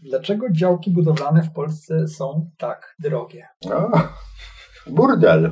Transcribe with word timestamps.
Dlaczego 0.00 0.46
działki 0.50 0.90
budowlane 0.90 1.42
w 1.42 1.52
Polsce 1.52 2.08
są 2.08 2.50
tak 2.58 2.96
drogie? 2.98 3.46
No, 3.64 3.90
burdel. 4.86 5.50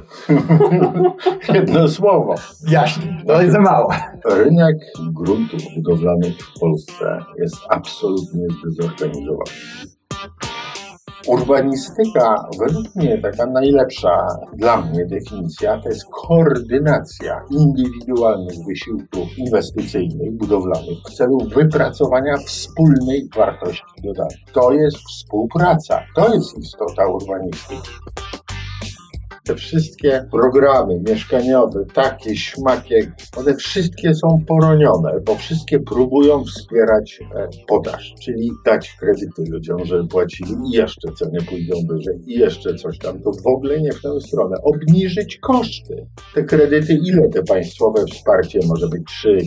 Jedno 1.55 1.89
słowo. 1.89 2.35
Jaśnie, 2.69 3.23
to 3.27 3.43
jest 3.43 3.53
za 3.53 3.61
mało. 3.61 3.93
Rynek 4.25 4.77
gruntów 4.99 5.63
budowlanych 5.77 6.35
w 6.39 6.61
Polsce 6.61 7.25
jest 7.39 7.57
absolutnie 7.69 8.47
zdezorganizowany. 8.61 9.51
Urbanistyka, 11.29 12.49
według 12.59 12.95
mnie 12.95 13.19
taka 13.19 13.47
najlepsza 13.47 14.27
dla 14.53 14.77
mnie 14.77 15.07
definicja, 15.07 15.81
to 15.83 15.89
jest 15.89 16.05
koordynacja 16.11 17.41
indywidualnych 17.51 18.57
wysiłków 18.67 19.39
inwestycyjnych, 19.39 20.33
budowlanych 20.33 20.99
w 21.09 21.15
celu 21.15 21.39
wypracowania 21.55 22.37
wspólnej 22.37 23.29
wartości 23.37 23.85
dodanej. 24.05 24.45
To 24.53 24.73
jest 24.73 24.97
współpraca, 24.97 26.03
to 26.15 26.35
jest 26.35 26.59
istota 26.59 27.07
urbanistyki 27.07 27.91
te 29.47 29.55
wszystkie 29.55 30.29
programy 30.31 31.01
mieszkaniowe, 31.09 31.85
takie, 31.95 32.37
śmakie, 32.37 33.13
one 33.37 33.57
wszystkie 33.57 34.15
są 34.15 34.45
poronione, 34.47 35.21
bo 35.27 35.35
wszystkie 35.35 35.81
próbują 35.81 36.45
wspierać 36.45 37.21
e, 37.37 37.49
podaż, 37.69 38.15
czyli 38.23 38.51
dać 38.65 38.97
kredyty 39.01 39.45
ludziom, 39.51 39.85
żeby 39.85 40.09
płacili 40.09 40.53
i 40.67 40.71
jeszcze 40.71 41.09
ceny 41.13 41.39
pójdą 41.49 41.77
wyżej 41.89 42.19
i 42.27 42.39
jeszcze 42.39 42.75
coś 42.75 42.99
tam. 42.99 43.23
To 43.23 43.33
w 43.33 43.47
ogóle 43.47 43.81
nie 43.81 43.93
w 43.93 44.03
tę 44.03 44.21
stronę. 44.21 44.57
Obniżyć 44.63 45.39
koszty. 45.39 46.07
Te 46.35 46.45
kredyty, 46.45 46.99
ile 47.05 47.29
te 47.29 47.43
państwowe 47.43 48.05
wsparcie 48.07 48.61
może 48.67 48.89
być 48.89 49.03
3-5% 49.25 49.39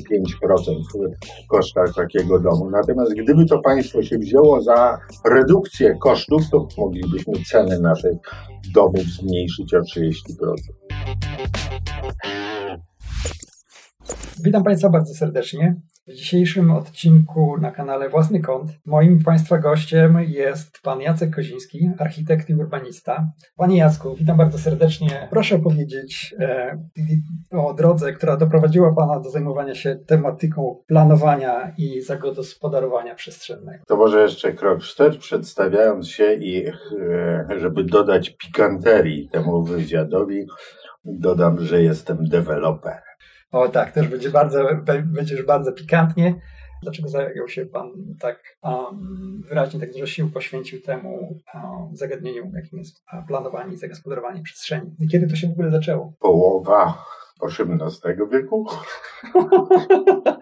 w 1.44 1.48
kosztach 1.48 1.94
takiego 1.96 2.40
domu. 2.40 2.70
Natomiast 2.70 3.14
gdyby 3.14 3.46
to 3.46 3.60
państwo 3.60 4.04
się 4.04 4.18
wzięło 4.18 4.62
za 4.62 4.98
redukcję 5.26 5.96
kosztów, 6.02 6.42
to 6.52 6.68
moglibyśmy 6.78 7.34
ceny 7.52 7.80
naszych 7.80 8.18
domów 8.74 9.04
zmniejszyć 9.04 9.74
o 9.74 9.82
30%. 9.96 10.56
Witam 14.44 14.64
Państwa 14.64 14.90
bardzo 14.90 15.14
serdecznie. 15.14 15.82
W 16.10 16.14
dzisiejszym 16.14 16.72
odcinku 16.72 17.58
na 17.62 17.72
kanale 17.72 18.10
Własny 18.10 18.40
Kąt 18.40 18.72
moim 18.86 19.24
Państwa 19.24 19.58
gościem 19.58 20.18
jest 20.28 20.82
Pan 20.84 21.02
Jacek 21.02 21.36
Koziński, 21.36 21.92
architekt 22.00 22.50
i 22.50 22.56
urbanista. 22.56 23.28
Panie 23.58 23.78
Jacku, 23.78 24.16
witam 24.16 24.38
bardzo 24.38 24.58
serdecznie. 24.58 25.28
Proszę 25.30 25.56
opowiedzieć 25.56 26.36
e, 26.40 26.78
o 27.52 27.74
drodze, 27.74 28.14
która 28.14 28.38
doprowadziła 28.38 28.94
Pana 28.96 29.20
do 29.20 29.30
zajmowania 29.30 29.76
się 29.76 29.96
tematyką 29.96 30.84
planowania 30.88 31.74
i 31.78 32.02
zagospodarowania 32.02 33.16
przestrzennego. 33.16 33.84
To 33.88 33.98
może 33.98 34.22
jeszcze 34.22 34.54
krok 34.54 34.82
wstecz, 34.82 35.18
przedstawiając 35.18 36.08
się 36.08 36.34
i 36.34 36.68
e, 36.68 36.74
żeby 37.58 37.84
dodać 37.84 38.30
pikanterii 38.30 39.30
temu 39.32 39.64
wywiadowi, 39.64 40.46
dodam, 41.06 41.60
że 41.66 41.84
jestem 41.84 42.18
deweloperem. 42.28 43.09
O 43.52 43.70
tak, 43.70 43.92
też 43.92 44.08
będzie 44.08 44.30
bardzo, 44.30 44.70
będzie 45.06 45.36
już 45.36 45.46
bardzo 45.46 45.72
pikantnie. 45.72 46.36
Dlaczego 46.84 47.10
zajął 47.10 47.48
się 47.48 47.66
Pan 47.66 47.92
tak 48.20 48.58
um, 48.64 49.44
wyraźnie, 49.50 49.80
tak 49.80 49.94
dużo 49.94 50.06
sił 50.06 50.32
poświęcił 50.32 50.82
temu 50.82 51.42
um, 51.54 51.96
zagadnieniu, 51.96 52.52
jakim 52.56 52.80
jest 52.80 53.04
planowanie 53.28 53.74
i 53.74 53.78
zagospodarowanie 53.78 54.42
przestrzeni? 54.42 54.96
I 55.00 55.08
kiedy 55.08 55.28
to 55.28 55.36
się 55.36 55.48
w 55.48 55.52
ogóle 55.52 55.72
zaczęło? 55.72 56.14
Połowa 56.20 57.06
XVIII 57.42 58.30
wieku. 58.32 58.66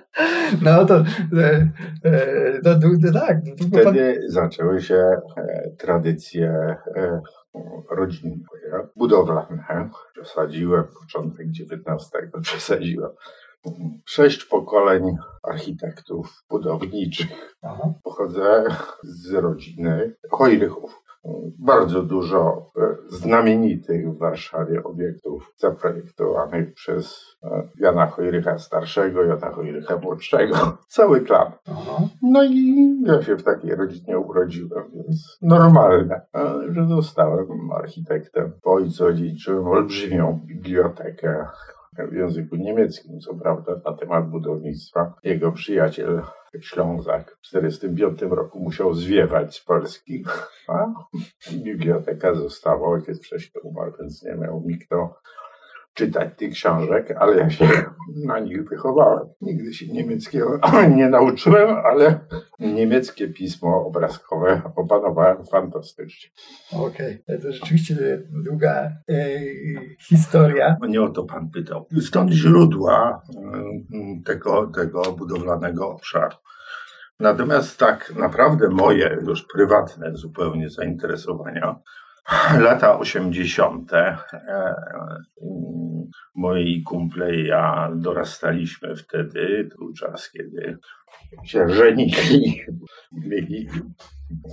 No 0.61 0.85
to, 0.85 1.03
e, 1.38 1.69
e, 2.03 2.61
to, 2.61 2.75
to, 2.80 2.88
to 3.05 3.19
tak. 3.19 3.38
Wtedy 3.67 4.22
zaczęły 4.28 4.81
się 4.81 4.95
e, 5.38 5.69
tradycje 5.78 6.75
rodzinne, 7.90 8.45
budowlane. 8.95 9.90
Przesadziłem 10.14 10.88
początek 11.02 11.48
XIX, 11.48 12.31
przesadziłem. 12.42 13.12
Sześć 14.06 14.46
pokoleń 14.46 15.03
architektów 15.44 16.44
budowniczych. 16.50 17.56
Aha. 17.62 17.94
Pochodzę 18.03 18.66
z 19.03 19.34
rodziny 19.34 20.16
Hojrychów 20.31 21.06
bardzo 21.59 22.03
dużo 22.03 22.71
e, 22.77 22.95
znamienitych 23.09 24.09
w 24.09 24.17
Warszawie 24.17 24.83
obiektów 24.83 25.53
zaprojektowanych 25.57 26.73
przez 26.73 27.35
e, 27.43 27.69
Jana 27.79 28.07
Hojrycha 28.07 28.57
starszego, 28.57 29.23
Jana 29.23 29.49
Hojrycha 29.49 29.97
młodszego. 29.97 30.55
Cały 30.88 31.21
klan. 31.21 31.51
No 32.21 32.43
i 32.43 32.88
ja 33.05 33.21
się 33.21 33.35
w 33.35 33.43
takiej 33.43 33.75
rodzinie 33.75 34.19
urodziłem, 34.19 34.83
więc 34.95 35.38
normalne, 35.41 36.21
że 36.69 36.85
zostałem 36.88 37.71
architektem. 37.71 38.51
Po 38.63 38.73
ojcu 38.73 39.05
odziedziczyłem 39.05 39.67
olbrzymią 39.67 40.39
bibliotekę 40.45 41.45
w 42.11 42.13
języku 42.13 42.55
niemieckim, 42.55 43.19
co 43.19 43.33
prawda, 43.33 43.71
na 43.85 43.94
temat 43.94 44.29
budownictwa. 44.29 45.13
Jego 45.23 45.51
przyjaciel 45.51 46.21
Ślązak 46.62 47.38
w 47.41 47.51
1945 47.51 48.31
roku 48.31 48.59
musiał 48.59 48.94
zwiewać 48.94 49.56
z 49.56 49.63
Polski, 49.63 50.23
a 50.68 50.94
biblioteka 51.51 52.34
została, 52.34 52.90
ojciec 52.90 53.25
wcześniej 53.25 53.62
umarł, 53.63 53.94
więc 54.00 54.23
nie 54.23 54.35
miał 54.35 54.62
mi 54.62 54.79
czytać 55.97 56.30
tych 56.38 56.53
książek, 56.53 57.16
ale 57.19 57.38
ja 57.38 57.50
się 57.50 57.68
na 58.25 58.40
nich 58.40 58.69
wychowałem. 58.69 59.28
Nigdy 59.41 59.74
się 59.74 59.88
niemieckiego 59.88 60.59
nie 60.97 61.09
nauczyłem, 61.09 61.75
ale 61.85 62.19
niemieckie 62.59 63.28
pismo 63.28 63.85
obrazkowe 63.85 64.62
opanowałem 64.75 65.46
fantastycznie. 65.46 66.30
Okej, 66.74 67.24
okay. 67.24 67.40
to 67.40 67.52
rzeczywiście 67.52 68.22
długa 68.46 68.91
e, 69.09 69.30
historia. 70.00 70.78
Nie 70.90 71.02
o 71.02 71.09
to 71.09 71.24
pan 71.24 71.50
pytał. 71.50 71.88
Stąd 72.02 72.31
źródła 72.31 73.22
e, 73.36 74.24
tego, 74.25 74.72
tego 74.75 75.02
budowlanego 75.02 75.90
obszaru. 75.90 76.36
Natomiast 77.19 77.80
tak 77.80 78.13
naprawdę 78.16 78.69
moje 78.69 79.18
już 79.28 79.46
prywatne 79.53 80.16
zupełnie 80.16 80.69
zainteresowania 80.69 81.80
lata 82.59 82.99
80. 82.99 83.93
E, 83.93 84.17
moi 86.35 86.83
kumple 86.83 87.35
i 87.35 87.47
ja 87.47 87.91
dorastaliśmy 87.95 88.95
wtedy. 88.95 89.67
To 89.71 89.77
był 89.77 89.93
czas, 89.93 90.31
kiedy 90.31 90.77
się 91.43 91.69
żenili, 91.69 92.61
mieli 93.11 93.67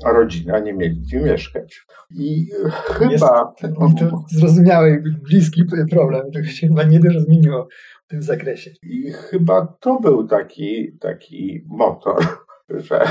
rodzina, 0.07 0.59
nie 0.59 0.73
mieli 0.73 1.01
gdzie 1.01 1.21
mieszkać. 1.21 1.87
I 2.11 2.47
chyba... 2.71 3.11
Jest, 3.11 3.25
to 3.99 4.25
zrozumiały, 4.29 5.03
bliski 5.23 5.63
problem. 5.91 6.31
To 6.31 6.45
się 6.45 6.69
chyba 6.69 6.83
nie 6.83 7.01
dużo 7.01 7.21
zmieniło 7.21 7.69
w 8.05 8.09
tym 8.09 8.23
zakresie. 8.23 8.71
I 8.83 9.13
chyba 9.13 9.77
to 9.81 10.01
był 10.01 10.29
taki, 10.29 10.99
taki 11.01 11.65
motor, 11.67 12.27
że, 12.69 13.05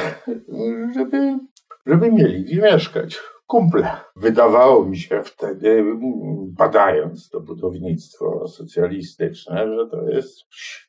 żeby, 0.95 1.39
żeby 1.85 2.11
mieli 2.11 2.43
gdzie 2.43 2.61
mieszkać 2.61 3.19
kumple. 3.53 3.87
Wydawało 4.15 4.85
mi 4.85 4.97
się 4.97 5.21
wtedy, 5.23 5.83
badając 6.57 7.29
to 7.29 7.39
budownictwo 7.39 8.47
socjalistyczne, 8.47 9.67
że 9.67 9.87
to 9.91 10.09
jest 10.09 10.39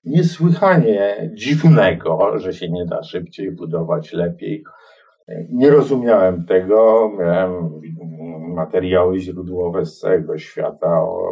niesłychanie 0.04 1.30
dziwnego, 1.34 2.38
że 2.38 2.52
się 2.52 2.70
nie 2.70 2.86
da 2.86 3.02
szybciej 3.02 3.52
budować 3.52 4.12
lepiej. 4.12 4.64
Nie 5.50 5.70
rozumiałem 5.70 6.44
tego. 6.44 7.10
Miałem 7.18 7.80
materiały 8.54 9.18
źródłowe 9.18 9.86
z 9.86 9.98
całego 9.98 10.38
świata 10.38 11.02
o 11.02 11.28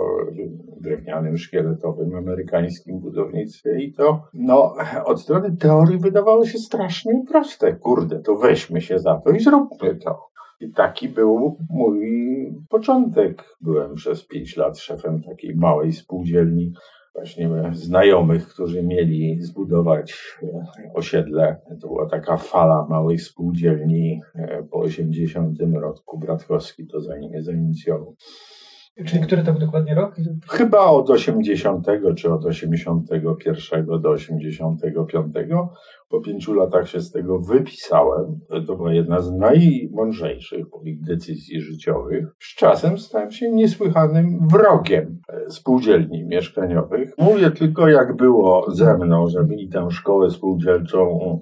drewnianym, 0.80 1.36
szkieletowym 1.36 2.14
amerykańskim 2.14 3.00
budownictwie 3.00 3.84
i 3.84 3.92
to 3.92 4.22
no, 4.34 4.74
od 5.04 5.20
strony 5.20 5.56
teorii 5.56 5.98
wydawało 5.98 6.46
się 6.46 6.58
strasznie 6.58 7.24
proste. 7.28 7.72
Kurde, 7.72 8.18
to 8.18 8.36
weźmy 8.36 8.80
się 8.80 8.98
za 8.98 9.20
to 9.24 9.30
i 9.30 9.40
zróbmy 9.40 9.96
to. 9.96 10.31
I 10.62 10.72
taki 10.72 11.08
był 11.08 11.56
mój 11.70 12.00
początek. 12.68 13.44
Byłem 13.60 13.94
przez 13.94 14.26
pięć 14.26 14.56
lat 14.56 14.78
szefem 14.78 15.22
takiej 15.22 15.56
małej 15.56 15.92
spółdzielni 15.92 16.72
właśnie 17.14 17.50
znajomych, 17.72 18.48
którzy 18.48 18.82
mieli 18.82 19.42
zbudować 19.42 20.38
e, 20.42 20.66
osiedle. 20.94 21.56
To 21.80 21.88
była 21.88 22.08
taka 22.08 22.36
fala 22.36 22.86
małych 22.90 23.22
spółdzielni 23.22 24.20
e, 24.34 24.62
po 24.62 24.78
80 24.78 25.58
roku. 25.74 26.18
Bratkowski 26.18 26.86
to 26.86 27.00
za 27.00 27.14
zainicjował. 27.40 28.16
Czyli 29.06 29.22
który 29.22 29.42
to 29.42 29.52
dokładnie 29.52 29.94
rok? 29.94 30.16
Chyba 30.48 30.78
od 30.78 31.10
80 31.10 31.86
czy 32.16 32.32
od 32.32 32.44
81 32.44 33.86
do 34.00 34.10
85. 34.10 35.34
Po 36.08 36.20
pięciu 36.20 36.54
latach 36.54 36.88
się 36.88 37.00
z 37.00 37.10
tego 37.10 37.38
wypisałem. 37.38 38.40
To 38.66 38.76
była 38.76 38.92
jedna 38.92 39.20
z 39.20 39.32
najmądrzejszych 39.32 40.66
moich 40.72 41.02
decyzji 41.02 41.60
życiowych. 41.60 42.26
Z 42.40 42.54
czasem 42.54 42.98
stałem 42.98 43.30
się 43.30 43.50
niesłychanym 43.50 44.38
wrogiem 44.52 45.20
spółdzielni 45.48 46.24
mieszkaniowych. 46.24 47.14
Mówię 47.18 47.50
tylko, 47.50 47.88
jak 47.88 48.16
było 48.16 48.66
ze 48.70 48.98
mną, 48.98 49.28
że 49.28 49.44
mi 49.44 49.68
tę 49.68 49.90
szkołę 49.90 50.30
spółdzielczą 50.30 51.38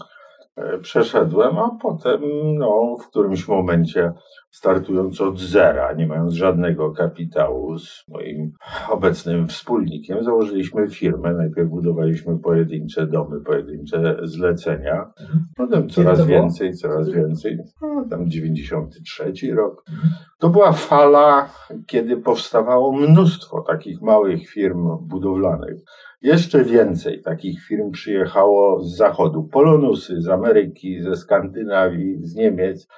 przeszedłem, 0.82 1.58
a 1.58 1.70
potem 1.82 2.20
no, 2.58 2.96
w 3.00 3.08
którymś 3.08 3.48
momencie 3.48 4.12
startując 4.50 5.20
od 5.20 5.38
zera, 5.38 5.92
nie 5.92 6.06
mając 6.06 6.32
żadnego 6.32 6.92
kapitału 6.92 7.78
z 7.78 8.04
moim 8.08 8.52
obecnym 8.90 9.48
wspólnikiem, 9.48 10.24
założyliśmy 10.24 10.88
firmę. 10.88 11.34
Najpierw 11.34 11.68
budowaliśmy 11.68 12.38
pojedyncze 12.38 13.06
domy, 13.06 13.40
pojedyncze 13.40 14.16
zlecenia. 14.22 15.12
Mhm. 15.20 15.44
Potem 15.56 15.88
coraz 15.88 16.26
więcej, 16.26 16.74
coraz 16.74 17.08
więcej. 17.08 17.58
No, 17.82 18.04
tam 18.10 18.30
93 18.30 19.54
rok. 19.54 19.84
Mhm. 19.90 20.12
To 20.38 20.48
była 20.48 20.72
fala, 20.72 21.50
kiedy 21.86 22.16
powstawało 22.16 22.92
mnóstwo 22.92 23.60
takich 23.60 24.02
małych 24.02 24.48
firm 24.48 24.88
budowlanych. 25.00 25.80
Jeszcze 26.22 26.64
więcej 26.64 27.22
takich 27.22 27.64
firm 27.64 27.90
przyjechało 27.90 28.84
z 28.84 28.96
zachodu. 28.96 29.42
Polonusy 29.42 30.22
z 30.22 30.28
Ameryki, 30.28 31.02
ze 31.02 31.16
Skandynawii, 31.16 32.18
z 32.20 32.34
Niemiec 32.34 32.88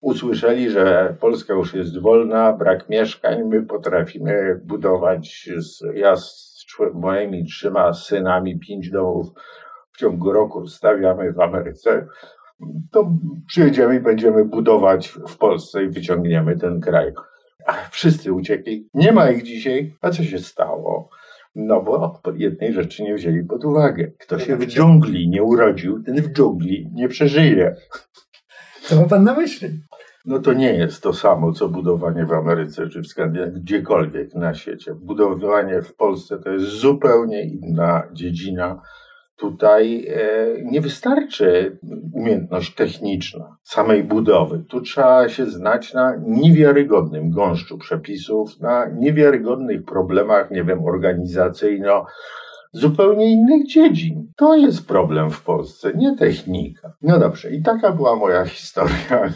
usłyszeli, 0.00 0.70
że 0.70 1.16
Polska 1.20 1.54
już 1.54 1.74
jest 1.74 2.00
wolna, 2.00 2.52
brak 2.52 2.88
mieszkań, 2.88 3.44
my 3.44 3.62
potrafimy 3.62 4.60
budować, 4.64 5.50
ja 5.94 6.16
z 6.16 6.50
moimi 6.94 7.44
trzema 7.44 7.92
synami 7.94 8.58
pięć 8.58 8.90
domów 8.90 9.26
w 9.92 9.98
ciągu 9.98 10.32
roku 10.32 10.66
stawiamy 10.66 11.32
w 11.32 11.40
Ameryce, 11.40 12.06
to 12.92 13.12
przyjedziemy 13.46 13.96
i 13.96 14.00
będziemy 14.00 14.44
budować 14.44 15.08
w 15.08 15.36
Polsce 15.36 15.84
i 15.84 15.88
wyciągniemy 15.88 16.56
ten 16.56 16.80
kraj. 16.80 17.12
Ach, 17.66 17.90
wszyscy 17.90 18.32
uciekli. 18.32 18.88
Nie 18.94 19.12
ma 19.12 19.30
ich 19.30 19.42
dzisiaj. 19.42 19.96
A 20.00 20.10
co 20.10 20.22
się 20.22 20.38
stało? 20.38 21.08
No 21.54 21.82
bo 21.82 22.22
jednej 22.36 22.72
rzeczy 22.72 23.02
nie 23.02 23.14
wzięli 23.14 23.44
pod 23.44 23.64
uwagę. 23.64 24.12
Kto 24.18 24.38
się 24.38 24.56
w 24.56 24.66
dżungli 24.66 25.28
nie 25.28 25.42
urodził, 25.42 26.02
ten 26.02 26.22
w 26.22 26.32
dżungli 26.32 26.90
nie 26.94 27.08
przeżyje. 27.08 27.76
Co 28.82 29.00
ma 29.00 29.08
pan 29.08 29.24
na 29.24 29.34
myśli? 29.34 29.68
No 30.24 30.38
to 30.38 30.52
nie 30.52 30.74
jest 30.74 31.02
to 31.02 31.12
samo, 31.12 31.52
co 31.52 31.68
budowanie 31.68 32.26
w 32.26 32.32
Ameryce 32.32 32.88
czy 32.88 33.00
w 33.00 33.06
Skandynawii, 33.06 33.60
gdziekolwiek 33.60 34.34
na 34.34 34.54
świecie. 34.54 34.94
Budowanie 34.94 35.82
w 35.82 35.94
Polsce 35.94 36.38
to 36.38 36.50
jest 36.50 36.66
zupełnie 36.66 37.44
inna 37.44 38.02
dziedzina. 38.12 38.82
Tutaj 39.40 40.06
e, 40.08 40.22
nie 40.62 40.80
wystarczy 40.80 41.78
umiejętność 42.14 42.74
techniczna 42.74 43.56
samej 43.62 44.04
budowy. 44.04 44.64
Tu 44.68 44.80
trzeba 44.80 45.28
się 45.28 45.46
znać 45.46 45.94
na 45.94 46.16
niewiarygodnym 46.26 47.30
gąszczu 47.30 47.78
przepisów, 47.78 48.60
na 48.60 48.86
niewiarygodnych 48.86 49.84
problemach, 49.84 50.50
nie 50.50 50.64
wiem, 50.64 50.84
organizacyjno 50.84 52.06
zupełnie 52.72 53.32
innych 53.32 53.66
dziedzin. 53.66 54.32
To 54.36 54.54
jest 54.54 54.88
problem 54.88 55.30
w 55.30 55.42
Polsce, 55.42 55.92
nie 55.94 56.16
technika. 56.16 56.92
No 57.02 57.18
dobrze, 57.18 57.50
i 57.50 57.62
taka 57.62 57.92
była 57.92 58.16
moja 58.16 58.44
historia. 58.44 59.32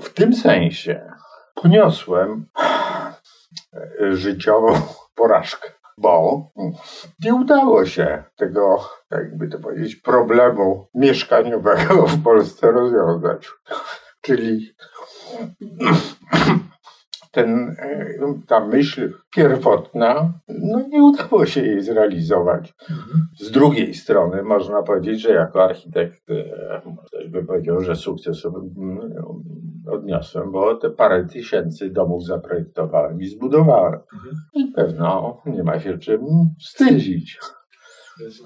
W 0.00 0.08
tym 0.14 0.34
sensie 0.34 1.12
poniosłem 1.54 2.46
życiową 4.10 4.72
porażkę, 5.14 5.68
bo 5.98 6.50
nie 7.24 7.34
udało 7.34 7.86
się 7.86 8.24
tego, 8.36 8.88
jakby 9.10 9.48
to 9.48 9.58
powiedzieć, 9.58 9.96
problemu 9.96 10.88
mieszkaniowego 10.94 12.06
w 12.06 12.22
Polsce 12.22 12.70
rozwiązać. 12.72 13.48
Czyli 14.20 14.74
ten, 17.30 17.76
e, 17.78 18.18
ta 18.46 18.66
myśl 18.66 19.12
pierwotna, 19.34 20.32
no 20.48 20.80
nie 20.88 21.02
udało 21.02 21.46
się 21.46 21.62
jej 21.62 21.82
zrealizować. 21.82 22.74
Mhm. 22.90 23.28
Z 23.38 23.50
drugiej 23.50 23.94
strony 23.94 24.42
można 24.42 24.82
powiedzieć, 24.82 25.20
że 25.20 25.30
jako 25.30 25.64
architekt 25.64 26.22
ktoś 27.08 27.26
e, 27.26 27.28
by 27.28 27.44
powiedział, 27.44 27.80
że 27.80 27.96
sukces 27.96 28.46
odniosłem, 29.90 30.52
bo 30.52 30.74
te 30.74 30.90
parę 30.90 31.24
tysięcy 31.24 31.90
domów 31.90 32.24
zaprojektowałem 32.24 33.20
i 33.20 33.26
zbudowałem. 33.26 34.00
Mhm. 34.14 34.36
I 34.54 34.72
pewno 34.72 35.40
nie 35.46 35.62
ma 35.62 35.80
się 35.80 35.98
czym 35.98 36.20
wstydzić. 36.60 37.38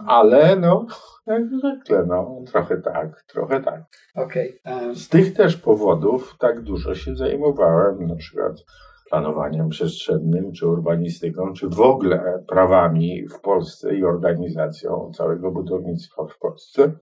Ale 0.06 0.56
no, 0.56 0.87
jak 1.26 1.46
zwykle, 1.46 2.06
no, 2.06 2.42
trochę 2.46 2.80
tak, 2.80 3.22
trochę 3.22 3.62
tak. 3.62 3.82
Okay. 4.14 4.58
Um... 4.64 4.94
Z 4.94 5.08
tych 5.08 5.34
też 5.34 5.56
powodów 5.56 6.36
tak 6.38 6.60
dużo 6.60 6.94
się 6.94 7.16
zajmowałem, 7.16 8.06
na 8.06 8.16
przykład 8.16 8.64
planowaniem 9.12 9.69
przestrzennym, 9.69 10.52
czy 10.52 10.66
urbanistyką, 10.66 11.52
czy 11.52 11.69
w 11.69 11.80
ogóle 11.80 12.44
prawami 12.48 13.28
w 13.28 13.40
Polsce 13.40 13.96
i 13.96 14.04
organizacją 14.04 15.10
całego 15.14 15.50
budownictwa 15.50 16.26
w 16.26 16.38
Polsce. 16.38 16.92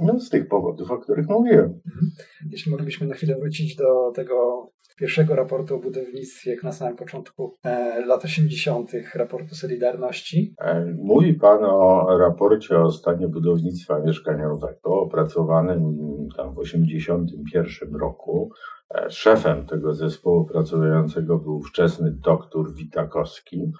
No, 0.00 0.20
z 0.20 0.30
tych 0.30 0.48
powodów, 0.48 0.90
o 0.90 0.98
których 0.98 1.28
mówiłem. 1.28 1.80
Mhm. 1.86 2.10
Jeśli 2.50 2.70
moglibyśmy 2.70 3.06
na 3.06 3.14
chwilę 3.14 3.36
wrócić 3.36 3.76
do 3.76 4.12
tego 4.14 4.66
pierwszego 5.00 5.36
raportu 5.36 5.74
o 5.74 5.78
budownictwie 5.78 6.56
na 6.62 6.72
samym 6.72 6.96
początku 6.96 7.56
e, 7.64 8.06
lat 8.06 8.24
80., 8.24 8.90
raportu 9.14 9.54
Solidarności. 9.54 10.54
E, 10.58 10.94
mówi 10.98 11.34
Pan 11.34 11.58
o 11.64 12.18
raporcie 12.18 12.78
o 12.78 12.90
stanie 12.90 13.28
budownictwa 13.28 13.98
mieszkaniowego 13.98 15.00
opracowanym 15.00 15.98
tam 16.36 16.54
w 16.54 16.58
81 16.58 17.96
roku. 17.96 18.50
E, 18.94 19.10
szefem 19.10 19.66
tego 19.66 19.94
zespołu 19.94 20.44
pracującego 20.44 21.38
był 21.38 21.62
wczesny 21.62 22.12
doktor 22.24 22.74
Witakowski. 22.74 23.72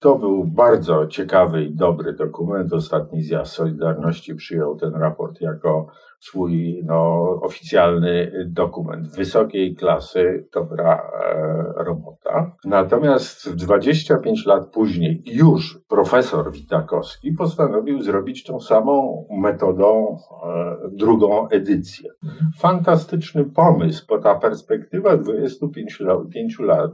To 0.00 0.18
był 0.18 0.44
bardzo 0.44 1.06
ciekawy 1.06 1.64
i 1.64 1.74
dobry 1.74 2.12
dokument. 2.12 2.72
Ostatni 2.72 3.22
zjazd 3.22 3.52
Solidarności 3.52 4.34
przyjął 4.34 4.76
ten 4.76 4.94
raport 4.94 5.40
jako 5.40 5.86
swój 6.22 6.82
no, 6.84 7.22
oficjalny 7.42 8.32
dokument 8.46 9.16
wysokiej 9.16 9.74
klasy, 9.74 10.48
dobra 10.54 10.94
e, 10.96 11.84
robota. 11.84 12.56
Natomiast 12.64 13.56
25 13.56 14.46
lat 14.46 14.70
później 14.70 15.22
już 15.26 15.78
profesor 15.88 16.52
Witakowski 16.52 17.32
postanowił 17.32 18.02
zrobić 18.02 18.44
tą 18.44 18.60
samą 18.60 19.26
metodą 19.30 20.16
e, 20.44 20.76
drugą 20.92 21.48
edycję. 21.48 22.10
Fantastyczny 22.58 23.44
pomysł, 23.44 24.06
bo 24.08 24.18
ta 24.18 24.34
perspektywa 24.34 25.16
25 25.16 26.00
lat, 26.00 26.18
5 26.32 26.58
lat 26.58 26.92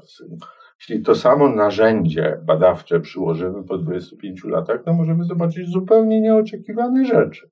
jeśli 0.81 1.03
to 1.03 1.15
samo 1.15 1.49
narzędzie 1.49 2.39
badawcze 2.45 3.01
przyłożymy 3.01 3.65
po 3.65 3.79
25 3.79 4.45
latach, 4.45 4.83
to 4.85 4.93
możemy 4.93 5.25
zobaczyć 5.25 5.69
zupełnie 5.69 6.21
nieoczekiwane 6.21 7.05
rzeczy. 7.05 7.51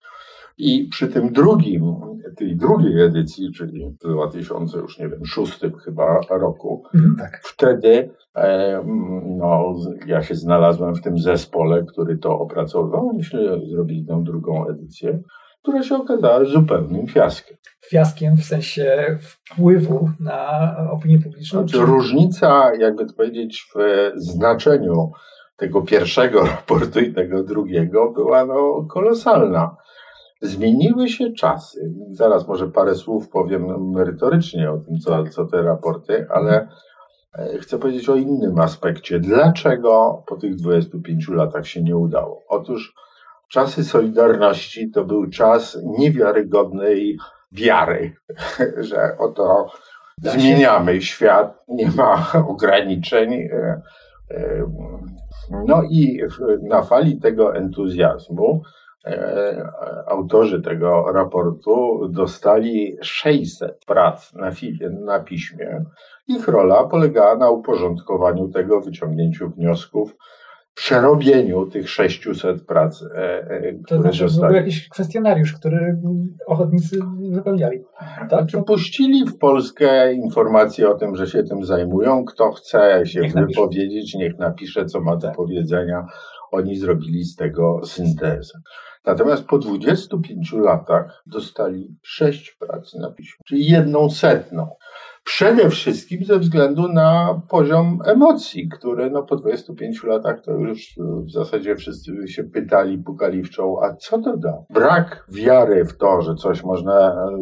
I 0.58 0.88
przy 0.90 1.08
tym 1.08 1.32
drugim, 1.32 1.94
tej 2.37 2.56
drugiej 2.56 3.02
edycji, 3.02 3.52
czyli 3.52 3.90
w 3.90 3.99
2000 3.99 4.78
już 4.78 4.99
nie 4.99 5.08
wiem, 5.08 5.25
szóstym 5.25 5.76
chyba 5.76 6.21
roku, 6.30 6.83
mhm, 6.95 7.16
tak. 7.18 7.40
wtedy 7.45 8.11
e, 8.35 8.83
no, 9.38 9.75
ja 10.06 10.23
się 10.23 10.35
znalazłem 10.35 10.95
w 10.95 11.02
tym 11.02 11.18
zespole, 11.18 11.85
który 11.85 12.18
to 12.18 12.38
opracował. 12.38 13.12
Myślę, 13.16 13.61
zrobili 13.71 14.04
tę 14.04 14.25
drugą 14.25 14.68
edycję, 14.68 15.23
która 15.66 15.82
się 15.82 15.96
okazała 15.96 16.44
zupełnym 16.44 17.06
fiaskiem. 17.06 17.56
Fiaskiem 17.90 18.37
w 18.37 18.44
sensie 18.44 19.18
wpływu 19.20 20.11
na 20.20 20.76
opinię 20.90 21.18
publiczną? 21.18 21.61
Znaczy, 21.61 21.78
czy... 21.78 21.85
Różnica, 21.85 22.75
jakby 22.75 23.06
to 23.06 23.14
powiedzieć, 23.14 23.66
w 23.75 23.78
znaczeniu 24.16 25.11
tego 25.56 25.82
pierwszego 25.82 26.44
raportu 26.46 27.00
i 27.00 27.14
tego 27.14 27.42
drugiego 27.42 28.12
była 28.12 28.46
no, 28.46 28.87
kolosalna. 28.90 29.76
Zmieniły 30.42 31.08
się 31.08 31.32
czasy. 31.32 31.94
Zaraz 32.11 32.49
może 32.49 32.68
parę 32.68 32.94
słów 32.94 33.28
powiem 33.28 33.90
merytorycznie 33.90 34.70
o 34.70 34.78
tym, 34.78 34.99
co, 34.99 35.25
co 35.25 35.44
te 35.44 35.62
raporty, 35.62 36.26
ale 36.30 36.68
e, 37.38 37.58
chcę 37.58 37.78
powiedzieć 37.78 38.08
o 38.08 38.16
innym 38.16 38.58
aspekcie. 38.58 39.20
Dlaczego 39.20 40.23
po 40.26 40.37
tych 40.37 40.56
25 40.56 41.28
latach 41.28 41.66
się 41.66 41.82
nie 41.82 41.96
udało? 41.96 42.44
Otóż 42.49 42.94
czasy 43.48 43.84
Solidarności 43.84 44.90
to 44.90 45.04
był 45.04 45.30
czas 45.30 45.78
niewiarygodnej 45.98 47.18
wiary, 47.52 48.12
że 48.88 49.16
oto 49.18 49.66
zmieniamy 50.22 51.02
świat, 51.02 51.64
nie 51.68 51.90
ma 51.90 52.32
ograniczeń. 52.48 53.32
E, 53.34 53.82
e, 54.30 54.70
no 55.66 55.82
i 55.90 56.20
na 56.62 56.82
fali 56.82 57.20
tego 57.20 57.56
entuzjazmu 57.56 58.62
E, 59.06 59.68
autorzy 60.06 60.62
tego 60.62 61.12
raportu 61.12 62.08
dostali 62.08 62.96
600 63.02 63.84
prac 63.84 64.32
na, 64.34 64.50
na 64.90 65.20
piśmie. 65.20 65.84
Ich 66.28 66.48
rola 66.48 66.84
polegała 66.84 67.36
na 67.36 67.50
uporządkowaniu 67.50 68.48
tego, 68.48 68.80
wyciągnięciu 68.80 69.50
wniosków, 69.50 70.16
przerobieniu 70.76 71.66
tych 71.66 71.90
600 71.90 72.66
prac, 72.66 73.02
e, 73.02 73.06
e, 73.50 73.73
które 73.73 73.99
to 73.99 74.02
znaczy, 74.02 74.18
zostali. 74.18 74.47
był 74.47 74.56
jakiś 74.56 74.88
kwestionariusz, 74.88 75.52
który 75.52 75.99
ochotnicy 76.47 76.99
wypełniali. 77.30 77.85
Tak? 77.99 78.28
Znaczy, 78.28 78.62
puścili 78.66 79.25
w 79.26 79.38
Polskę 79.38 80.14
informacje 80.14 80.90
o 80.90 80.95
tym, 80.95 81.16
że 81.16 81.26
się 81.26 81.42
tym 81.42 81.64
zajmują. 81.64 82.25
Kto 82.25 82.52
chce 82.52 83.06
się 83.06 83.21
niech 83.21 83.35
wypowiedzieć, 83.35 84.14
niech 84.14 84.38
napisze, 84.38 84.87
co 84.87 85.00
ma 85.00 85.16
do 85.16 85.26
tak. 85.26 85.37
powiedzenia. 85.37 86.06
Oni 86.52 86.76
zrobili 86.76 87.25
z 87.25 87.37
tego 87.37 87.80
syntezę. 87.85 88.59
Natomiast 89.06 89.45
po 89.45 89.59
25 89.59 90.52
latach 90.52 91.23
dostali 91.26 91.97
6 92.02 92.56
prac 92.61 92.95
na 92.95 93.11
piśmie, 93.11 93.38
czyli 93.47 93.66
jedną 93.66 94.11
setną. 94.11 94.68
Przede 95.26 95.71
wszystkim 95.71 96.25
ze 96.25 96.38
względu 96.38 96.88
na 96.88 97.40
poziom 97.49 97.99
emocji, 98.04 98.68
które 98.68 99.11
no 99.11 99.23
po 99.23 99.37
25 99.37 100.04
latach 100.04 100.40
to 100.40 100.52
już 100.52 100.95
w 101.26 101.30
zasadzie 101.30 101.76
wszyscy 101.76 102.28
się 102.28 102.45
pytali, 102.45 102.99
pukali 102.99 103.42
w 103.42 103.50
czoło, 103.50 103.85
a 103.85 103.97
co 103.97 104.18
to 104.18 104.37
da? 104.37 104.64
Brak 104.71 105.26
wiary 105.28 105.85
w 105.85 105.97
to, 105.97 106.23
że 106.23 106.35
coś 106.35 106.64
można 106.64 107.09
e, 107.09 107.38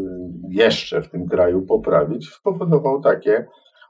jeszcze 0.48 1.02
w 1.02 1.08
tym 1.08 1.28
kraju 1.28 1.62
poprawić, 1.62 2.28
spowodował 2.28 3.00
takie 3.00 3.46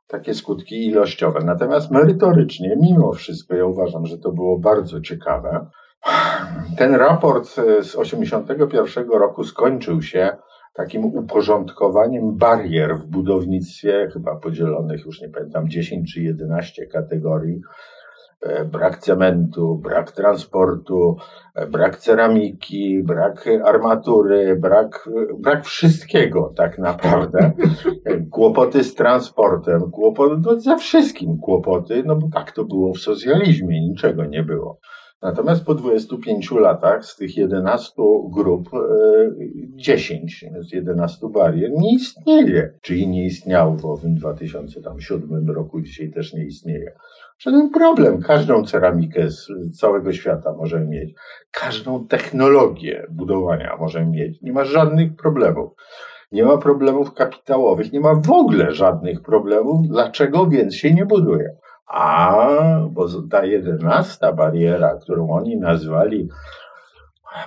takie 0.07 0.35
skutki 0.35 0.87
ilościowe. 0.87 1.41
Natomiast 1.45 1.91
merytorycznie, 1.91 2.77
mimo 2.81 3.13
wszystko, 3.13 3.55
ja 3.55 3.65
uważam, 3.65 4.07
że 4.07 4.19
to 4.19 4.33
było 4.33 4.59
bardzo 4.59 5.01
ciekawe. 5.01 5.67
Ten 6.79 6.95
raport 6.95 7.47
z 7.47 7.55
1981 7.55 9.09
roku 9.11 9.45
skończył 9.45 10.03
się 10.03 10.37
takim 10.75 11.04
uporządkowaniem 11.04 12.37
barier 12.37 12.97
w 12.97 13.07
budownictwie, 13.07 14.09
chyba 14.12 14.37
podzielonych 14.37 15.07
już 15.07 15.21
nie 15.21 15.28
pamiętam, 15.28 15.69
10 15.69 16.14
czy 16.14 16.23
11 16.23 16.87
kategorii. 16.87 17.61
E, 18.45 18.64
brak 18.64 18.99
cementu, 18.99 19.81
brak 19.83 20.12
transportu, 20.12 21.16
e, 21.54 21.66
brak 21.66 21.97
ceramiki, 21.97 23.02
brak 23.02 23.49
armatury, 23.64 24.57
brak, 24.57 25.09
brak 25.38 25.64
wszystkiego 25.64 26.52
tak 26.57 26.78
naprawdę. 26.78 27.52
E, 28.04 28.21
kłopoty 28.31 28.85
z 28.85 28.95
transportem, 28.95 29.90
kłopoty, 29.90 30.35
no 30.43 30.61
za 30.61 30.76
wszystkim 30.76 31.38
kłopoty, 31.38 32.02
no 32.07 32.16
bo 32.16 32.28
tak 32.35 32.52
to 32.52 32.64
było 32.64 32.95
w 32.95 32.99
socjalizmie, 32.99 33.81
niczego 33.81 34.25
nie 34.25 34.43
było. 34.43 34.78
Natomiast 35.25 35.64
po 35.64 35.75
25 35.75 36.50
latach 36.50 37.04
z 37.04 37.16
tych 37.16 37.37
11 37.37 37.93
grup 38.31 38.71
10 39.75 40.45
z 40.61 40.73
11 40.73 41.28
barier 41.28 41.71
nie 41.71 41.95
istnieje, 41.95 42.73
czyli 42.83 43.09
nie 43.09 43.25
istniało 43.25 43.76
w 43.76 43.87
owym 43.87 44.14
2007 44.14 45.50
roku, 45.50 45.81
dzisiaj 45.81 46.11
też 46.11 46.35
nie 46.35 46.45
istnieje. 46.45 46.93
Żaden 47.38 47.71
problem. 47.71 48.23
Każdą 48.23 48.64
ceramikę 48.64 49.31
z 49.31 49.49
całego 49.81 50.12
świata 50.12 50.52
możemy 50.52 50.87
mieć. 50.87 51.14
Każdą 51.50 52.07
technologię 52.07 53.07
budowania 53.11 53.76
możemy 53.81 54.07
mieć. 54.07 54.43
Nie 54.43 54.52
ma 54.52 54.64
żadnych 54.64 55.16
problemów. 55.16 55.73
Nie 56.33 56.45
ma 56.45 56.59
problemów 56.59 57.14
kapitałowych, 57.14 57.93
nie 57.93 58.00
ma 58.00 58.14
w 58.14 58.31
ogóle 58.31 58.73
żadnych 58.73 59.23
problemów. 59.23 59.88
Dlaczego 59.88 60.47
więc 60.47 60.75
się 60.75 60.95
nie 60.95 61.07
buduje? 61.07 61.57
A, 61.87 62.37
ta 63.31 63.45
jedenasta 63.45 64.33
bariera, 64.33 64.97
którą 64.97 65.31
oni 65.31 65.57
nazwali 65.57 66.29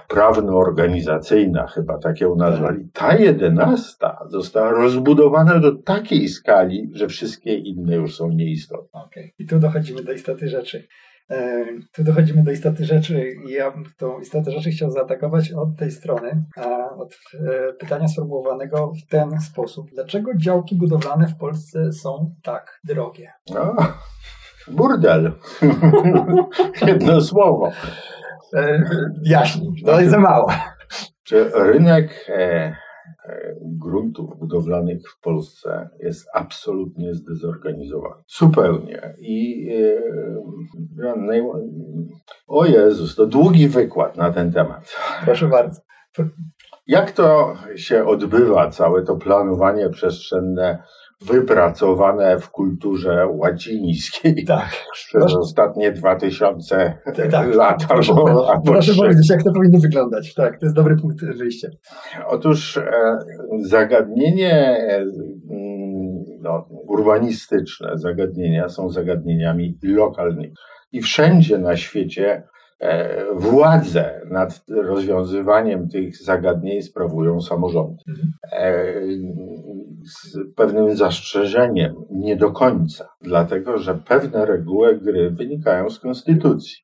prawno-organizacyjna, 0.08 1.68
chyba 1.68 1.98
tak 1.98 2.22
ją 2.22 2.36
nazwali, 2.36 2.90
ta 2.94 3.18
jedenasta 3.18 4.20
została 4.30 4.72
rozbudowana 4.72 5.60
do 5.60 5.76
takiej 5.76 6.30
skali, 6.30 6.90
że 6.94 7.08
wszystkie 7.08 7.56
inne 7.56 7.96
już 7.96 8.16
są 8.16 8.30
nieistotne. 8.30 9.04
Okay. 9.04 9.32
I 9.40 9.46
tu 9.46 9.60
dochodzimy 9.60 10.04
do 10.04 10.12
istoty 10.12 10.48
rzeczy. 10.48 10.88
E, 11.32 11.66
tu 11.92 12.04
dochodzimy 12.04 12.44
do 12.44 12.52
istoty 12.52 12.86
rzeczy 12.86 13.32
i 13.48 13.52
ja 13.52 13.72
bym 13.72 13.84
tą 13.98 14.20
istotę 14.20 14.52
rzeczy 14.52 14.72
chciał 14.72 14.92
zaatakować 14.92 15.52
od 15.52 15.76
tej 15.78 15.92
strony, 15.92 16.46
od 16.98 17.14
e, 17.34 17.74
pytania 17.74 18.08
sformułowanego 18.08 18.92
w 19.06 19.10
ten 19.10 19.42
sposób. 19.42 19.90
Dlaczego 19.94 20.32
działki 20.36 20.76
budowlane 20.76 21.28
w 21.28 21.38
Polsce 21.38 21.94
są 21.94 22.36
tak 22.44 22.80
drogie? 22.84 23.32
No, 23.54 23.76
burdel. 24.68 25.32
Jedno 26.88 27.22
słowo. 27.22 27.72
E, 28.54 28.84
to 29.86 30.00
jest 30.00 30.12
za 30.12 30.20
mało. 30.20 30.52
Czy 31.24 31.52
rynek 31.54 32.26
e, 32.30 32.76
gruntów 33.62 34.40
budowlanych 34.40 35.02
w 35.10 35.22
Polsce 35.22 35.90
jest 36.00 36.28
absolutnie 36.34 37.14
zdezorganizowany. 37.14 38.24
Zupełnie. 38.38 39.16
I 39.20 39.70
o 42.48 42.66
Jezus, 42.66 43.16
to 43.16 43.26
długi 43.26 43.68
wykład 43.68 44.18
na 44.18 44.32
ten 44.32 44.52
temat. 44.52 44.96
Proszę 45.26 45.48
bardzo. 45.48 45.82
Jak 46.88 47.12
to 47.12 47.56
się 47.76 48.06
odbywa, 48.06 48.70
całe 48.70 49.04
to 49.04 49.16
planowanie 49.16 49.90
przestrzenne 49.90 50.84
wypracowane 51.22 52.40
w 52.40 52.50
kulturze 52.50 53.28
łacińskiej 53.28 54.46
tak, 54.46 54.70
przez 54.94 55.22
proszę. 55.22 55.40
ostatnie 55.40 55.92
dwa 55.92 56.16
tysiące 56.16 56.98
tak, 57.32 57.56
lat. 57.56 57.86
Proszę, 57.90 58.14
albo, 58.14 58.50
albo 58.52 58.72
proszę 58.72 58.94
powiedzieć, 58.94 59.30
jak 59.30 59.44
to 59.44 59.54
powinno 59.54 59.80
wyglądać. 59.80 60.34
Tak, 60.34 60.60
to 60.60 60.66
jest 60.66 60.76
dobry 60.76 60.96
punkt 60.96 61.26
wyjścia. 61.26 61.68
Otóż 62.28 62.78
e, 62.78 63.18
zagadnienie 63.62 64.54
e, 64.54 65.06
no, 66.42 66.68
urbanistyczne, 66.88 67.92
zagadnienia 67.96 68.70
są 68.70 68.90
zagadnieniami 68.90 69.78
lokalnymi. 69.84 70.54
I 70.92 71.02
wszędzie 71.02 71.58
na 71.58 71.78
świecie 71.78 72.44
E, 72.80 73.26
władzę 73.36 74.22
nad 74.32 74.64
rozwiązywaniem 74.70 75.90
tych 75.90 76.18
zagadnień 76.18 76.82
sprawują 76.82 77.42
samorządy. 77.42 78.04
Mhm. 78.08 78.32
Z 80.06 80.38
pewnym 80.56 80.96
zastrzeżeniem, 80.96 81.96
nie 82.12 82.36
do 82.36 82.52
końca, 82.52 83.10
dlatego 83.22 83.78
że 83.78 83.96
pewne 83.96 84.46
reguły 84.46 84.98
gry 84.98 85.32
wynikają 85.32 85.90
z 85.90 86.00
konstytucji. 86.00 86.78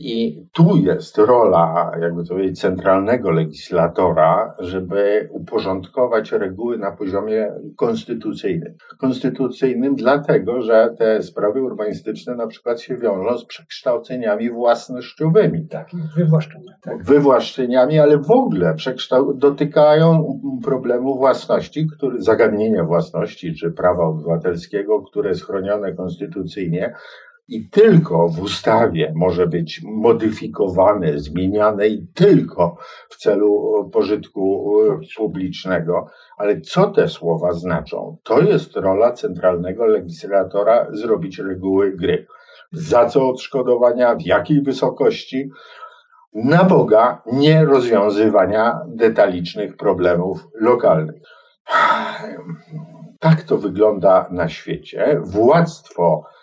I 0.00 0.46
tu 0.52 0.76
jest 0.76 1.18
rola, 1.18 1.92
jakby 2.00 2.24
to 2.24 2.34
powiedzieć, 2.34 2.60
centralnego 2.60 3.30
legislatora, 3.30 4.54
żeby 4.58 5.28
uporządkować 5.32 6.32
reguły 6.32 6.78
na 6.78 6.92
poziomie 6.92 7.52
konstytucyjnym. 7.76 8.74
Konstytucyjnym 8.98 9.96
dlatego, 9.96 10.62
że 10.62 10.94
te 10.98 11.22
sprawy 11.22 11.62
urbanistyczne 11.62 12.34
na 12.34 12.46
przykład 12.46 12.80
się 12.80 12.96
wiążą 12.96 13.38
z 13.38 13.44
przekształceniami 13.44 14.50
własnościowymi. 14.50 15.68
Tak, 15.68 15.88
wywłaszczeniami. 16.16 16.78
Tak. 16.82 17.04
Wywłaszczeniami, 17.04 17.98
ale 17.98 18.18
w 18.18 18.30
ogóle 18.30 18.74
dotykają 19.34 20.40
problemu 20.64 21.16
własności, 21.16 21.86
który, 21.96 22.22
zagadnienia 22.22 22.84
własności 22.84 23.54
czy 23.54 23.70
prawa 23.70 24.04
obywatelskiego, 24.04 25.02
które 25.02 25.28
jest 25.28 25.46
chronione 25.46 25.92
konstytucyjnie, 25.92 26.94
i 27.48 27.68
tylko 27.68 28.28
w 28.28 28.40
ustawie 28.40 29.12
może 29.16 29.46
być 29.46 29.82
modyfikowane, 29.84 31.18
zmieniane 31.18 31.88
i 31.88 32.06
tylko 32.14 32.76
w 33.08 33.16
celu 33.16 33.90
pożytku 33.92 34.72
e, 34.80 35.00
publicznego. 35.16 36.06
Ale 36.36 36.60
co 36.60 36.90
te 36.90 37.08
słowa 37.08 37.52
znaczą? 37.52 38.16
To 38.24 38.40
jest 38.40 38.76
rola 38.76 39.12
centralnego 39.12 39.86
legislatora 39.86 40.86
zrobić 40.92 41.38
reguły 41.38 41.96
gry. 41.96 42.26
Za 42.72 43.06
co 43.06 43.28
odszkodowania, 43.28 44.14
w 44.14 44.22
jakiej 44.22 44.62
wysokości, 44.62 45.50
na 46.34 46.64
Boga 46.64 47.22
nie 47.32 47.64
rozwiązywania 47.64 48.80
detalicznych 48.86 49.76
problemów 49.76 50.48
lokalnych. 50.54 51.22
Tak 53.20 53.42
to 53.42 53.58
wygląda 53.58 54.28
na 54.30 54.48
świecie. 54.48 55.20
Władztwo 55.24 56.24
E, 56.24 56.37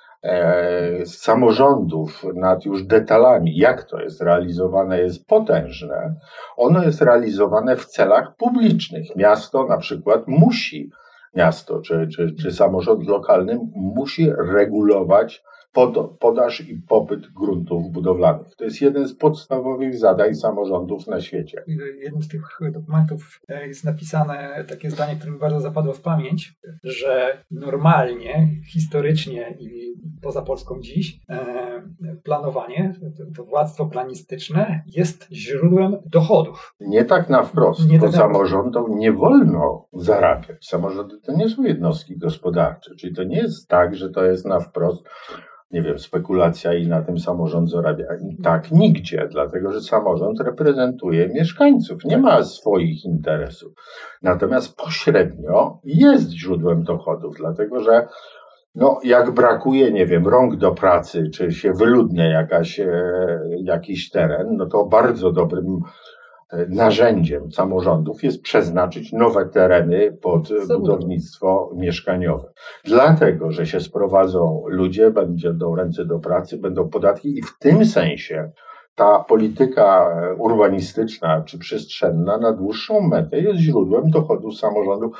samorządów 1.05 2.25
nad 2.35 2.65
już 2.65 2.83
detalami, 2.83 3.57
jak 3.57 3.83
to 3.83 4.01
jest 4.01 4.21
realizowane, 4.21 4.99
jest 4.99 5.27
potężne. 5.27 6.15
Ono 6.57 6.83
jest 6.83 7.01
realizowane 7.01 7.75
w 7.75 7.85
celach 7.85 8.35
publicznych. 8.35 9.15
Miasto 9.15 9.67
na 9.67 9.77
przykład 9.77 10.27
musi, 10.27 10.89
miasto 11.35 11.81
czy, 11.81 12.07
czy, 12.15 12.35
czy 12.41 12.51
samorząd 12.51 13.07
lokalny 13.07 13.59
musi 13.75 14.31
regulować 14.53 15.43
pod, 15.75 16.17
podaż 16.19 16.61
i 16.69 16.75
popyt 16.75 17.33
gruntów 17.33 17.91
budowlanych. 17.91 18.55
To 18.55 18.63
jest 18.63 18.81
jeden 18.81 19.07
z 19.07 19.15
podstawowych 19.15 19.97
zadań 19.97 20.35
samorządów 20.35 21.07
na 21.07 21.21
świecie. 21.21 21.63
W 21.67 22.03
jednym 22.03 22.23
z 22.23 22.27
tych 22.27 22.59
dokumentów 22.71 23.41
e, 23.47 23.67
jest 23.67 23.83
napisane 23.83 24.65
takie 24.67 24.91
zdanie, 24.91 25.15
które 25.15 25.31
mi 25.31 25.39
bardzo 25.39 25.59
zapadło 25.59 25.93
w 25.93 26.01
pamięć, 26.01 26.53
że 26.83 27.43
normalnie, 27.51 28.49
historycznie 28.73 29.55
i 29.59 29.95
poza 30.21 30.41
Polską 30.41 30.79
dziś, 30.81 31.19
e, 31.29 31.65
planowanie, 32.23 32.93
to 33.37 33.43
władztwo 33.43 33.85
planistyczne 33.85 34.83
jest 34.87 35.27
źródłem 35.31 35.97
dochodów. 36.05 36.75
Nie 36.79 37.05
tak 37.05 37.29
na 37.29 37.43
wprost, 37.43 37.89
nie 37.89 37.99
tak 37.99 38.11
samorządom 38.11 38.97
nie 38.97 39.11
wolno 39.11 39.87
zarabiać. 39.93 40.67
Samorządy 40.67 41.19
to 41.21 41.35
nie 41.37 41.49
są 41.49 41.63
jednostki 41.63 42.17
gospodarcze, 42.17 42.95
czyli 42.95 43.15
to 43.15 43.23
nie 43.23 43.37
jest 43.37 43.69
tak, 43.69 43.95
że 43.95 44.09
to 44.09 44.25
jest 44.25 44.45
na 44.45 44.59
wprost 44.59 45.05
nie 45.71 45.81
wiem, 45.81 45.99
spekulacja 45.99 46.73
i 46.73 46.87
na 46.87 47.01
tym 47.01 47.19
samorząd 47.19 47.69
zarabia. 47.69 48.05
Tak, 48.43 48.71
nigdzie, 48.71 49.27
dlatego 49.31 49.71
że 49.71 49.81
samorząd 49.81 50.39
reprezentuje 50.39 51.29
mieszkańców, 51.29 52.05
nie 52.05 52.17
ma 52.17 52.43
swoich 52.43 53.05
interesów. 53.05 53.73
Natomiast 54.21 54.75
pośrednio 54.75 55.79
jest 55.83 56.29
źródłem 56.29 56.83
dochodów, 56.83 57.35
dlatego 57.37 57.79
że 57.79 58.07
no, 58.75 58.99
jak 59.03 59.31
brakuje, 59.31 59.91
nie 59.91 60.05
wiem, 60.05 60.27
rąk 60.27 60.55
do 60.55 60.71
pracy, 60.71 61.29
czy 61.33 61.51
się 61.51 61.73
wyludnia 61.73 62.25
jakaś, 62.25 62.79
e, 62.79 62.89
jakiś 63.63 64.09
teren, 64.09 64.47
no 64.57 64.65
to 64.65 64.85
bardzo 64.85 65.31
dobrym 65.31 65.79
narzędziem 66.69 67.51
samorządów 67.51 68.23
jest 68.23 68.41
przeznaczyć 68.41 69.11
nowe 69.11 69.45
tereny 69.45 70.17
pod 70.21 70.49
budownictwo 70.67 71.71
mieszkaniowe. 71.75 72.53
Dlatego, 72.83 73.51
że 73.51 73.65
się 73.65 73.79
sprowadzą 73.79 74.63
ludzie, 74.67 75.11
będą 75.11 75.75
ręce 75.75 76.05
do 76.05 76.19
pracy, 76.19 76.57
będą 76.57 76.89
podatki 76.89 77.37
i 77.37 77.41
w 77.41 77.57
tym 77.59 77.85
sensie 77.85 78.51
ta 78.95 79.19
polityka 79.19 80.15
urbanistyczna 80.37 81.41
czy 81.41 81.59
przestrzenna 81.59 82.37
na 82.37 82.51
dłuższą 82.53 83.01
metę 83.01 83.39
jest 83.39 83.59
źródłem 83.59 84.09
dochodu 84.09 84.51
samorządu. 84.51 85.11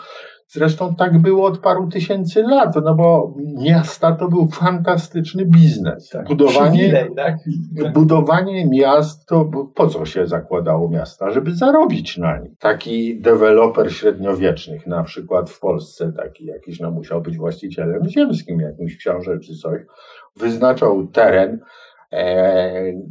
Zresztą 0.48 0.96
tak 0.96 1.18
było 1.18 1.48
od 1.48 1.60
paru 1.60 1.88
tysięcy 1.88 2.44
lat, 2.44 2.76
no 2.84 2.96
bo 2.96 3.34
miasta 3.62 4.12
to 4.12 4.28
był 4.28 4.48
fantastyczny 4.48 5.46
biznes. 5.46 6.10
Tak, 6.10 6.28
budowanie, 6.28 7.08
tak? 7.16 7.38
budowanie 7.94 8.66
miast 8.66 9.26
to 9.26 9.46
po 9.76 9.88
co 9.88 10.06
się 10.06 10.28
zakładało 10.28 10.90
miasta? 10.90 11.32
Żeby 11.32 11.56
zarobić 11.56 12.18
na 12.18 12.38
nich. 12.38 12.58
Taki 12.60 13.22
deweloper 13.22 13.94
średniowiecznych, 13.94 14.88
na 14.88 15.04
przykład 15.04 15.50
w 15.50 15.60
Polsce, 15.60 16.14
taki 16.14 16.46
jakiś 16.46 16.80
no, 16.80 16.92
musiał 16.92 17.22
być 17.22 17.38
właścicielem 17.38 18.10
ziemskim, 18.10 18.60
jakimś 18.60 18.98
książę 18.98 19.40
czy 19.40 19.56
coś, 19.56 19.82
wyznaczał 20.36 21.08
teren, 21.08 21.60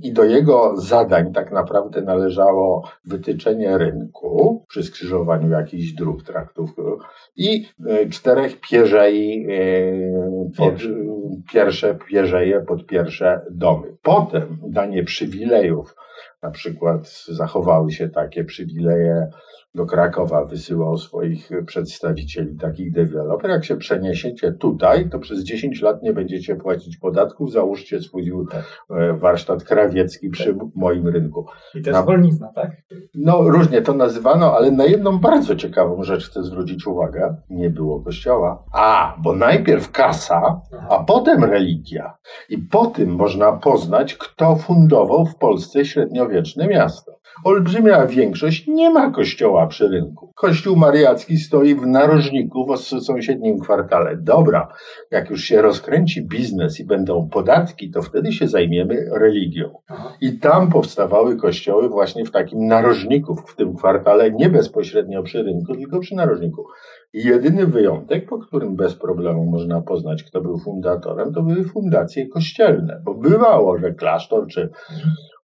I 0.03 0.13
do 0.13 0.25
jego 0.25 0.77
zadań 0.77 1.33
tak 1.33 1.53
naprawdę 1.53 2.03
należało 2.03 2.91
wytyczenie 3.05 3.79
rynku 3.79 4.65
przy 4.69 4.83
skrzyżowaniu 4.83 5.51
jakichś 5.51 5.93
dróg, 5.93 6.23
traktów 6.23 6.71
i 7.37 7.67
e, 7.87 8.09
czterech 8.09 8.61
pierzei 8.61 9.47
e, 9.51 10.51
pod 10.57 10.75
pierwsze 11.53 11.95
pierzeje 12.09 12.61
pod 12.61 12.87
pierwsze 12.87 13.41
domy. 13.51 13.97
Potem 14.03 14.59
danie 14.67 15.05
przywilejów, 15.05 15.97
na 16.43 16.51
przykład 16.51 17.09
zachowały 17.29 17.93
się 17.93 18.09
takie 18.09 18.45
przywileje 18.45 19.31
do 19.75 19.87
Krakowa 19.87 20.45
wysyłał 20.45 20.99
swoich 20.99 21.51
przedstawicieli, 21.67 22.57
takich 22.57 22.93
deweloper. 22.93 23.51
Jak 23.51 23.65
się 23.65 23.77
przeniesiecie 23.77 24.53
tutaj, 24.53 25.11
to 25.11 25.19
przez 25.19 25.45
10 25.45 25.83
lat 25.83 26.03
nie 26.03 26.13
będziecie 26.13 26.57
płacić 26.57 26.97
podatków, 26.97 27.53
załóżcie 27.53 28.01
swój. 28.01 28.25
E, 28.91 29.13
warsztat 29.13 29.65
krawiecki 29.65 30.31
przy 30.31 30.55
tak. 30.55 30.69
moim 30.75 31.09
rynku. 31.09 31.47
I 31.75 31.83
to 31.83 31.91
jest 31.91 32.01
na... 32.01 32.03
wolnictwa, 32.03 32.53
tak? 32.55 32.71
No, 33.15 33.43
różnie 33.43 33.83
to 33.83 33.95
nazywano, 33.95 34.57
ale 34.57 34.71
na 34.71 34.85
jedną 34.85 35.19
bardzo 35.19 35.57
ciekawą 35.57 36.03
rzecz 36.03 36.31
chcę 36.31 36.43
zwrócić 36.43 36.87
uwagę. 36.87 37.37
Nie 37.51 37.71
było 37.71 38.01
kościoła. 38.01 38.65
A, 38.73 39.17
bo 39.23 39.33
najpierw 39.33 39.91
kasa, 39.91 40.61
a 40.91 41.05
potem 41.05 41.45
religia. 41.45 42.17
I 42.49 42.59
po 42.59 42.87
tym 42.87 43.11
można 43.11 43.53
poznać, 43.53 44.15
kto 44.15 44.57
fundował 44.57 45.27
w 45.27 45.37
Polsce 45.37 45.85
średniowieczne 45.85 46.67
miasto. 46.67 47.24
Olbrzymia 47.45 48.07
większość 48.07 48.67
nie 48.67 48.91
ma 48.91 49.11
kościoła 49.11 49.67
przy 49.67 49.89
rynku. 49.89 50.33
Kościół 50.35 50.77
mariacki 50.77 51.37
stoi 51.37 51.75
w 51.75 51.87
narożniku 51.87 52.67
w 52.67 52.79
sąsiednim 52.79 53.61
kwartale. 53.61 54.17
Dobra, 54.17 54.69
jak 55.11 55.31
już 55.31 55.45
się 55.45 55.63
rozkręci 55.63 56.23
biznes 56.23 56.81
i 56.81 56.85
będą 56.85 57.29
podatki, 57.29 57.91
to 57.91 58.03
wtedy 58.03 58.33
się 58.33 58.49
zajmiemy 58.49 59.09
religią. 59.21 59.75
I 60.21 60.39
tam 60.39 60.71
powstawały 60.71 61.37
kościoły 61.37 61.89
właśnie 61.89 62.25
w 62.25 62.31
takim 62.31 62.67
narożniku, 62.67 63.37
w 63.37 63.57
tym 63.57 63.77
kwartale, 63.77 64.31
nie 64.31 64.49
bezpośrednio 64.49 65.23
przy 65.23 65.43
rynku, 65.43 65.75
tylko 65.75 66.01
przy 66.01 66.15
narożniku. 66.15 66.67
I 67.13 67.25
jedyny 67.25 67.67
wyjątek, 67.67 68.29
po 68.29 68.39
którym 68.39 68.77
bez 68.77 68.95
problemu 68.95 69.45
można 69.45 69.81
poznać, 69.81 70.23
kto 70.23 70.41
był 70.41 70.59
fundatorem, 70.59 71.33
to 71.35 71.43
były 71.43 71.65
fundacje 71.65 72.29
kościelne, 72.29 73.01
bo 73.05 73.15
bywało, 73.15 73.79
że 73.79 73.95
klasztor 73.95 74.47
czy 74.47 74.71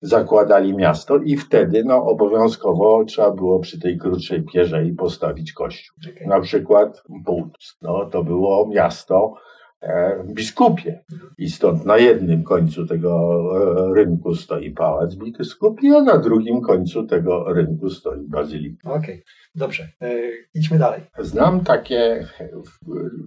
zakładali 0.02 0.76
miasto 0.76 1.18
i 1.18 1.38
wtedy 1.38 1.84
no, 1.84 2.06
obowiązkowo 2.06 3.06
trzeba 3.06 3.32
było 3.32 3.60
przy 3.60 3.80
tej 3.80 3.98
krótszej 3.98 4.44
pierzei 4.44 4.94
postawić 4.94 5.54
kościół. 5.54 5.98
Na 6.28 6.40
przykład 6.40 7.04
Puck, 7.26 7.58
no, 7.82 8.06
to 8.06 8.24
było 8.24 8.68
miasto 8.68 9.34
e, 9.82 10.24
biskupie 10.34 11.04
i 11.38 11.50
stąd 11.50 11.86
na 11.86 11.98
jednym 11.98 12.44
końcu 12.44 12.88
tego 12.88 13.42
e, 13.90 13.94
rynku 13.94 14.36
stoi 14.36 14.72
pałac 14.72 15.16
biskupi, 15.16 15.96
a 15.96 16.02
na 16.02 16.18
drugim 16.18 16.62
końcu 16.62 17.04
tego 17.04 17.54
rynku 17.54 17.90
stoi 17.90 18.28
bazylika. 18.28 18.90
Okej, 18.90 19.16
okay. 19.16 19.24
dobrze, 19.56 19.90
e, 20.02 20.20
idźmy 20.54 20.78
dalej. 20.78 21.02
Znam 21.18 21.64
takie, 21.64 22.28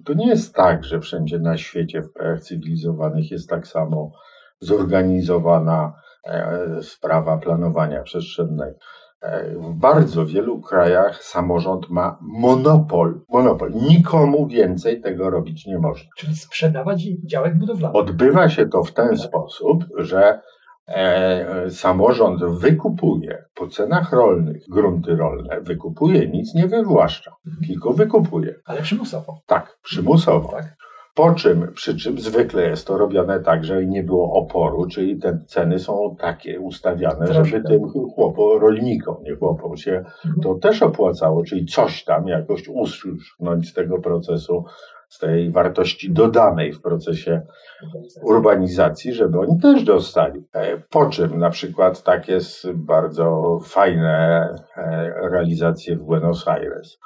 to 0.04 0.14
nie 0.14 0.28
jest 0.28 0.54
tak, 0.54 0.84
że 0.84 1.00
wszędzie 1.00 1.38
na 1.38 1.56
świecie 1.56 2.02
w 2.02 2.12
krajach 2.12 2.40
cywilizowanych 2.40 3.30
jest 3.30 3.48
tak 3.48 3.66
samo 3.66 4.12
zorganizowana 4.60 6.02
sprawa 6.82 7.38
planowania 7.38 8.02
przestrzennego. 8.02 8.78
E, 9.22 9.54
w 9.54 9.74
bardzo 9.74 10.26
wielu 10.26 10.60
krajach 10.60 11.24
samorząd 11.24 11.90
ma 11.90 12.18
monopol. 12.20 13.20
Monopol. 13.28 13.72
Nikomu 13.72 14.46
więcej 14.46 15.00
tego 15.00 15.30
robić 15.30 15.66
nie 15.66 15.78
można. 15.78 16.10
Czyli 16.16 16.36
sprzedawać 16.36 17.02
działek 17.24 17.58
budowlanych. 17.58 17.96
Odbywa 17.96 18.48
się 18.48 18.68
to 18.68 18.84
w 18.84 18.92
ten 18.92 19.08
tak. 19.08 19.18
sposób, 19.18 19.84
że 19.96 20.40
e, 20.88 21.70
samorząd 21.70 22.44
wykupuje 22.44 23.44
po 23.54 23.68
cenach 23.68 24.12
rolnych 24.12 24.62
grunty 24.70 25.16
rolne, 25.16 25.60
wykupuje, 25.60 26.28
nic 26.28 26.54
nie 26.54 26.66
wywłaszcza, 26.66 27.32
mhm. 27.46 27.66
tylko 27.66 27.92
wykupuje. 27.92 28.54
Ale 28.64 28.82
przymusowo. 28.82 29.40
Tak, 29.46 29.78
przymusowo. 29.82 30.48
Tak. 30.48 30.76
Po 31.14 31.34
czym, 31.34 31.72
przy 31.74 31.96
czym 31.96 32.18
zwykle 32.18 32.68
jest 32.68 32.86
to 32.86 32.98
robione 32.98 33.40
tak, 33.40 33.64
że 33.64 33.86
nie 33.86 34.02
było 34.02 34.32
oporu, 34.32 34.86
czyli 34.86 35.18
te 35.18 35.38
ceny 35.46 35.78
są 35.78 36.16
takie 36.18 36.60
ustawiane, 36.60 37.26
Troszkę. 37.26 37.44
żeby 37.44 37.68
tym 37.68 37.88
chłopo, 37.88 38.58
rolnikom, 38.58 39.16
nie 39.22 39.36
chłopom 39.36 39.76
się 39.76 39.92
mhm. 40.24 40.40
to 40.42 40.54
też 40.54 40.82
opłacało, 40.82 41.44
czyli 41.44 41.66
coś 41.66 42.04
tam 42.04 42.28
jakoś 42.28 42.68
usunąć 42.68 43.68
z 43.68 43.72
tego 43.72 43.98
procesu, 43.98 44.64
z 45.08 45.18
tej 45.18 45.50
wartości 45.50 46.12
dodanej 46.12 46.72
w 46.72 46.82
procesie 46.82 47.42
urbanizacji, 48.22 49.12
żeby 49.12 49.38
oni 49.40 49.60
też 49.60 49.84
dostali. 49.84 50.44
E, 50.54 50.78
po 50.90 51.06
czym 51.06 51.38
na 51.38 51.50
przykład 51.50 52.02
tak 52.02 52.28
jest 52.28 52.72
bardzo 52.72 53.58
fajne 53.64 54.48
e, 54.76 55.12
realizacje 55.30 55.96
w 55.96 56.02
Buenos 56.02 56.48
Aires 56.48 56.98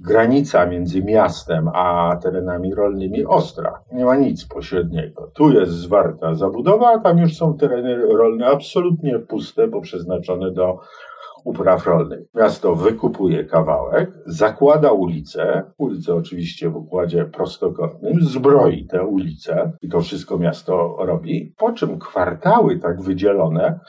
granica 0.00 0.66
między 0.66 1.04
miastem 1.04 1.68
a 1.74 2.16
terenami 2.22 2.74
rolnymi 2.74 3.24
ostra. 3.24 3.80
Nie 3.92 4.04
ma 4.04 4.16
nic 4.16 4.46
pośredniego. 4.46 5.30
Tu 5.34 5.52
jest 5.52 5.72
zwarta 5.72 6.34
zabudowa, 6.34 6.92
a 6.92 6.98
tam 6.98 7.18
już 7.18 7.36
są 7.36 7.56
tereny 7.56 7.96
rolne 7.96 8.46
absolutnie 8.46 9.18
puste, 9.18 9.68
bo 9.68 9.80
przeznaczone 9.80 10.50
do 10.50 10.78
upraw 11.44 11.86
rolnych. 11.86 12.20
Miasto 12.34 12.74
wykupuje 12.74 13.44
kawałek, 13.44 14.10
zakłada 14.26 14.92
ulicę, 14.92 15.62
ulicę 15.78 16.14
oczywiście 16.14 16.70
w 16.70 16.76
układzie 16.76 17.24
prostokątnym, 17.24 18.20
zbroi 18.20 18.86
te 18.86 19.06
ulice 19.06 19.72
i 19.82 19.88
to 19.88 20.00
wszystko 20.00 20.38
miasto 20.38 20.96
robi, 20.98 21.54
po 21.58 21.72
czym 21.72 21.98
kwartały 21.98 22.78
tak 22.78 23.02
wydzielone 23.02 23.80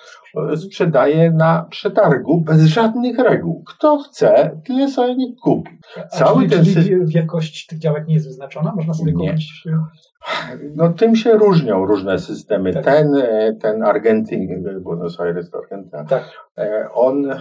sprzedaje 0.55 1.31
na 1.31 1.67
przetargu 1.69 2.41
bez 2.41 2.61
żadnych 2.61 3.19
reguł. 3.19 3.63
Kto 3.63 3.97
chce, 3.97 4.61
tyle 4.65 4.87
sobie 4.87 5.15
kupi. 5.43 5.71
Cały 6.09 6.49
czyli, 6.49 6.49
ten 6.49 6.83
czyli 6.83 7.05
wielkość 7.05 7.67
tych 7.67 7.79
działek 7.79 8.07
nie 8.07 8.13
jest 8.13 8.27
wyznaczona? 8.27 8.73
Można 8.75 8.93
sobie 8.93 9.13
nie. 9.13 9.29
kupić? 9.29 9.63
No 10.75 10.89
tym 10.89 11.15
się 11.15 11.33
różnią 11.33 11.85
różne 11.85 12.19
systemy. 12.19 12.73
Tak. 12.73 12.83
Ten, 12.83 13.23
ten 13.61 13.83
Argentyn, 13.83 14.63
Buenos 14.81 15.19
Aires 15.19 15.49
to 15.49 15.57
Argentyna, 15.57 16.03
tak. 16.05 16.23
E, 16.57 16.89
on 16.93 17.31
e, 17.31 17.37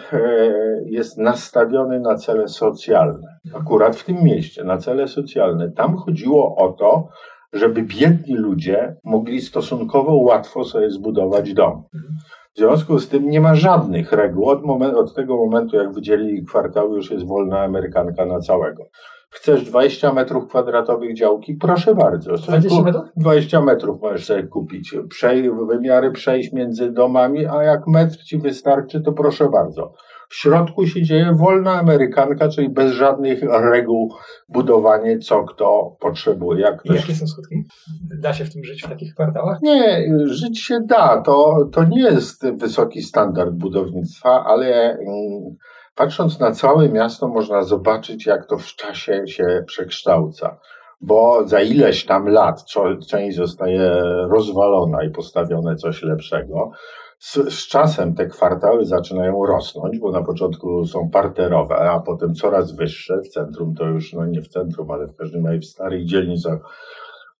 jest 0.87 1.19
nastawiony 1.19 2.01
na 2.01 2.15
cele 2.15 2.49
socjalne. 2.49 3.39
Akurat 3.55 3.97
w 3.97 4.05
tym 4.05 4.17
mieście, 4.25 4.65
na 4.65 4.79
cele 4.79 5.09
socjalne. 5.09 5.71
Tam 5.71 5.97
chodziło 5.97 6.57
o 6.57 6.73
to, 6.73 7.09
żeby 7.53 7.83
biedni 7.83 8.35
ludzie 8.35 8.97
mogli 9.05 9.41
stosunkowo 9.41 10.15
łatwo 10.15 10.65
sobie 10.65 10.91
zbudować 10.91 11.55
dom. 11.55 11.83
W 12.55 12.59
związku 12.59 12.99
z 12.99 13.09
tym 13.09 13.31
nie 13.31 13.41
ma 13.41 13.55
żadnych 13.55 14.13
reguł. 14.13 14.49
Od, 14.49 14.65
moment, 14.65 14.95
od 14.95 15.15
tego 15.15 15.37
momentu, 15.37 15.77
jak 15.77 15.93
wydzielili 15.93 16.45
kwartał, 16.45 16.95
już 16.95 17.11
jest 17.11 17.27
wolna 17.27 17.61
Amerykanka 17.61 18.27
na 18.27 18.41
całego. 18.41 18.85
Chcesz 19.33 19.65
20 19.65 20.13
metrów 20.13 20.49
kwadratowych 20.49 21.17
działki? 21.17 21.55
Proszę 21.55 21.95
bardzo. 21.95 22.33
20 22.35 22.83
metrów? 22.83 23.05
20 23.17 23.61
metrów 23.61 24.03
możesz 24.03 24.27
sobie 24.27 24.43
kupić. 24.43 24.95
Przej 25.09 25.51
wymiary 25.69 26.11
przejść 26.11 26.53
między 26.53 26.91
domami, 26.91 27.47
a 27.47 27.63
jak 27.63 27.87
metr 27.87 28.17
ci 28.17 28.39
wystarczy, 28.39 29.01
to 29.01 29.13
proszę 29.13 29.49
bardzo. 29.49 29.93
W 30.29 30.35
środku 30.35 30.87
się 30.87 31.03
dzieje 31.03 31.33
wolna 31.35 31.73
amerykanka, 31.73 32.49
czyli 32.49 32.69
bez 32.69 32.93
żadnych 32.93 33.43
reguł 33.43 34.15
budowanie, 34.49 35.19
co 35.19 35.45
kto 35.45 35.97
potrzebuje. 36.01 36.61
Jak 36.61 36.81
ktoś... 36.83 36.97
Jakie 36.97 37.15
są 37.15 37.27
skutki? 37.27 37.65
Da 38.21 38.33
się 38.33 38.45
w 38.45 38.53
tym 38.53 38.65
żyć 38.65 38.83
w 38.83 38.89
takich 38.89 39.15
kwartałach? 39.15 39.59
Nie, 39.63 40.09
żyć 40.25 40.61
się 40.61 40.81
da. 40.81 41.23
To, 41.23 41.69
to 41.73 41.85
nie 41.85 42.03
jest 42.03 42.47
wysoki 42.57 43.03
standard 43.03 43.51
budownictwa, 43.51 44.45
ale 44.45 44.93
mm, 44.93 45.57
patrząc 45.95 46.41
na 46.41 46.53
całe 46.53 46.89
miasto 46.89 47.29
można 47.29 47.63
zobaczyć, 47.63 48.27
jak 48.27 48.47
to 48.47 48.59
w 48.59 48.67
czasie 48.67 49.27
się 49.27 49.65
przekształca 49.67 50.59
bo 51.03 51.49
za 51.49 51.61
ileś 51.61 52.07
tam 52.07 52.29
lat 52.29 52.65
część 53.09 53.37
zostaje 53.37 54.03
rozwalona 54.31 55.05
i 55.05 55.11
postawione 55.11 55.77
coś 55.77 56.03
lepszego. 56.03 56.71
Z, 57.19 57.35
z, 57.35 57.69
czasem 57.69 58.15
te 58.15 58.27
kwartały 58.27 58.87
zaczynają 58.87 59.47
rosnąć, 59.47 59.99
bo 59.99 60.11
na 60.11 60.23
początku 60.23 60.87
są 60.87 61.11
parterowe, 61.11 61.77
a 61.77 62.01
potem 62.01 62.35
coraz 62.35 62.73
wyższe. 62.73 63.21
W 63.21 63.29
centrum 63.29 63.75
to 63.75 63.85
już, 63.85 64.13
no 64.13 64.27
nie 64.27 64.43
w 64.43 64.49
centrum, 64.49 64.91
ale 64.91 65.07
w 65.07 65.17
każdym 65.17 65.47
razie 65.47 65.59
w 65.59 65.65
starych 65.65 66.05
dzielnicach 66.05 66.59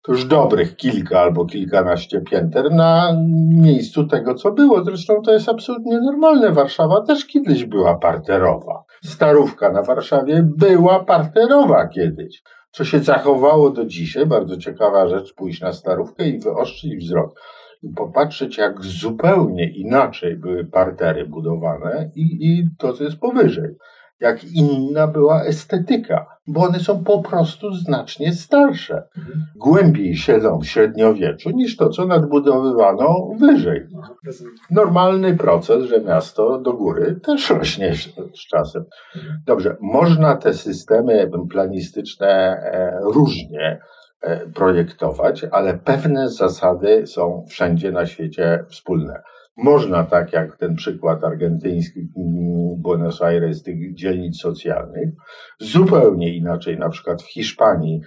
to 0.03 0.13
już 0.13 0.25
dobrych 0.25 0.77
kilka 0.77 1.21
albo 1.21 1.47
kilkanaście 1.47 2.21
pięter 2.21 2.73
na 2.73 3.17
miejscu 3.49 4.07
tego, 4.07 4.35
co 4.35 4.53
było. 4.53 4.85
Zresztą 4.85 5.23
to 5.23 5.33
jest 5.33 5.49
absolutnie 5.49 6.01
normalne. 6.01 6.53
Warszawa 6.53 7.01
też 7.01 7.27
kiedyś 7.27 7.65
była 7.65 7.99
parterowa. 7.99 8.85
Starówka 9.05 9.73
na 9.73 9.83
Warszawie 9.83 10.43
była 10.57 11.05
parterowa 11.05 11.89
kiedyś. 11.89 12.43
Co 12.71 12.85
się 12.85 12.99
zachowało 12.99 13.71
do 13.71 13.85
dzisiaj, 13.85 14.27
bardzo 14.27 14.57
ciekawa 14.57 15.09
rzecz, 15.09 15.35
pójść 15.35 15.61
na 15.61 15.73
starówkę 15.73 16.29
i 16.29 16.39
wyostrzyć 16.39 16.97
wzrok 16.97 17.41
i 17.83 17.89
popatrzeć, 17.89 18.59
jak 18.59 18.85
zupełnie 18.85 19.71
inaczej 19.71 20.37
były 20.37 20.65
partery 20.65 21.27
budowane 21.27 22.11
i, 22.15 22.23
i 22.41 22.69
to, 22.79 22.93
co 22.93 23.05
jest 23.05 23.17
powyżej 23.17 23.77
jak 24.23 24.45
inna 24.45 25.07
była 25.07 25.45
estetyka, 25.45 26.27
bo 26.47 26.61
one 26.61 26.81
są 26.81 27.05
po 27.05 27.23
prostu 27.23 27.75
znacznie 27.75 28.33
starsze. 28.33 29.03
Mhm. 29.19 29.45
Głębiej 29.57 30.17
siedzą 30.17 30.59
w 30.59 30.67
średniowieczu 30.67 31.51
niż 31.51 31.77
to, 31.77 31.89
co 31.89 32.07
nadbudowywano 32.07 33.29
wyżej. 33.39 33.87
Normalny 34.71 35.37
proces, 35.37 35.85
że 35.85 36.01
miasto 36.01 36.59
do 36.59 36.73
góry 36.73 37.21
też 37.25 37.51
rośnie 37.51 37.95
z 38.35 38.49
czasem. 38.51 38.85
Mhm. 39.17 39.43
Dobrze, 39.47 39.77
można 39.81 40.37
te 40.37 40.55
systemy 40.55 41.31
planistyczne 41.51 42.29
e, 42.29 42.99
różnie 43.03 43.81
e, 44.23 44.47
projektować, 44.47 45.45
ale 45.51 45.79
pewne 45.79 46.29
zasady 46.29 47.07
są 47.07 47.45
wszędzie 47.49 47.93
na 47.93 48.07
świecie 48.07 48.65
wspólne. 48.69 49.23
Można 49.57 50.05
tak 50.05 50.33
jak 50.33 50.57
ten 50.57 50.75
przykład 50.75 51.25
argentyński 51.25 52.01
Buenos 52.77 53.23
Aires, 53.23 53.63
tych 53.63 53.95
dzielnic 53.95 54.41
socjalnych, 54.41 55.09
zupełnie 55.61 56.37
inaczej, 56.37 56.79
na 56.79 56.89
przykład 56.89 57.23
w 57.23 57.33
Hiszpanii 57.33 58.01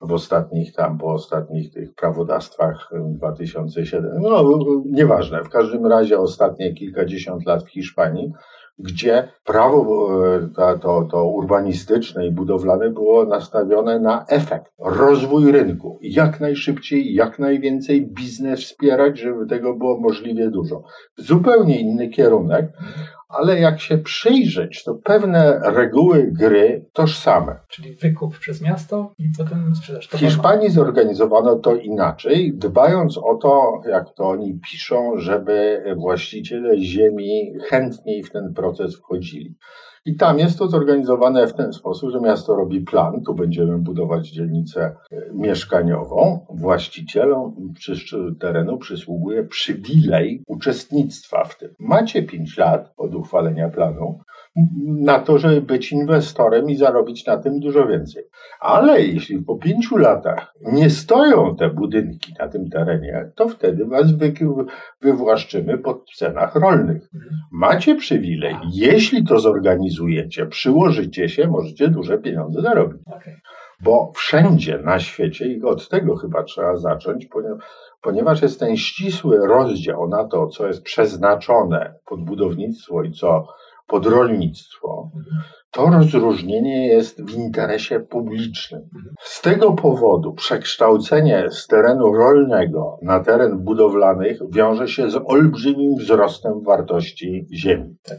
w 0.00 0.12
ostatnich 0.12 0.72
tam, 0.72 0.98
po 0.98 1.12
ostatnich 1.12 1.72
tych 1.72 1.94
prawodawstwach 1.94 2.90
2007, 3.10 4.10
no 4.20 4.58
nieważne, 4.86 5.44
w 5.44 5.48
każdym 5.48 5.86
razie 5.86 6.18
ostatnie 6.18 6.74
kilkadziesiąt 6.74 7.46
lat 7.46 7.64
w 7.64 7.70
Hiszpanii 7.70 8.32
gdzie 8.78 9.28
prawo 9.44 10.08
e, 10.36 10.48
to, 10.56 10.78
to, 10.78 11.08
to 11.10 11.24
urbanistyczne 11.24 12.26
i 12.26 12.30
budowlane 12.30 12.90
było 12.90 13.24
nastawione 13.24 14.00
na 14.00 14.24
efekt, 14.28 14.72
rozwój 14.78 15.52
rynku. 15.52 15.98
Jak 16.02 16.40
najszybciej, 16.40 17.14
jak 17.14 17.38
najwięcej 17.38 18.06
biznes 18.06 18.60
wspierać, 18.60 19.18
żeby 19.18 19.46
tego 19.46 19.74
było 19.74 20.00
możliwie 20.00 20.50
dużo. 20.50 20.82
Zupełnie 21.16 21.80
inny 21.80 22.08
kierunek, 22.08 22.72
ale 23.28 23.60
jak 23.60 23.80
się 23.80 23.98
przyjrzeć, 23.98 24.84
to 24.84 24.94
pewne 24.94 25.60
reguły 25.64 26.30
gry 26.32 26.86
tożsame. 26.92 27.58
Czyli 27.68 27.94
wykup 27.94 28.38
przez 28.38 28.62
miasto 28.62 29.12
i 29.18 29.24
potem 29.38 29.74
sprzedaż. 29.74 30.08
W 30.08 30.18
Hiszpanii 30.18 30.70
zorganizowano 30.70 31.56
to 31.56 31.74
inaczej, 31.76 32.52
dbając 32.54 33.18
o 33.18 33.34
to, 33.34 33.80
jak 33.90 34.14
to 34.14 34.28
oni 34.28 34.60
piszą, 34.70 35.12
żeby 35.16 35.82
właściciele 35.96 36.78
ziemi 36.78 37.52
chętniej 37.68 38.22
w 38.22 38.30
ten 38.30 38.54
proces 38.54 38.96
wchodzili. 38.96 39.56
I 40.08 40.14
tam 40.14 40.38
jest 40.38 40.58
to 40.58 40.68
zorganizowane 40.68 41.46
w 41.46 41.54
ten 41.54 41.72
sposób, 41.72 42.10
że 42.10 42.20
miasto 42.20 42.56
robi 42.56 42.80
plan, 42.80 43.22
tu 43.22 43.34
będziemy 43.34 43.78
budować 43.78 44.28
dzielnicę 44.28 44.96
e, 45.12 45.16
mieszkaniową. 45.34 46.46
Właścicielom 46.50 47.72
terenu 48.40 48.78
przysługuje 48.78 49.44
przywilej 49.44 50.42
uczestnictwa 50.46 51.44
w 51.44 51.58
tym. 51.58 51.74
Macie 51.78 52.22
5 52.22 52.56
lat 52.58 52.92
od 52.96 53.14
uchwalenia 53.14 53.68
planu 53.68 54.20
na 54.86 55.18
to, 55.18 55.38
żeby 55.38 55.60
być 55.60 55.92
inwestorem 55.92 56.70
i 56.70 56.76
zarobić 56.76 57.26
na 57.26 57.36
tym 57.36 57.60
dużo 57.60 57.86
więcej. 57.86 58.24
Ale 58.60 59.02
jeśli 59.02 59.38
po 59.42 59.56
pięciu 59.56 59.96
latach 59.96 60.54
nie 60.72 60.90
stoją 60.90 61.56
te 61.56 61.70
budynki 61.70 62.34
na 62.38 62.48
tym 62.48 62.70
terenie, 62.70 63.30
to 63.34 63.48
wtedy 63.48 63.84
was 63.84 64.12
wy, 64.12 64.32
wywłaszczymy 65.02 65.78
po 65.78 66.04
cenach 66.16 66.54
rolnych. 66.54 67.08
Macie 67.52 67.94
przywilej. 67.94 68.56
Jeśli 68.72 69.24
to 69.24 69.38
zorganizujecie, 69.38 70.46
przyłożycie 70.46 71.28
się, 71.28 71.48
możecie 71.48 71.88
duże 71.88 72.18
pieniądze 72.18 72.62
zarobić. 72.62 73.02
Bo 73.82 74.12
wszędzie 74.16 74.78
na 74.78 74.98
świecie, 74.98 75.46
i 75.46 75.62
od 75.62 75.88
tego 75.88 76.16
chyba 76.16 76.42
trzeba 76.42 76.76
zacząć, 76.76 77.28
ponieważ 78.02 78.42
jest 78.42 78.60
ten 78.60 78.76
ścisły 78.76 79.46
rozdział 79.46 80.08
na 80.08 80.24
to, 80.24 80.46
co 80.46 80.66
jest 80.66 80.82
przeznaczone 80.82 81.94
pod 82.06 82.24
budownictwo 82.24 83.02
i 83.02 83.12
co 83.12 83.46
pod 83.88 84.06
rolnictwo, 84.06 85.10
to 85.70 85.90
rozróżnienie 85.90 86.86
jest 86.86 87.24
w 87.24 87.36
interesie 87.36 88.00
publicznym. 88.00 88.88
Z 89.20 89.42
tego 89.42 89.72
powodu 89.72 90.32
przekształcenie 90.32 91.46
z 91.50 91.66
terenu 91.66 92.12
rolnego 92.12 92.98
na 93.02 93.20
teren 93.20 93.58
budowlanych 93.58 94.38
wiąże 94.50 94.88
się 94.88 95.10
z 95.10 95.16
olbrzymim 95.24 95.96
wzrostem 95.96 96.62
wartości 96.62 97.46
ziemi. 97.52 97.96
Tak 98.02 98.18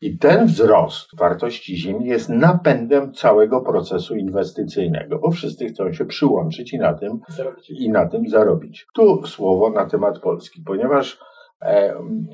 I 0.00 0.18
ten 0.18 0.46
wzrost 0.46 1.16
wartości 1.18 1.76
ziemi 1.76 2.06
jest 2.06 2.28
napędem 2.28 3.12
całego 3.12 3.60
procesu 3.60 4.16
inwestycyjnego, 4.16 5.18
bo 5.18 5.30
wszyscy 5.30 5.66
chcą 5.66 5.92
się 5.92 6.04
przyłączyć 6.04 6.72
i 6.72 6.78
na 6.78 6.94
tym, 6.94 7.20
i 7.68 7.90
na 7.90 8.06
tym 8.06 8.28
zarobić. 8.28 8.86
Tu 8.94 9.26
słowo 9.26 9.70
na 9.70 9.86
temat 9.86 10.18
Polski, 10.18 10.62
ponieważ 10.66 11.18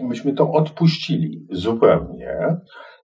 myśmy 0.03 0.33
to 0.33 0.53
odpuścili 0.53 1.47
zupełnie. 1.51 2.57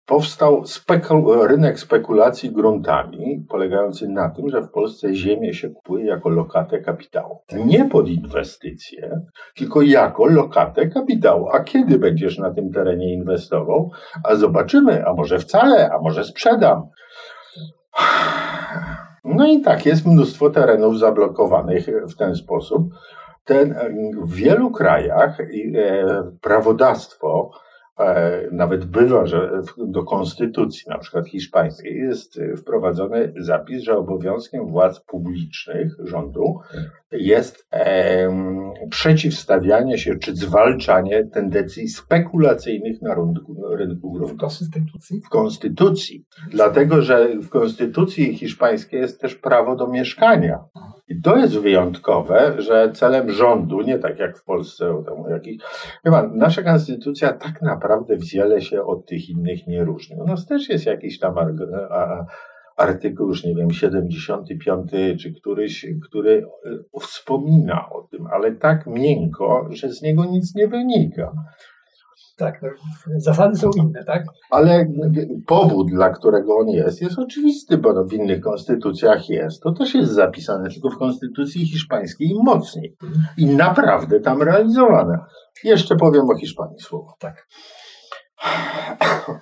Powstał 0.06 0.66
spekul 0.66 1.46
rynek 1.48 1.80
spekulacji 1.80 2.50
gruntami, 2.50 3.46
polegający 3.48 4.08
na 4.08 4.30
tym, 4.30 4.48
że 4.48 4.62
w 4.62 4.70
Polsce 4.70 5.14
ziemię 5.14 5.54
się 5.54 5.70
kupuje 5.70 6.06
jako 6.06 6.28
lokatę 6.28 6.78
kapitału. 6.78 7.38
Nie 7.52 7.84
pod 7.84 8.08
inwestycje, 8.08 9.20
tylko 9.56 9.82
jako 9.82 10.26
lokatę 10.26 10.88
kapitału. 10.88 11.48
A 11.52 11.60
kiedy 11.60 11.98
będziesz 11.98 12.38
na 12.38 12.54
tym 12.54 12.72
terenie 12.72 13.12
inwestował? 13.12 13.90
A 14.24 14.34
zobaczymy, 14.34 15.06
a 15.06 15.12
może 15.12 15.38
wcale, 15.38 15.90
a 15.92 15.98
może 15.98 16.24
sprzedam. 16.24 16.82
No 19.24 19.46
i 19.46 19.60
tak, 19.60 19.86
jest 19.86 20.06
mnóstwo 20.06 20.50
terenów 20.50 20.98
zablokowanych 20.98 21.86
w 22.12 22.16
ten 22.16 22.34
sposób 22.34 22.82
ten, 23.44 23.74
w 24.22 24.34
wielu 24.34 24.70
krajach 24.70 25.40
e, 25.40 25.46
prawodawstwo 26.40 27.50
e, 27.98 28.48
nawet 28.52 28.84
bywa, 28.84 29.26
że 29.26 29.62
do 29.78 30.04
konstytucji, 30.04 30.82
na 30.88 30.98
przykład 30.98 31.28
hiszpańskiej, 31.28 31.98
jest 31.98 32.40
wprowadzony 32.58 33.32
zapis, 33.36 33.82
że 33.82 33.96
obowiązkiem 33.96 34.66
władz 34.66 35.00
publicznych, 35.00 35.92
rządu, 36.04 36.60
jest 37.12 37.66
e, 37.72 38.28
przeciwstawianie 38.90 39.98
się 39.98 40.18
czy 40.18 40.36
zwalczanie 40.36 41.24
tendencji 41.24 41.88
spekulacyjnych 41.88 43.02
na 43.02 43.14
rynku, 43.14 43.56
rynku 43.76 44.26
W 44.26 44.36
konstytucji? 44.36 45.20
W 45.26 45.28
konstytucji. 45.28 46.24
Dlatego, 46.50 47.02
że 47.02 47.28
w 47.42 47.48
konstytucji 47.48 48.34
hiszpańskiej 48.34 49.00
jest 49.00 49.20
też 49.20 49.34
prawo 49.34 49.76
do 49.76 49.86
mieszkania. 49.88 50.64
I 51.08 51.20
to 51.20 51.36
jest 51.36 51.58
wyjątkowe, 51.58 52.54
że 52.58 52.92
celem 52.92 53.30
rządu, 53.30 53.80
nie 53.80 53.98
tak 53.98 54.18
jak 54.18 54.38
w 54.38 54.44
Polsce, 54.44 55.02
tam 55.06 55.30
jakiś, 55.30 55.62
chyba 56.04 56.28
nasza 56.28 56.62
konstytucja 56.62 57.32
tak 57.32 57.62
naprawdę 57.62 58.16
wiele 58.34 58.60
się 58.60 58.82
od 58.82 59.06
tych 59.06 59.28
innych 59.28 59.66
nie 59.66 59.84
różni. 59.84 60.16
U 60.16 60.24
nas 60.24 60.46
też 60.46 60.68
jest 60.68 60.86
jakiś 60.86 61.18
tam 61.18 61.34
artykuł, 62.76 63.28
już 63.28 63.44
nie 63.44 63.54
wiem, 63.54 63.70
75 63.70 64.90
czy 65.22 65.32
któryś, 65.32 65.86
który 66.08 66.46
wspomina 67.00 67.90
o 67.90 68.02
tym, 68.10 68.26
ale 68.26 68.52
tak 68.52 68.86
miękko, 68.86 69.68
że 69.70 69.88
z 69.88 70.02
niego 70.02 70.24
nic 70.24 70.54
nie 70.54 70.68
wynika. 70.68 71.32
Tak, 72.36 72.62
no, 72.62 72.68
zasady 73.16 73.56
są 73.56 73.70
inne, 73.76 74.04
tak? 74.04 74.24
Ale 74.50 74.86
powód, 75.46 75.90
dla 75.90 76.10
którego 76.10 76.56
on 76.56 76.68
jest, 76.68 77.02
jest 77.02 77.18
oczywisty, 77.18 77.78
bo 77.78 77.92
no 77.92 78.04
w 78.04 78.12
innych 78.12 78.40
konstytucjach 78.40 79.28
jest. 79.28 79.62
To 79.62 79.72
też 79.72 79.94
jest 79.94 80.12
zapisane, 80.12 80.70
tylko 80.70 80.90
w 80.90 80.98
konstytucji 80.98 81.66
hiszpańskiej 81.66 82.34
mocniej. 82.42 82.96
I 83.38 83.46
naprawdę 83.46 84.20
tam 84.20 84.42
realizowane. 84.42 85.18
Jeszcze 85.64 85.96
powiem 85.96 86.30
o 86.30 86.36
Hiszpanii 86.36 86.80
słowo. 86.80 87.14
Tak. 87.18 87.46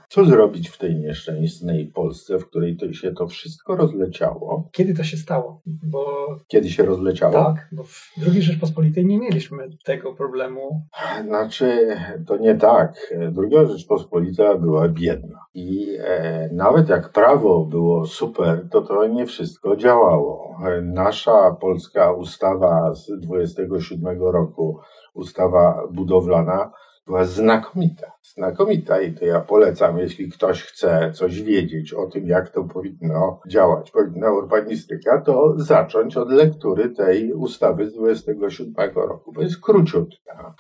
Co 0.09 0.25
zrobić 0.25 0.69
w 0.69 0.79
tej 0.79 0.97
nieszczęsnej 0.97 1.87
Polsce, 1.87 2.39
w 2.39 2.47
której 2.47 2.77
to 2.77 2.93
się 2.93 3.13
to 3.13 3.27
wszystko 3.27 3.77
rozleciało? 3.77 4.69
Kiedy 4.73 4.95
to 4.95 5.05
się 5.05 5.17
stało? 5.17 5.61
Bo... 5.67 6.07
Kiedy 6.49 6.71
się 6.71 6.83
rozleciało? 6.83 7.33
Tak, 7.33 7.69
bo 7.73 7.85
w 7.85 8.11
II 8.27 8.43
Rzeczpospolitej 8.43 9.07
nie 9.07 9.19
mieliśmy 9.19 9.71
tego 9.85 10.15
problemu. 10.15 10.83
Znaczy, 11.27 11.97
to 12.27 12.37
nie 12.37 12.55
tak. 12.55 13.15
Druga 13.31 13.67
Rzeczpospolita 13.67 14.55
była 14.55 14.89
biedna. 14.89 15.39
I 15.55 15.97
e, 16.01 16.49
nawet 16.53 16.89
jak 16.89 17.13
prawo 17.13 17.65
było 17.65 18.07
super, 18.07 18.69
to 18.71 18.83
to 18.83 19.07
nie 19.07 19.27
wszystko 19.27 19.77
działało. 19.77 20.57
Nasza 20.83 21.57
polska 21.61 22.13
ustawa 22.13 22.95
z 22.95 23.21
27 23.21 24.23
roku, 24.23 24.81
ustawa 25.15 25.83
budowlana, 25.91 26.73
była 27.07 27.25
znakomita. 27.25 28.13
Znakomita 28.23 29.01
i 29.01 29.13
to 29.15 29.25
ja 29.25 29.41
polecam, 29.41 29.99
jeśli 29.99 30.31
ktoś 30.31 30.63
chce 30.63 31.13
coś 31.15 31.43
wiedzieć 31.43 31.93
o 31.93 32.07
tym, 32.07 32.27
jak 32.27 32.51
to 32.51 32.65
powinno 32.65 33.41
działać, 33.49 33.91
powinna 33.91 34.33
urbanistyka, 34.33 35.21
to 35.21 35.55
zacząć 35.57 36.17
od 36.17 36.31
lektury 36.31 36.91
tej 36.91 37.33
ustawy 37.33 37.91
z 37.91 37.95
27 37.95 38.95
roku, 38.95 39.33
bo 39.33 39.43
jest 39.43 39.61
króciutka 39.61 40.55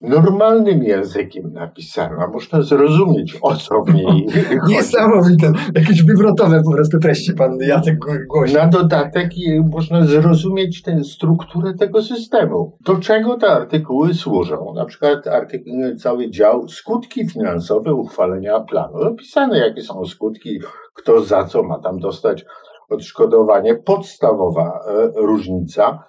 normalnym 0.00 0.82
językiem 0.82 1.52
napisana. 1.52 2.26
Można 2.26 2.62
zrozumieć, 2.62 3.38
o 3.42 3.56
co 3.56 3.82
w 3.82 3.94
niej 3.94 4.26
chodzi. 4.60 4.74
Niesamowite. 4.74 5.52
Jakieś 5.74 6.02
wywrotowe 6.02 6.62
po 6.62 6.72
prostu 6.72 6.98
treści 6.98 7.32
pan 7.34 7.58
Jacek 7.60 7.98
głosi. 8.28 8.54
Na 8.54 8.66
dodatek 8.66 9.30
można 9.70 10.04
zrozumieć 10.04 10.82
tę 10.82 11.04
strukturę 11.04 11.74
tego 11.74 12.02
systemu. 12.02 12.76
Do 12.80 12.96
czego 12.96 13.36
te 13.36 13.46
artykuły 13.46 14.14
służą? 14.14 14.72
Na 14.74 14.84
przykład 14.84 15.26
artykuł, 15.26 15.72
cały 15.98 16.30
dział 16.30 16.68
skutki 16.68 17.28
finansowe 17.28 17.94
uchwalenia 17.94 18.60
planu. 18.60 18.94
Opisane 18.94 19.58
jakie 19.58 19.82
są 19.82 20.04
skutki, 20.04 20.60
kto 20.94 21.22
za 21.22 21.44
co 21.44 21.62
ma 21.62 21.78
tam 21.78 21.98
dostać 21.98 22.44
odszkodowanie. 22.88 23.74
Podstawowa 23.74 24.80
e, 24.88 25.10
różnica 25.26 26.04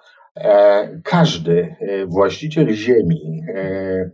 każdy 1.04 1.76
e, 1.80 2.06
właściciel 2.06 2.72
ziemi 2.72 3.40
e, 3.54 4.10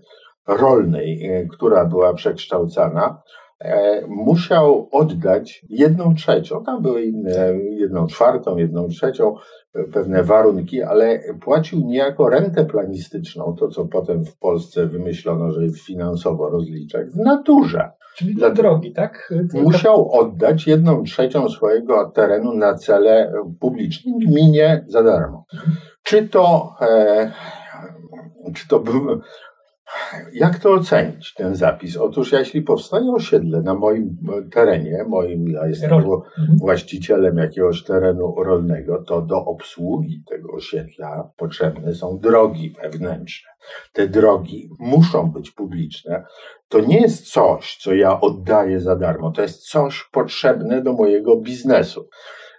rolnej, 0.49 1.31
która 1.53 1.85
była 1.85 2.15
przekształcana, 2.15 3.23
musiał 4.09 4.89
oddać 4.93 5.65
jedną 5.69 6.15
trzecią, 6.15 6.65
tam 6.65 6.83
były 6.83 7.03
inne, 7.03 7.55
jedną 7.71 8.07
czwartą, 8.07 8.57
jedną 8.57 8.89
trzecią, 8.89 9.35
pewne 9.93 10.23
warunki, 10.23 10.83
ale 10.83 11.21
płacił 11.41 11.81
niejako 11.81 12.29
rentę 12.29 12.65
planistyczną, 12.65 13.57
to 13.59 13.69
co 13.69 13.85
potem 13.85 14.25
w 14.25 14.39
Polsce 14.39 14.87
wymyślono, 14.87 15.53
że 15.53 15.61
finansowo 15.87 16.51
rozliczać, 16.51 17.09
w 17.09 17.17
naturze. 17.17 17.91
Czyli 18.17 18.35
dla 18.35 18.51
drogi, 18.51 18.93
tak? 18.93 19.33
Musiał 19.55 20.13
oddać 20.13 20.67
jedną 20.67 21.03
trzecią 21.03 21.49
swojego 21.49 22.11
terenu 22.11 22.55
na 22.55 22.75
cele 22.75 23.33
publiczne 23.61 24.13
gminie 24.27 24.85
za 24.89 25.03
darmo. 25.03 25.45
Czy 26.05 26.29
to, 26.29 26.77
e, 26.81 27.33
czy 28.55 28.69
to 28.69 28.81
był, 28.81 29.21
jak 30.33 30.59
to 30.59 30.73
ocenić, 30.73 31.35
ten 31.35 31.55
zapis? 31.55 31.97
Otóż, 31.97 32.33
jeśli 32.33 32.63
powstaje 32.63 33.13
osiedle 33.13 33.63
na 33.63 33.75
moim 33.75 34.17
terenie, 34.53 35.05
moim, 35.09 35.49
ja 35.49 35.67
jestem 35.67 35.93
mhm. 35.93 36.23
właścicielem 36.59 37.37
jakiegoś 37.37 37.85
terenu 37.85 38.35
rolnego, 38.45 39.03
to 39.03 39.23
do 39.23 39.45
obsługi 39.45 40.23
tego 40.31 40.53
osiedla 40.53 41.31
potrzebne 41.37 41.95
są 41.95 42.19
drogi 42.19 42.75
wewnętrzne. 42.83 43.51
Te 43.93 44.09
drogi 44.09 44.71
muszą 44.79 45.31
być 45.31 45.51
publiczne. 45.51 46.25
To 46.69 46.81
nie 46.81 47.01
jest 47.01 47.33
coś, 47.33 47.77
co 47.77 47.95
ja 47.95 48.21
oddaję 48.21 48.81
za 48.81 48.97
darmo, 48.97 49.31
to 49.31 49.43
jest 49.43 49.69
coś 49.69 50.09
potrzebne 50.13 50.83
do 50.83 50.93
mojego 50.93 51.37
biznesu. 51.37 52.09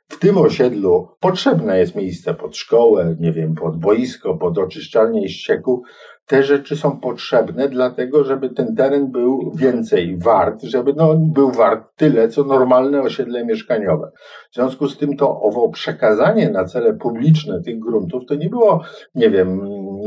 W 0.10 0.20
tym 0.20 0.38
osiedlu 0.38 1.08
potrzebne 1.20 1.80
jest 1.80 1.96
miejsce 1.96 2.34
pod 2.34 2.58
szkołę, 2.58 3.16
nie 3.20 3.32
wiem, 3.32 3.56
pod 3.56 3.80
boisko, 3.80 4.38
pod 4.38 4.58
oczyszczalnię 4.58 5.30
ścieków. 5.30 5.80
Te 6.28 6.44
rzeczy 6.44 6.78
są 6.78 7.00
potrzebne 7.00 7.70
dlatego, 7.70 8.24
żeby 8.24 8.50
ten 8.50 8.76
teren 8.76 9.12
był 9.12 9.52
więcej 9.56 10.18
wart, 10.18 10.64
żeby 10.64 10.94
no, 10.94 11.16
był 11.16 11.52
wart 11.52 11.88
tyle, 11.96 12.30
co 12.30 12.44
normalne 12.44 13.02
osiedle 13.02 13.46
mieszkaniowe. 13.46 14.12
W 14.52 14.56
związku 14.56 14.88
z 14.88 14.98
tym 14.98 15.18
to 15.18 15.42
owo 15.42 15.70
przekazanie 15.70 16.50
na 16.50 16.66
cele 16.66 16.94
publiczne 16.94 17.62
tych 17.62 17.80
gruntów 17.80 18.24
to 18.28 18.36
nie 18.36 18.50
było, 18.50 18.82
nie 19.16 19.30
wiem, 19.30 19.62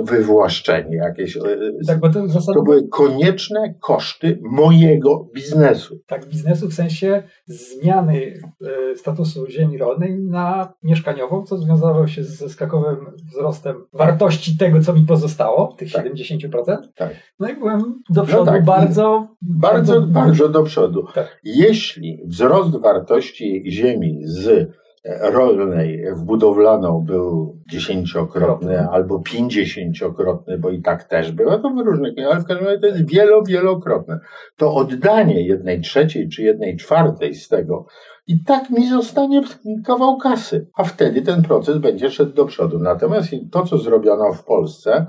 wywłaszczenie 0.05 0.97
jakieś. 0.97 1.37
E, 1.37 1.41
tak, 1.87 2.01
bo 2.01 2.09
to, 2.09 2.29
zasadą... 2.29 2.59
to 2.59 2.63
były 2.63 2.89
konieczne 2.89 3.75
koszty 3.81 4.39
mojego 4.43 5.29
biznesu. 5.35 5.99
Tak, 6.07 6.27
biznesu 6.27 6.69
w 6.69 6.75
sensie 6.75 7.23
zmiany 7.47 8.41
e, 8.93 8.97
statusu 8.97 9.47
ziemi 9.51 9.79
rolnej 9.79 10.19
na 10.19 10.73
mieszkaniową, 10.83 11.43
co 11.43 11.57
związało 11.57 12.07
się 12.07 12.25
ze 12.25 12.49
skakowym 12.49 12.97
wzrostem 13.33 13.77
wartości 13.93 14.57
tego, 14.57 14.81
co 14.81 14.93
mi 14.93 15.03
pozostało, 15.03 15.75
tych 15.79 15.93
tak. 15.93 16.08
70%. 16.15 16.77
Tak. 16.97 17.11
No 17.41 17.49
i 17.49 17.57
byłem 17.57 17.81
do 18.11 18.21
no 18.21 18.27
przodu 18.27 18.45
no 18.45 18.53
tak. 18.53 18.65
bardzo, 18.65 19.29
bardzo, 19.43 19.93
bardzo, 19.93 20.13
bardzo 20.13 20.49
do 20.49 20.63
przodu. 20.63 21.07
Tak. 21.15 21.41
Jeśli 21.45 22.23
wzrost 22.27 22.77
wartości 22.81 23.63
ziemi 23.67 24.21
z 24.25 24.71
rolnej 25.21 26.05
w 26.17 26.23
budowlaną 26.23 27.05
był 27.07 27.59
dziesięciokrotny 27.71 28.89
albo 28.89 29.21
pięćdziesięciokrotny, 29.21 30.59
bo 30.59 30.71
i 30.71 30.83
tak 30.83 31.05
też 31.05 31.33
było, 31.33 31.59
to 31.59 31.71
w 31.71 31.79
różnych, 31.79 32.15
ale 32.31 32.41
w 32.41 32.45
każdym 32.45 32.67
razie 32.67 32.81
to 32.81 32.87
jest 32.87 33.11
wielo, 33.11 33.43
wielokrotne. 33.43 34.21
To 34.57 34.75
oddanie 34.75 35.47
jednej 35.47 35.81
trzeciej 35.81 36.29
czy 36.29 36.43
jednej 36.43 36.77
czwartej 36.77 37.35
z 37.35 37.49
tego 37.49 37.87
i 38.27 38.45
tak 38.45 38.71
mi 38.71 38.89
zostanie 38.89 39.43
kawał 39.87 40.19
kasy, 40.19 40.67
a 40.75 40.85
wtedy 40.85 41.23
ten 41.23 41.43
proces 41.43 41.79
będzie 41.79 42.11
szedł 42.11 42.33
do 42.33 42.45
przodu. 42.45 42.79
Natomiast 42.79 43.29
to, 43.53 43.67
co 43.67 43.79
zrobiono 43.79 44.33
w 44.33 44.45
Polsce, 44.45 45.07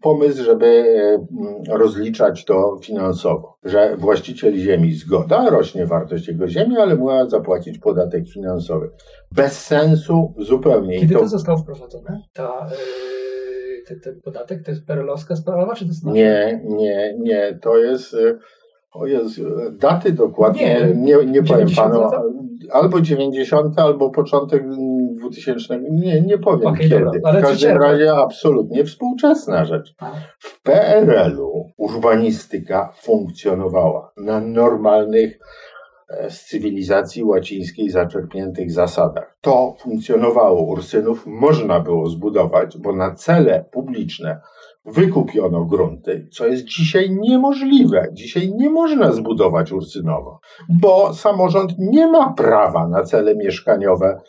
pomysł, 0.00 0.44
żeby 0.44 0.66
mm, 0.66 1.62
rozliczać 1.68 2.44
to 2.44 2.78
finansowo, 2.82 3.58
że 3.64 3.96
właściciel 3.96 4.56
ziemi 4.56 4.92
zgoda, 4.92 5.50
rośnie 5.50 5.86
wartość 5.86 6.28
jego 6.28 6.48
ziemi, 6.48 6.76
ale 6.78 6.96
ma 6.96 7.28
zapłacić 7.28 7.78
podatek 7.78 8.28
finansowy. 8.28 8.90
Bez 9.32 9.66
sensu 9.66 10.34
zupełnie. 10.38 11.00
Kiedy 11.00 11.14
to, 11.14 11.20
to 11.20 11.28
zostało 11.28 11.58
wprowadzone? 11.58 12.22
Ta, 12.32 12.66
yy, 12.70 13.84
ten, 13.88 14.00
ten, 14.00 14.20
podatek 14.20 14.64
to 14.64 14.70
jest 14.70 14.86
perelowska 14.86 15.36
sprawa, 15.36 15.74
czy 15.74 15.84
to 15.84 15.90
jest... 15.90 16.04
Nie, 16.04 16.60
nie, 16.64 17.14
nie, 17.18 17.58
to 17.62 17.78
jest... 17.78 18.16
O 18.92 19.06
Jezu, 19.06 19.42
daty 19.72 20.12
dokładnie 20.12 20.94
nie, 20.94 21.16
nie, 21.16 21.26
nie 21.26 21.42
powiem 21.42 21.68
panu. 21.76 22.10
Albo 22.72 23.00
90, 23.00 23.78
albo 23.78 24.10
początek 24.10 24.64
2000. 25.20 25.80
Nie, 25.90 26.20
nie 26.20 26.38
powiem 26.38 26.66
okay, 26.66 26.88
kiedy. 26.88 27.04
Dobra, 27.04 27.32
w 27.32 27.42
każdym 27.42 27.76
razie 27.76 28.12
absolutnie 28.12 28.84
współczesna 28.84 29.64
rzecz. 29.64 29.94
W 30.38 30.62
PRL-u 30.62 31.70
urbanistyka 31.76 32.92
funkcjonowała 33.02 34.12
na 34.16 34.40
normalnych 34.40 35.38
e, 36.08 36.30
z 36.30 36.44
cywilizacji 36.44 37.24
łacińskiej 37.24 37.90
zaczerpniętych 37.90 38.72
zasadach. 38.72 39.36
To 39.40 39.76
funkcjonowało. 39.80 40.62
Ursynów 40.62 41.26
można 41.26 41.80
było 41.80 42.06
zbudować, 42.06 42.78
bo 42.78 42.92
na 42.92 43.14
cele 43.14 43.64
publiczne 43.72 44.40
wykupiono 44.84 45.64
grunty, 45.64 46.28
co 46.32 46.46
jest 46.46 46.64
dzisiaj 46.64 47.10
niemożliwe. 47.10 48.08
Dzisiaj 48.12 48.52
nie 48.56 48.70
można 48.70 49.12
zbudować 49.12 49.72
Ursynowo, 49.72 50.40
bo 50.68 51.14
samorząd 51.14 51.74
nie 51.78 52.06
ma 52.06 52.32
prawa 52.32 52.88
na 52.88 53.02
cele 53.02 53.36
mieszkaniowe 53.36 54.20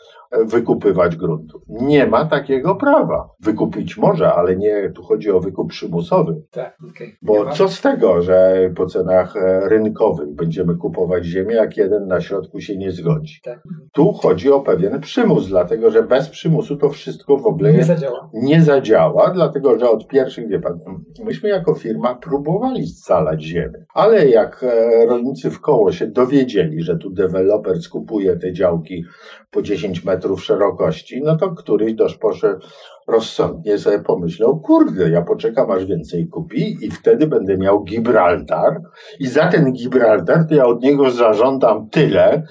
wykupywać 0.44 1.16
gruntów. 1.16 1.62
Nie 1.68 2.06
ma 2.06 2.24
takiego 2.24 2.74
prawa. 2.74 3.28
Wykupić 3.40 3.96
może, 3.96 4.32
ale 4.32 4.56
nie, 4.56 4.90
tu 4.94 5.02
chodzi 5.02 5.30
o 5.30 5.40
wykup 5.40 5.70
przymusowy. 5.70 6.42
Tak, 6.50 6.78
okay. 6.90 7.16
Bo 7.22 7.50
co 7.50 7.68
z 7.68 7.80
tego, 7.80 8.22
że 8.22 8.70
po 8.76 8.86
cenach 8.86 9.36
e, 9.36 9.68
rynkowych 9.68 10.34
będziemy 10.34 10.74
kupować 10.74 11.24
ziemię, 11.24 11.54
jak 11.54 11.76
jeden 11.76 12.06
na 12.06 12.20
środku 12.20 12.60
się 12.60 12.76
nie 12.76 12.90
zgodzi. 12.90 13.40
Tak. 13.44 13.62
Tu 13.92 14.12
chodzi 14.12 14.52
o 14.52 14.60
pewien 14.60 15.00
przymus, 15.00 15.48
dlatego 15.48 15.90
że 15.90 16.02
bez 16.02 16.28
przymusu 16.28 16.76
to 16.76 16.88
wszystko 16.88 17.36
w 17.36 17.46
ogóle 17.46 17.72
nie 17.72 17.84
zadziała. 17.84 18.30
Nie 18.34 18.62
zadziała, 18.62 19.30
dlatego 19.30 19.78
że 19.78 19.90
od 19.90 20.08
pierwszych, 20.08 20.48
wie 20.48 20.60
pan, 20.60 20.78
myśmy 21.24 21.48
jako 21.48 21.74
firma 21.74 22.14
próbowali 22.14 22.86
scalać 22.86 23.42
ziemię, 23.42 23.84
ale 23.94 24.28
jak 24.28 24.64
e, 24.64 25.06
rolnicy 25.06 25.50
w 25.50 25.60
koło 25.60 25.92
się 25.92 26.06
dowiedzieli, 26.06 26.82
że 26.82 26.96
tu 26.96 27.10
deweloper 27.10 27.80
skupuje 27.82 28.36
te 28.36 28.52
działki 28.52 29.04
po 29.50 29.62
10 29.62 30.04
metrów 30.04 30.21
szerokości, 30.36 31.22
no 31.24 31.36
to 31.36 31.50
któryś 31.50 31.94
dość 31.94 32.16
poszedł 32.16 32.66
rozsądnie 33.08 33.78
sobie 33.78 33.98
pomyślał, 33.98 34.60
kurde, 34.60 35.10
ja 35.10 35.22
poczekam 35.22 35.70
aż 35.70 35.84
więcej 35.84 36.28
kupi 36.28 36.76
i 36.86 36.90
wtedy 36.90 37.26
będę 37.26 37.58
miał 37.58 37.84
Gibraltar 37.84 38.80
i 39.20 39.26
za 39.26 39.48
ten 39.48 39.72
Gibraltar 39.72 40.46
to 40.48 40.54
ja 40.54 40.66
od 40.66 40.82
niego 40.82 41.10
zażądam 41.10 41.88
tyle, 41.90 42.42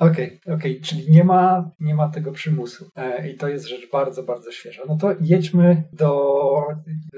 Okej, 0.00 0.40
okay, 0.42 0.54
okej, 0.54 0.72
okay. 0.72 0.84
czyli 0.84 1.10
nie 1.10 1.24
ma, 1.24 1.70
nie 1.80 1.94
ma 1.94 2.08
tego 2.08 2.32
przymusu 2.32 2.90
e, 2.96 3.30
i 3.30 3.36
to 3.36 3.48
jest 3.48 3.66
rzecz 3.66 3.90
bardzo, 3.92 4.22
bardzo 4.22 4.50
świeża. 4.50 4.82
No 4.88 4.96
to 4.96 5.14
jedźmy 5.20 5.82
do, 5.92 6.32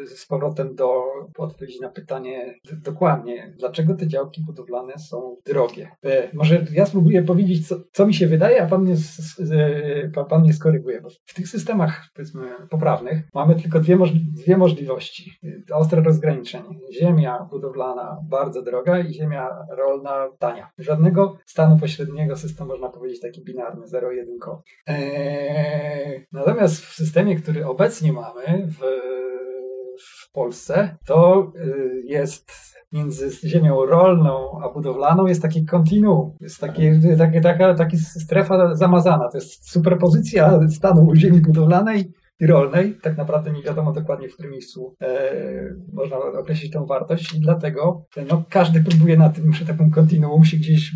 z 0.06 0.26
powrotem 0.26 0.74
do 0.74 1.02
odpowiedzi 1.38 1.80
na 1.80 1.88
pytanie 1.88 2.54
dokładnie, 2.72 3.54
dlaczego 3.58 3.94
te 3.94 4.06
działki 4.06 4.42
budowlane 4.46 4.98
są 4.98 5.36
drogie. 5.46 5.90
E, 6.04 6.28
może 6.34 6.66
ja 6.72 6.86
spróbuję 6.86 7.22
powiedzieć, 7.22 7.68
co, 7.68 7.76
co 7.92 8.06
mi 8.06 8.14
się 8.14 8.26
wydaje, 8.26 8.62
a 8.62 8.66
pan 8.66 8.82
mnie, 8.82 8.94
pan, 10.14 10.26
pan 10.26 10.40
mnie 10.40 10.52
skoryguje, 10.52 11.00
bo 11.00 11.08
w 11.26 11.34
tych 11.34 11.48
systemach, 11.48 12.08
powiedzmy, 12.14 12.42
poprawnych 12.70 13.28
mamy 13.34 13.54
tylko 13.54 13.80
dwie, 13.80 13.98
dwie 14.44 14.56
możliwości. 14.56 15.32
Ostre 15.72 16.02
rozgraniczenie. 16.02 16.78
Ziemia 17.00 17.46
budowlana 17.50 18.18
bardzo 18.28 18.62
droga 18.62 18.98
i 18.98 19.14
ziemia 19.14 19.48
rolna 19.76 20.28
tania. 20.38 20.70
Żadnego 20.78 21.36
stanu 21.46 21.78
pośredniego 21.78 22.36
systemu 22.36 22.71
można 22.72 22.88
powiedzieć 22.88 23.20
taki 23.20 23.44
binarny, 23.44 23.86
0-1. 23.86 24.58
Eee, 24.86 26.26
natomiast 26.32 26.84
w 26.84 26.94
systemie, 26.94 27.36
który 27.36 27.66
obecnie 27.66 28.12
mamy, 28.12 28.66
w, 28.66 28.78
w 30.02 30.32
Polsce, 30.32 30.96
to 31.06 31.52
y, 31.56 32.02
jest 32.04 32.52
między 32.92 33.48
ziemią 33.48 33.86
rolną 33.86 34.60
a 34.64 34.68
budowlaną 34.68 35.26
jest 35.26 35.42
taki 35.42 35.66
kontinuum, 35.66 36.36
jest 36.40 36.60
takie, 36.60 37.00
takie, 37.18 37.40
taka, 37.40 37.74
taka 37.74 37.96
strefa 37.96 38.74
zamazana. 38.74 39.28
To 39.28 39.38
jest 39.38 39.70
superpozycja 39.70 40.60
stanu 40.68 41.14
ziemi 41.14 41.40
budowlanej 41.40 42.12
rolnej. 42.46 42.94
Tak 43.02 43.16
naprawdę 43.16 43.52
nie 43.52 43.62
wiadomo 43.62 43.92
dokładnie, 43.92 44.28
w 44.28 44.32
którym 44.34 44.52
miejscu 44.52 44.94
e, 45.02 45.32
można 45.92 46.16
określić 46.16 46.72
tą 46.72 46.86
wartość 46.86 47.34
i 47.34 47.40
dlatego 47.40 48.04
no, 48.30 48.44
każdy 48.50 48.80
próbuje 48.80 49.16
na 49.16 49.30
tym, 49.30 49.50
przy 49.50 49.66
takim 49.66 49.90
kontinuum 49.90 50.44
się 50.44 50.56
gdzieś, 50.56 50.92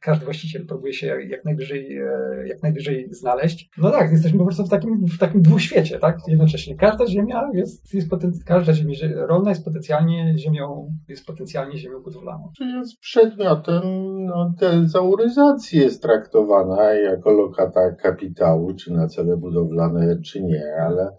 każdy 0.00 0.24
właściciel 0.24 0.66
próbuje 0.66 0.92
się 0.92 1.06
jak 1.06 1.44
najwyżej, 1.44 1.98
e, 1.98 2.08
jak 2.46 2.62
najwyżej 2.62 3.08
znaleźć. 3.10 3.70
No 3.78 3.90
tak, 3.90 4.12
jesteśmy 4.12 4.38
po 4.38 4.44
prostu 4.44 4.64
w 4.64 4.70
takim, 4.70 5.06
w 5.06 5.18
takim 5.18 5.42
dwuświecie, 5.42 5.98
tak? 5.98 6.18
Jednocześnie 6.28 6.76
każda 6.76 7.06
ziemia 7.06 7.50
jest, 7.54 7.94
jest 7.94 8.10
potenc- 8.10 8.44
każda 8.46 8.72
ziemia 8.72 8.94
rolna 9.14 9.50
jest 9.50 9.64
potencjalnie 9.64 10.38
ziemią, 10.38 10.94
jest 11.08 11.26
potencjalnie 11.26 11.78
ziemią 11.78 12.02
budowlaną. 12.02 12.52
Czyli 12.56 12.72
jest 12.72 13.00
przedmiotem 13.00 13.82
no, 14.24 14.52
jest 15.72 16.02
traktowana 16.02 16.92
jako 16.92 17.30
lokata 17.30 17.92
kapitału, 17.92 18.74
czy 18.74 18.92
na 18.92 19.08
cele 19.08 19.36
budowlane, 19.36 20.20
czy 20.24 20.42
nie 20.42 20.62
ale 20.82 21.16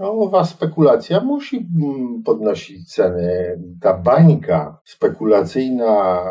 no, 0.00 0.12
owa 0.12 0.44
spekulacja 0.44 1.20
musi 1.20 1.56
mm, 1.56 2.22
podnosić 2.22 2.94
ceny. 2.94 3.58
Ta 3.80 3.94
bańka 3.94 4.80
spekulacyjna 4.84 6.22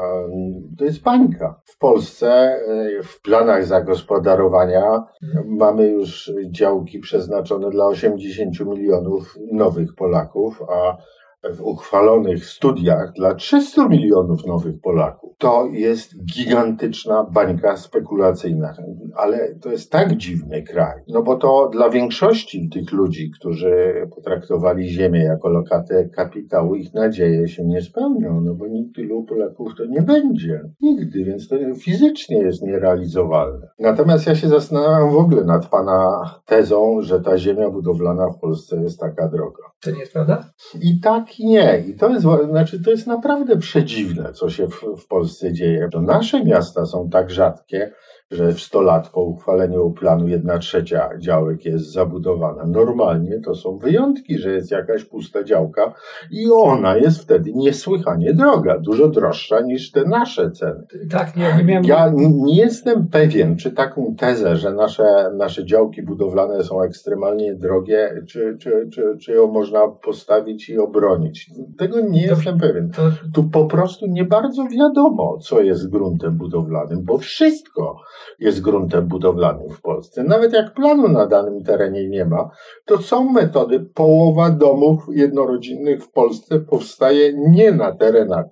to 0.78 0.86
jest 0.86 1.02
bańka. 1.02 1.62
W 1.66 1.78
Polsce 1.78 2.30
e, 2.30 3.04
w 3.04 3.22
planach 3.22 3.66
zagospodarowania 3.66 5.04
mamy 5.46 5.88
już 5.88 6.32
działki 6.52 7.00
przeznaczone 7.00 7.70
dla 7.70 7.86
80 7.86 8.60
milionów 8.60 9.38
nowych 9.52 9.96
Polaków, 9.96 10.62
a 10.70 10.98
w 11.44 11.62
uchwalonych 11.62 12.46
studiach 12.46 13.14
dla 13.14 13.36
300 13.36 13.88
milionów 13.88 14.46
nowych 14.46 14.82
Polaków. 14.82 15.36
To 15.38 15.68
jest 15.72 16.26
gigantyczna 16.26 17.24
bańka 17.24 17.78
spekulacyjna, 17.78 18.74
ale 19.16 19.56
to 19.56 19.72
jest 19.72 19.92
tak 19.92 20.18
dziwny 20.18 20.64
kraj, 20.64 21.02
no 21.08 21.24
bo 21.24 21.36
to 21.36 21.70
dla 21.74 21.90
większości 21.90 22.70
tych 22.70 22.92
ludzi, 22.92 23.32
którzy 23.40 23.94
potraktowali 24.16 24.90
Ziemię 24.90 25.24
jako 25.24 25.50
lokatę 25.50 26.10
kapitału, 26.10 26.76
ich 26.76 26.94
nadzieje 26.94 27.48
się 27.48 27.66
nie 27.66 27.82
spełnią, 27.82 28.42
no 28.42 28.54
bo 28.54 28.68
nikt 28.68 28.96
tylu 28.96 29.24
Polaków 29.24 29.76
to 29.78 29.86
nie 29.86 30.02
będzie. 30.02 30.62
Nigdy, 30.82 31.24
więc 31.24 31.48
to 31.48 31.56
fizycznie 31.76 32.38
jest 32.38 32.62
nierealizowalne. 32.62 33.68
Natomiast 33.80 34.28
ja 34.28 34.36
się 34.36 34.48
zastanawiam 34.48 35.12
w 35.12 35.18
ogóle 35.18 35.44
nad 35.44 35.70
Pana 35.70 36.22
tezą, 36.46 37.02
że 37.02 37.22
ta 37.22 37.38
ziemia 37.38 37.70
budowlana 37.70 38.30
w 38.30 38.40
Polsce 38.40 38.82
jest 38.82 39.00
taka 39.00 39.28
droga. 39.28 39.64
To 39.82 39.92
nie 39.92 40.00
jest 40.00 40.14
prawda? 40.14 40.52
I 40.82 41.00
tak 41.00 41.29
i 41.40 41.46
nie. 41.46 41.84
I 41.88 41.94
to 41.94 42.10
jest, 42.10 42.26
znaczy, 42.50 42.84
to 42.84 42.92
jest 42.92 43.08
naprawdę 43.08 43.58
przedziwne, 43.58 44.34
co 44.34 44.50
się 44.50 44.68
w, 44.68 45.02
w 45.02 45.08
Polsce 45.08 45.54
dzieje. 45.54 45.90
To 45.92 46.02
nasze 46.02 46.44
miasta 46.44 46.86
są 46.86 47.10
tak 47.10 47.32
rzadkie, 47.32 47.92
że 48.32 48.54
w 48.54 48.62
100 48.62 48.82
lat 48.82 49.10
po 49.10 49.22
uchwaleniu 49.22 49.92
planu 49.92 50.28
1 50.28 50.60
trzecia 50.60 51.10
działek 51.18 51.66
jest 51.66 51.92
zabudowana. 51.92 52.66
Normalnie 52.66 53.40
to 53.40 53.56
są 53.56 53.78
wyjątki, 53.78 54.38
że 54.38 54.52
jest 54.52 54.72
jakaś 54.72 55.06
pusta 55.06 55.44
działka 55.44 55.94
i 56.32 56.52
ona 56.52 56.98
jest 56.98 57.22
wtedy 57.22 57.52
niesłychanie 57.54 58.34
droga, 58.34 58.80
dużo 58.80 59.08
droższa 59.08 59.62
niż 59.62 59.92
te 59.92 60.06
nasze 60.06 60.52
ceny. 60.52 60.88
Tak, 61.12 61.36
nie, 61.36 61.54
nie 61.58 61.64
miałem... 61.64 61.86
Ja 61.86 62.14
nie 62.16 62.56
jestem 62.56 63.08
pewien, 63.08 63.56
czy 63.56 63.72
taką 63.72 64.16
tezę, 64.18 64.56
że 64.56 64.74
nasze, 64.74 65.32
nasze 65.38 65.66
działki 65.66 66.04
budowlane 66.04 66.64
są 66.64 66.82
ekstremalnie 66.82 67.56
drogie, 67.56 68.24
czy, 68.28 68.58
czy, 68.60 68.90
czy, 68.94 69.18
czy 69.22 69.32
ją 69.32 69.48
można 69.48 69.88
postawić 69.88 70.70
i 70.70 70.78
obronić. 70.78 71.52
Tego 71.78 72.02
nie 72.02 72.06
Dobrze, 72.08 72.36
jestem 72.36 72.60
pewien. 72.60 72.92
To... 72.92 73.02
Tu 73.34 73.44
po 73.44 73.66
prostu 73.66 74.06
nie 74.08 74.24
bardzo 74.24 74.64
wiadomo, 74.68 75.38
co 75.38 75.62
jest 75.62 75.90
gruntem 75.90 76.38
budowlanym, 76.38 77.04
bo 77.04 77.18
wszystko 77.18 78.00
jest 78.40 78.62
gruntem 78.62 79.08
budowlanym 79.08 79.70
w 79.70 79.82
Polsce. 79.82 80.24
Nawet 80.24 80.54
jak 80.54 80.74
planu 80.74 81.08
na 81.08 81.28
danym 81.28 81.64
terenie 81.64 82.10
nie 82.10 82.26
ma, 82.26 82.50
to 82.86 82.98
są 82.98 83.30
metody. 83.30 83.80
Połowa 83.80 84.50
domów 84.50 85.04
jednorodzinnych 85.12 86.04
w 86.04 86.12
Polsce 86.12 86.60
powstaje 86.60 87.34
nie 87.50 87.72
na 87.72 87.92
terenach 87.92 88.46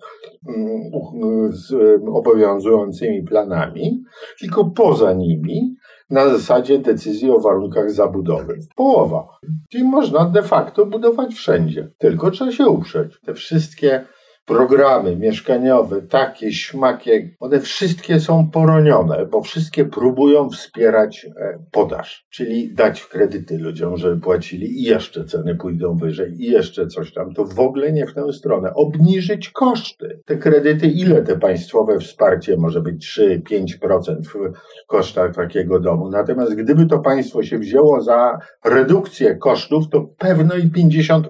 mm, 0.47 1.51
z 1.51 1.73
obowiązującymi 2.13 3.23
planami, 3.23 4.03
tylko 4.39 4.65
poza 4.65 5.13
nimi, 5.13 5.75
na 6.09 6.29
zasadzie 6.29 6.79
decyzji 6.79 7.31
o 7.31 7.39
warunkach 7.39 7.91
zabudowy. 7.91 8.59
Połowa. 8.75 9.27
Czyli 9.69 9.83
można 9.83 10.25
de 10.25 10.43
facto 10.43 10.85
budować 10.85 11.33
wszędzie. 11.33 11.91
Tylko 11.97 12.31
trzeba 12.31 12.51
się 12.51 12.67
uprzeć. 12.67 13.19
Te 13.25 13.33
wszystkie 13.33 14.05
programy 14.47 15.15
mieszkaniowe, 15.15 16.01
takie, 16.01 16.51
śmakie, 16.51 17.29
one 17.39 17.59
wszystkie 17.59 18.19
są 18.19 18.49
poronione, 18.51 19.25
bo 19.25 19.41
wszystkie 19.41 19.85
próbują 19.85 20.49
wspierać 20.49 21.25
e, 21.25 21.59
podaż, 21.71 22.25
czyli 22.29 22.73
dać 22.73 23.05
kredyty 23.05 23.57
ludziom, 23.57 23.97
żeby 23.97 24.21
płacili 24.21 24.79
i 24.79 24.83
jeszcze 24.83 25.25
ceny 25.25 25.55
pójdą 25.55 25.97
wyżej 25.97 26.33
i 26.39 26.51
jeszcze 26.51 26.87
coś 26.87 27.13
tam. 27.13 27.33
To 27.33 27.45
w 27.45 27.59
ogóle 27.59 27.91
nie 27.91 28.07
w 28.07 28.13
tę 28.13 28.33
stronę. 28.33 28.73
Obniżyć 28.73 29.49
koszty. 29.49 30.19
Te 30.25 30.37
kredyty, 30.37 30.87
ile 30.87 31.21
te 31.21 31.39
państwowe 31.39 31.99
wsparcie 31.99 32.57
może 32.57 32.81
być 32.81 33.19
3-5% 33.19 34.15
w 34.23 34.87
kosztach 34.87 35.35
takiego 35.35 35.79
domu. 35.79 36.09
Natomiast 36.09 36.55
gdyby 36.55 36.85
to 36.85 36.99
państwo 36.99 37.43
się 37.43 37.59
wzięło 37.59 38.01
za 38.01 38.37
redukcję 38.65 39.35
kosztów, 39.35 39.89
to 39.91 40.01
pewno 40.17 40.55
i 40.55 40.63
50% 40.63 41.21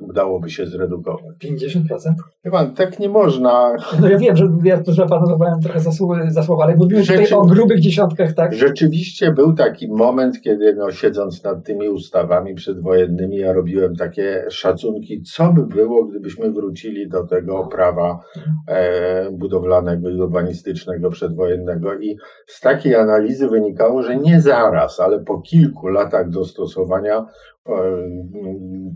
udałoby 0.00 0.50
się 0.50 0.66
zredukować. 0.66 1.36
50%? 1.44 1.84
Chyba 2.42 2.57
pan, 2.58 2.74
tak 2.74 2.98
nie 2.98 3.08
można. 3.08 3.76
No 4.00 4.08
ja 4.08 4.18
wiem, 4.18 4.36
że 4.36 4.48
ja 4.64 4.82
że 4.86 5.06
dawałem 5.06 5.60
trochę 5.60 5.80
za 5.80 5.92
słowo, 5.92 6.14
za 6.28 6.42
słowo 6.42 6.62
ale 6.62 6.76
mówimy 6.76 7.04
Rzeczy... 7.04 7.22
tutaj 7.22 7.38
o 7.38 7.42
grubych 7.42 7.80
dziesiątkach, 7.80 8.32
tak? 8.32 8.54
Rzeczywiście 8.54 9.32
był 9.32 9.52
taki 9.52 9.88
moment, 9.88 10.40
kiedy 10.40 10.74
no, 10.74 10.90
siedząc 10.90 11.44
nad 11.44 11.64
tymi 11.64 11.88
ustawami 11.88 12.54
przedwojennymi, 12.54 13.36
ja 13.36 13.52
robiłem 13.52 13.96
takie 13.96 14.44
szacunki, 14.50 15.22
co 15.22 15.52
by 15.52 15.66
było, 15.66 16.04
gdybyśmy 16.04 16.50
wrócili 16.50 17.08
do 17.08 17.26
tego 17.26 17.66
prawa 17.66 18.20
e, 18.68 19.30
budowlanego 19.30 20.10
i 20.10 20.20
urbanistycznego 20.20 21.10
przedwojennego. 21.10 21.98
I 21.98 22.16
z 22.46 22.60
takiej 22.60 22.94
analizy 22.94 23.48
wynikało, 23.48 24.02
że 24.02 24.16
nie 24.16 24.40
zaraz, 24.40 25.00
ale 25.00 25.20
po 25.20 25.40
kilku 25.40 25.88
latach 25.88 26.30
dostosowania 26.30 27.26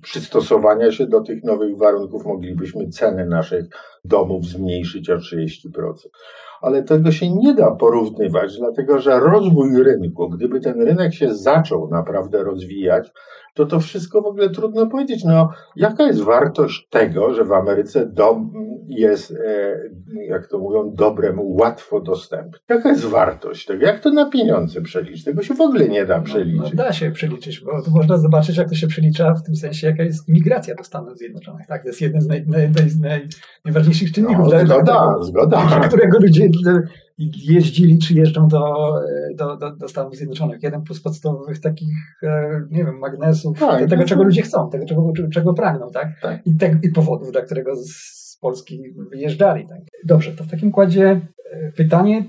przystosowania 0.03 0.93
się 0.93 1.07
do 1.07 1.21
tych 1.21 1.45
nowych 1.45 1.79
warunków 1.79 2.27
moglibyśmy 2.27 2.89
ceny 2.89 3.27
naszych 3.27 3.65
domów 4.05 4.45
zmniejszyć 4.45 5.11
o 5.11 5.17
30%. 5.17 5.49
Ale 6.61 6.83
tego 6.83 7.13
się 7.13 7.31
nie 7.31 7.55
da 7.55 7.71
porównywać, 7.71 8.59
dlatego 8.59 8.99
że 8.99 9.21
rozwój 9.21 9.83
rynku, 9.83 10.29
gdyby 10.29 10.61
ten 10.61 10.83
rynek 10.83 11.15
się 11.15 11.35
zaczął 11.35 11.89
naprawdę 11.89 12.45
rozwijać, 12.45 13.13
to 13.55 13.67
to 13.67 13.81
wszystko 13.81 14.23
w 14.23 14.27
ogóle 14.27 14.51
trudno 14.51 14.87
powiedzieć. 14.87 15.25
No, 15.25 15.51
jaka 15.77 16.07
jest 16.07 16.21
wartość 16.21 16.89
tego, 16.91 17.35
że 17.35 17.45
w 17.45 17.53
Ameryce 17.53 18.07
dom 18.07 18.53
jest, 18.89 19.31
e, 19.31 19.81
jak 20.29 20.47
to 20.47 20.59
mówią, 20.59 20.95
dobrem 20.95 21.37
łatwo 21.41 22.01
dostępny? 22.01 22.59
Jaka 22.69 22.89
jest 22.89 23.05
wartość 23.05 23.67
tego? 23.67 23.87
Jak 23.87 24.01
to 24.01 24.11
na 24.11 24.31
pieniądze 24.31 24.81
przeliczyć? 24.81 25.25
Tego 25.25 25.43
się 25.43 25.55
w 25.55 25.61
ogóle 25.61 25.89
nie 25.89 26.07
da 26.07 26.21
przeliczyć. 26.21 26.61
No, 26.61 26.69
no 26.75 26.85
da 26.85 26.93
się 26.93 27.11
przeliczyć, 27.11 27.61
bo 27.61 27.73
można 27.91 28.19
zobaczyć, 28.19 28.57
jak 28.57 28.69
to 28.69 28.75
się 28.75 28.87
przelicza 28.87 29.35
w 29.35 29.43
tym 29.43 29.57
sensie, 29.57 29.87
jaka 29.87 30.03
jest 30.03 30.29
imigracja 30.29 30.75
do 30.75 30.85
Stanów 30.85 31.19
Zjednoczonych. 31.19 31.67
Tak, 31.67 31.83
to 31.83 31.89
jest 31.89 32.01
jeden 32.01 32.21
z 32.21 32.27
naj, 32.27 32.45
naj, 32.47 32.71
naj, 33.01 33.29
najważniejszych 33.65 34.13
czynników, 34.13 34.45
no, 34.45 34.51
dla, 34.51 34.65
zgoda, 34.65 34.83
dla, 34.83 35.23
zgoda. 35.23 35.81
którego 35.89 36.19
ludzie 36.19 36.49
jeździli 37.37 37.99
czy 37.99 38.15
jeżdżą 38.15 38.49
do, 38.49 38.95
do, 39.37 39.57
do, 39.57 39.77
do, 39.77 39.89
Stanów 39.89 40.17
Zjednoczonych. 40.17 40.63
Jeden 40.63 40.83
plus 40.83 41.03
podstawowych 41.03 41.61
takich, 41.61 41.97
e, 42.23 42.63
nie 42.71 42.85
wiem, 42.85 42.99
magnesów, 42.99 43.59
tak, 43.59 43.89
tego, 43.91 44.05
czego 44.05 44.23
ludzie 44.23 44.43
chcą, 44.43 44.71
tego, 44.71 44.87
czego, 44.87 45.13
czego 45.33 45.55
pragną, 45.55 45.91
tak? 45.91 46.09
tak. 46.23 46.47
I, 46.47 46.55
te, 46.55 46.79
I 46.83 46.89
powodów, 46.89 47.33
dla 47.33 47.41
którego 47.43 47.77
z 47.77 48.39
Polski 48.41 48.83
wyjeżdżali. 49.11 49.69
Tak? 49.69 49.79
Dobrze, 50.05 50.33
to 50.33 50.45
w 50.45 50.51
takim 50.51 50.71
kładzie 50.71 51.21
e, 51.53 51.73
pytanie, 51.73 52.25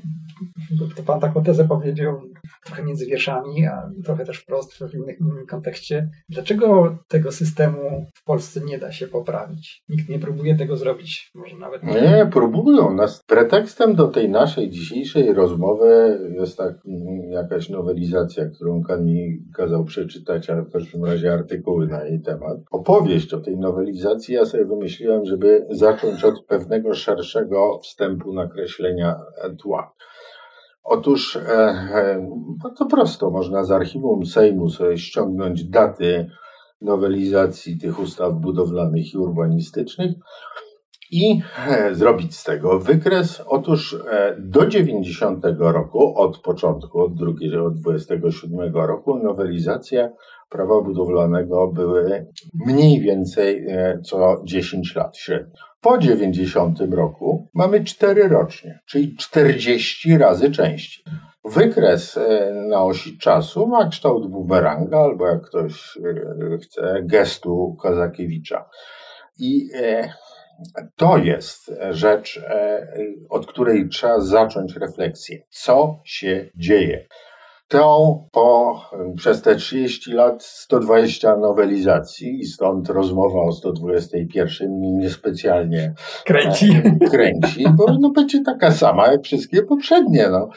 to 0.95 1.03
Pan 1.03 1.19
taką 1.19 1.43
tezę 1.43 1.67
powiedział, 1.67 2.21
trochę 2.65 2.83
między 2.83 3.05
wierszami, 3.05 3.65
a 3.65 3.89
trochę 4.05 4.25
też 4.25 4.37
wprost 4.37 4.73
w 4.73 4.93
innym, 4.93 5.15
innym 5.19 5.45
kontekście. 5.47 6.09
Dlaczego 6.29 6.97
tego 7.07 7.31
systemu 7.31 8.05
w 8.15 8.23
Polsce 8.23 8.61
nie 8.61 8.77
da 8.77 8.91
się 8.91 9.07
poprawić? 9.07 9.83
Nikt 9.89 10.09
nie 10.09 10.19
próbuje 10.19 10.55
tego 10.55 10.77
zrobić, 10.77 11.31
może 11.35 11.57
nawet 11.57 11.83
nie. 11.83 11.93
Nie, 11.93 12.29
próbują. 12.31 12.93
Nas 12.93 13.23
pretekstem 13.27 13.95
do 13.95 14.07
tej 14.07 14.29
naszej 14.29 14.69
dzisiejszej 14.69 15.33
rozmowy 15.33 16.19
jest 16.39 16.57
tak 16.57 16.73
mm, 16.87 17.31
jakaś 17.31 17.69
nowelizacja, 17.69 18.45
którą 18.49 18.83
Kan 18.83 19.05
mi 19.05 19.37
kazał 19.55 19.83
przeczytać, 19.83 20.49
ale 20.49 20.61
w 20.61 20.71
każdym 20.71 21.05
razie 21.05 21.33
artykuły 21.33 21.87
na 21.87 22.03
jej 22.03 22.21
temat. 22.21 22.57
Opowieść 22.71 23.33
o 23.33 23.39
tej 23.39 23.57
nowelizacji 23.57 24.35
ja 24.35 24.45
sobie 24.45 24.65
wymyśliłem, 24.65 25.25
żeby 25.25 25.65
zacząć 25.69 26.23
od 26.23 26.45
pewnego 26.45 26.93
szerszego 26.93 27.79
wstępu 27.83 28.33
nakreślenia 28.33 29.15
tła. 29.61 29.93
Otóż 30.83 31.35
e, 31.35 31.39
e, 31.39 32.27
bardzo 32.63 32.85
prosto 32.85 33.29
można 33.29 33.63
z 33.63 33.71
archiwum 33.71 34.25
Sejmu 34.25 34.69
sobie 34.69 34.97
ściągnąć 34.97 35.63
daty 35.63 36.29
nowelizacji 36.81 37.77
tych 37.77 37.99
ustaw 37.99 38.33
budowlanych 38.33 39.13
i 39.13 39.17
urbanistycznych 39.17 40.11
i 41.11 41.41
e, 41.67 41.95
zrobić 41.95 42.35
z 42.35 42.43
tego 42.43 42.79
wykres. 42.79 43.43
Otóż 43.47 43.97
do 44.39 44.67
90 44.67 45.45
roku, 45.59 46.17
od 46.17 46.37
początku, 46.37 47.01
od 47.01 47.11
od 47.65 47.73
27 47.81 48.75
roku, 48.75 49.19
nowelizacje 49.23 50.11
prawa 50.49 50.81
budowlanego 50.81 51.67
były 51.67 52.27
mniej 52.65 53.01
więcej 53.01 53.65
co 54.03 54.41
10 54.45 54.95
lat 54.95 55.17
średnio. 55.17 55.72
Po 55.83 55.97
90 55.97 56.79
roku 56.91 57.49
mamy 57.53 57.83
4 57.83 58.27
rocznie, 58.27 58.79
czyli 58.85 59.15
40 59.15 60.17
razy 60.17 60.51
częściej. 60.51 61.05
Wykres 61.45 62.19
na 62.69 62.83
osi 62.83 63.17
czasu 63.17 63.67
ma 63.67 63.89
kształt 63.89 64.31
bumeranga, 64.31 64.97
albo 64.97 65.27
jak 65.27 65.41
ktoś 65.41 65.97
chce, 66.63 66.99
gestu 67.03 67.75
Kozakiewicza. 67.81 68.69
I 69.39 69.69
to 70.95 71.17
jest 71.17 71.71
rzecz, 71.89 72.37
e, 72.37 72.87
od 73.29 73.45
której 73.45 73.89
trzeba 73.89 74.19
zacząć 74.19 74.75
refleksję. 74.75 75.43
Co 75.49 75.99
się 76.03 76.49
dzieje? 76.55 77.07
To 77.73 78.19
po, 78.31 78.81
przez 79.15 79.41
te 79.41 79.55
30 79.55 80.13
lat 80.13 80.43
120 80.43 81.37
nowelizacji 81.37 82.39
i 82.39 82.45
stąd 82.45 82.89
rozmowa 82.89 83.39
o 83.39 83.51
121 83.51 84.71
mnie 84.71 84.91
niespecjalnie 84.91 85.93
kręci, 86.25 86.81
kręci 87.11 87.65
bo 87.77 87.85
no, 87.99 88.09
będzie 88.09 88.43
taka 88.43 88.71
sama 88.71 89.07
jak 89.07 89.23
wszystkie 89.23 89.63
poprzednie. 89.63 90.29
No. 90.29 90.49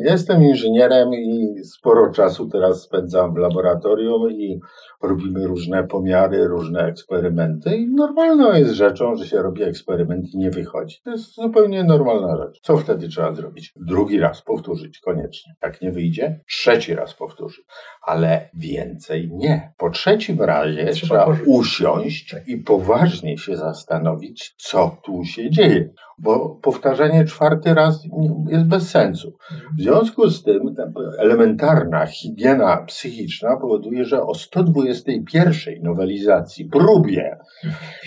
Jestem 0.00 0.42
inżynierem 0.42 1.14
i 1.14 1.54
sporo 1.64 2.12
czasu 2.12 2.48
teraz 2.48 2.82
spędzam 2.82 3.34
w 3.34 3.36
laboratorium 3.36 4.30
i 4.30 4.60
robimy 5.02 5.46
różne 5.46 5.86
pomiary, 5.86 6.44
różne 6.44 6.80
eksperymenty 6.80 7.76
i 7.76 7.88
normalną 7.88 8.52
jest 8.52 8.72
rzeczą, 8.72 9.16
że 9.16 9.26
się 9.26 9.42
robi 9.42 9.62
eksperyment 9.62 10.34
i 10.34 10.38
nie 10.38 10.50
wychodzi. 10.50 10.96
To 11.04 11.10
jest 11.10 11.34
zupełnie 11.34 11.84
normalna 11.84 12.36
rzecz. 12.36 12.60
Co 12.62 12.76
wtedy 12.76 13.08
trzeba 13.08 13.34
zrobić? 13.34 13.72
Drugi 13.76 14.18
raz 14.18 14.42
powtórzyć 14.42 15.00
koniecznie. 15.00 15.54
Jak 15.62 15.82
nie 15.82 15.92
wyjdzie, 15.92 16.40
trzeci 16.50 16.94
raz 16.94 17.14
powtórzyć. 17.14 17.64
Ale 18.02 18.48
więcej 18.54 19.30
nie. 19.32 19.72
Po 19.76 19.90
trzecim 19.90 20.42
razie 20.42 20.86
trzeba, 20.86 21.24
trzeba 21.24 21.38
usiąść 21.46 22.34
i 22.46 22.56
poważnie 22.56 23.38
się 23.38 23.56
zastanowić, 23.56 24.54
co 24.58 24.96
tu 25.04 25.24
się 25.24 25.50
dzieje 25.50 25.90
bo 26.22 26.58
powtarzanie 26.62 27.24
czwarty 27.24 27.74
raz 27.74 28.04
jest 28.48 28.64
bez 28.64 28.90
sensu. 28.90 29.32
W 29.78 29.82
związku 29.82 30.30
z 30.30 30.42
tym 30.42 30.74
elementarna 31.18 32.06
higiena 32.06 32.76
psychiczna 32.76 33.56
powoduje, 33.56 34.04
że 34.04 34.22
o 34.22 34.34
121 34.34 35.82
nowelizacji, 35.82 36.64
próbie, 36.64 37.38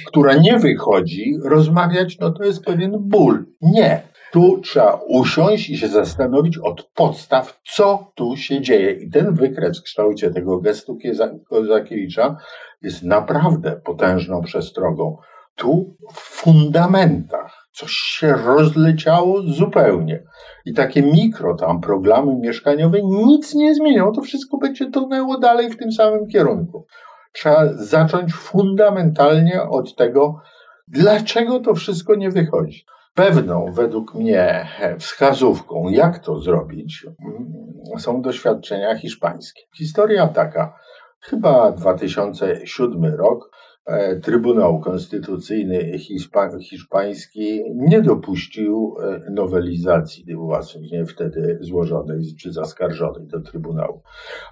która 0.07 0.35
nie 0.35 0.59
wychodzi, 0.59 1.37
rozmawiać, 1.45 2.19
no 2.19 2.31
to 2.31 2.43
jest 2.43 2.63
pewien 2.65 2.91
ból. 2.99 3.45
Nie. 3.61 4.01
Tu 4.33 4.59
trzeba 4.63 4.99
usiąść 5.07 5.69
i 5.69 5.77
się 5.77 5.87
zastanowić 5.87 6.57
od 6.57 6.83
podstaw, 6.83 7.59
co 7.75 8.11
tu 8.15 8.37
się 8.37 8.61
dzieje. 8.61 8.91
I 8.91 9.09
ten 9.09 9.33
wykres 9.33 9.79
w 9.79 9.83
kształcie 9.83 10.31
tego 10.31 10.59
gestu 10.59 10.97
Kozakiewicza 11.49 12.37
jest 12.81 13.03
naprawdę 13.03 13.71
potężną 13.71 14.41
przestrogą. 14.41 15.17
Tu 15.55 15.95
w 16.13 16.19
fundamentach 16.19 17.63
Coś 17.73 17.91
się 17.91 18.33
rozleciało 18.45 19.41
zupełnie. 19.41 20.23
I 20.65 20.73
takie 20.73 21.01
mikro 21.01 21.55
tam 21.55 21.81
programy 21.81 22.35
mieszkaniowe 22.35 22.99
nic 23.03 23.55
nie 23.55 23.75
zmienią. 23.75 24.11
To 24.11 24.21
wszystko 24.21 24.57
będzie 24.57 24.91
tonęło 24.91 25.37
dalej 25.37 25.69
w 25.69 25.77
tym 25.77 25.91
samym 25.91 26.27
kierunku. 26.27 26.85
Trzeba 27.31 27.73
zacząć 27.73 28.33
fundamentalnie 28.33 29.61
od 29.61 29.95
tego, 29.95 30.41
dlaczego 30.87 31.59
to 31.59 31.75
wszystko 31.75 32.15
nie 32.15 32.29
wychodzi. 32.29 32.85
Pewną, 33.13 33.65
według 33.73 34.15
mnie, 34.15 34.67
wskazówką, 34.99 35.89
jak 35.89 36.19
to 36.19 36.39
zrobić, 36.39 37.05
są 37.97 38.21
doświadczenia 38.21 38.95
hiszpańskie. 38.95 39.61
Historia 39.77 40.27
taka. 40.27 40.79
Chyba 41.19 41.71
2007 41.71 43.05
rok 43.05 43.49
E, 43.85 44.15
Trybunał 44.15 44.79
Konstytucyjny 44.79 45.99
hiszpański 46.61 47.63
nie 47.75 48.01
dopuścił 48.01 48.95
e, 49.01 49.31
nowelizacji 49.31 50.35
właśnie 50.35 51.05
wtedy 51.05 51.57
złożonej 51.61 52.35
czy 52.39 52.51
zaskarżonej 52.51 53.27
do 53.27 53.41
Trybunału. 53.41 54.01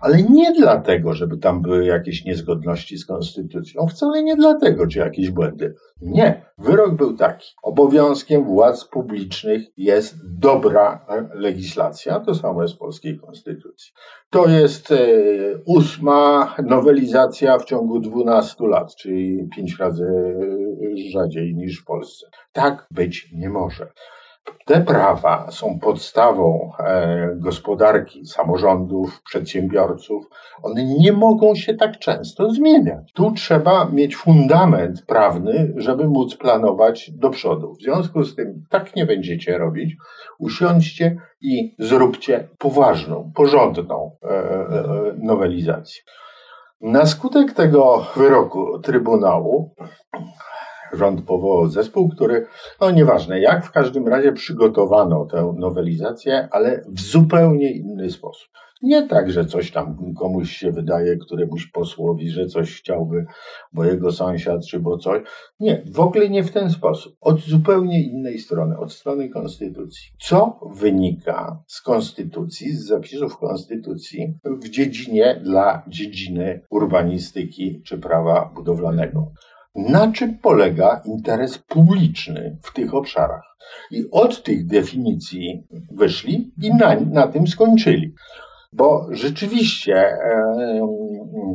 Ale 0.01 0.23
nie 0.23 0.53
dlatego, 0.53 1.13
żeby 1.13 1.37
tam 1.37 1.61
były 1.61 1.85
jakieś 1.85 2.25
niezgodności 2.25 2.97
z 2.97 3.05
konstytucją, 3.05 3.87
wcale 3.87 4.23
nie 4.23 4.35
dlatego, 4.35 4.87
czy 4.87 4.99
jakieś 4.99 5.31
błędy. 5.31 5.75
Nie. 6.01 6.45
Wyrok 6.57 6.95
był 6.95 7.17
taki. 7.17 7.49
Obowiązkiem 7.63 8.43
władz 8.43 8.85
publicznych 8.85 9.61
jest 9.77 10.15
dobra 10.39 11.05
legislacja. 11.33 12.19
To 12.19 12.35
samo 12.35 12.61
jest 12.61 12.73
w 12.73 12.77
polskiej 12.77 13.19
konstytucji. 13.19 13.93
To 14.29 14.47
jest 14.47 14.91
e, 14.91 14.97
ósma 15.65 16.55
nowelizacja 16.63 17.59
w 17.59 17.65
ciągu 17.65 17.99
12 17.99 18.67
lat, 18.67 18.95
czyli 18.95 19.49
pięć 19.55 19.79
razy 19.79 20.05
e, 20.05 21.11
rzadziej 21.11 21.55
niż 21.55 21.81
w 21.81 21.85
Polsce. 21.85 22.27
Tak 22.51 22.87
być 22.91 23.29
nie 23.33 23.49
może. 23.49 23.91
Te 24.65 24.81
prawa 24.81 25.51
są 25.51 25.79
podstawą 25.79 26.71
e, 26.79 27.35
gospodarki, 27.35 28.25
samorządów, 28.25 29.21
przedsiębiorców. 29.23 30.25
One 30.63 30.83
nie 30.83 31.13
mogą 31.13 31.55
się 31.55 31.73
tak 31.73 31.99
często 31.99 32.51
zmieniać. 32.51 33.11
Tu 33.13 33.31
trzeba 33.31 33.85
mieć 33.85 34.15
fundament 34.15 35.05
prawny, 35.05 35.73
żeby 35.77 36.07
móc 36.07 36.35
planować 36.35 37.11
do 37.11 37.29
przodu. 37.29 37.73
W 37.73 37.83
związku 37.83 38.23
z 38.23 38.35
tym 38.35 38.65
tak 38.69 38.95
nie 38.95 39.05
będziecie 39.05 39.57
robić. 39.57 39.95
Usiądźcie 40.39 41.17
i 41.41 41.75
zróbcie 41.79 42.47
poważną, 42.57 43.31
porządną 43.35 44.11
e, 44.23 44.27
e, 44.27 44.63
nowelizację. 45.17 46.01
Na 46.81 47.05
skutek 47.05 47.53
tego 47.53 48.05
wyroku 48.15 48.79
Trybunału 48.79 49.75
rząd 50.93 51.21
powołał 51.21 51.67
zespół, 51.67 52.09
który, 52.09 52.45
no 52.81 52.91
nieważne 52.91 53.39
jak, 53.39 53.65
w 53.65 53.71
każdym 53.71 54.07
razie 54.07 54.31
przygotowano 54.31 55.25
tę 55.25 55.53
nowelizację, 55.57 56.47
ale 56.51 56.83
w 56.87 57.01
zupełnie 57.01 57.71
inny 57.71 58.09
sposób. 58.09 58.51
Nie 58.81 59.07
tak, 59.07 59.31
że 59.31 59.45
coś 59.45 59.71
tam 59.71 60.13
komuś 60.13 60.51
się 60.51 60.71
wydaje, 60.71 61.17
któremuś 61.17 61.67
posłowi, 61.67 62.29
że 62.29 62.45
coś 62.45 62.79
chciałby, 62.79 63.25
bo 63.73 63.85
jego 63.85 64.11
sąsiad, 64.11 64.65
czy 64.65 64.79
bo 64.79 64.97
coś. 64.97 65.21
Nie, 65.59 65.83
w 65.91 65.99
ogóle 65.99 66.29
nie 66.29 66.43
w 66.43 66.51
ten 66.51 66.69
sposób. 66.69 67.15
Od 67.21 67.39
zupełnie 67.39 68.03
innej 68.03 68.39
strony, 68.39 68.77
od 68.77 68.93
strony 68.93 69.29
konstytucji. 69.29 70.11
Co 70.19 70.59
wynika 70.75 71.63
z 71.67 71.81
konstytucji, 71.81 72.71
z 72.71 72.85
zapisów 72.85 73.37
konstytucji 73.37 74.39
w 74.45 74.69
dziedzinie 74.69 75.41
dla 75.43 75.83
dziedziny 75.87 76.61
urbanistyki 76.69 77.81
czy 77.85 77.97
prawa 77.97 78.51
budowlanego? 78.55 79.31
Na 79.75 80.11
czym 80.11 80.37
polega 80.37 81.01
interes 81.05 81.57
publiczny 81.57 82.57
w 82.63 82.73
tych 82.73 82.93
obszarach. 82.93 83.43
I 83.91 84.05
od 84.11 84.43
tych 84.43 84.67
definicji 84.67 85.67
wyszli 85.91 86.51
i 86.61 86.73
na, 86.73 86.95
na 86.95 87.27
tym 87.27 87.47
skończyli. 87.47 88.13
Bo 88.73 89.07
rzeczywiście 89.11 90.17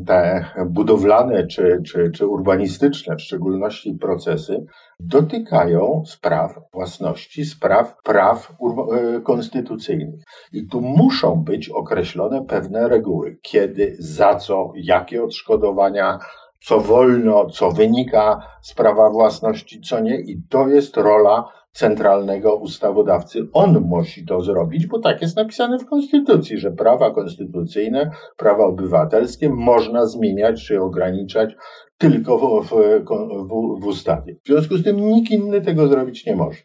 te 0.06 0.44
budowlane 0.66 1.46
czy, 1.46 1.82
czy, 1.86 2.10
czy 2.10 2.26
urbanistyczne, 2.26 3.16
w 3.16 3.20
szczególności 3.20 3.98
procesy, 4.00 4.66
dotykają 5.00 6.02
spraw 6.06 6.58
własności, 6.72 7.44
spraw 7.44 7.96
praw 8.02 8.50
e, 8.50 9.20
konstytucyjnych. 9.20 10.20
I 10.52 10.66
tu 10.66 10.80
muszą 10.80 11.44
być 11.44 11.68
określone 11.68 12.44
pewne 12.44 12.88
reguły, 12.88 13.38
kiedy, 13.42 13.96
za 13.98 14.34
co, 14.34 14.72
jakie 14.76 15.24
odszkodowania 15.24 16.18
co 16.60 16.80
wolno, 16.80 17.46
co 17.50 17.70
wynika 17.70 18.40
z 18.62 18.74
prawa 18.74 19.10
własności, 19.10 19.80
co 19.80 20.00
nie. 20.00 20.20
I 20.20 20.42
to 20.48 20.68
jest 20.68 20.96
rola 20.96 21.48
centralnego 21.72 22.56
ustawodawcy. 22.56 23.48
On 23.52 23.80
musi 23.80 24.26
to 24.26 24.40
zrobić, 24.40 24.86
bo 24.86 24.98
tak 24.98 25.22
jest 25.22 25.36
napisane 25.36 25.78
w 25.78 25.86
Konstytucji, 25.86 26.58
że 26.58 26.70
prawa 26.70 27.10
konstytucyjne, 27.10 28.10
prawa 28.36 28.64
obywatelskie 28.64 29.50
można 29.50 30.06
zmieniać 30.06 30.66
czy 30.66 30.82
ograniczać 30.82 31.54
tylko 31.98 32.38
w, 32.38 32.66
w, 32.66 32.70
w, 32.70 33.80
w 33.82 33.86
ustawie. 33.86 34.36
W 34.44 34.48
związku 34.48 34.76
z 34.76 34.84
tym 34.84 34.96
nikt 34.96 35.30
inny 35.30 35.60
tego 35.60 35.88
zrobić 35.88 36.26
nie 36.26 36.36
może. 36.36 36.58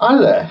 Ale 0.00 0.48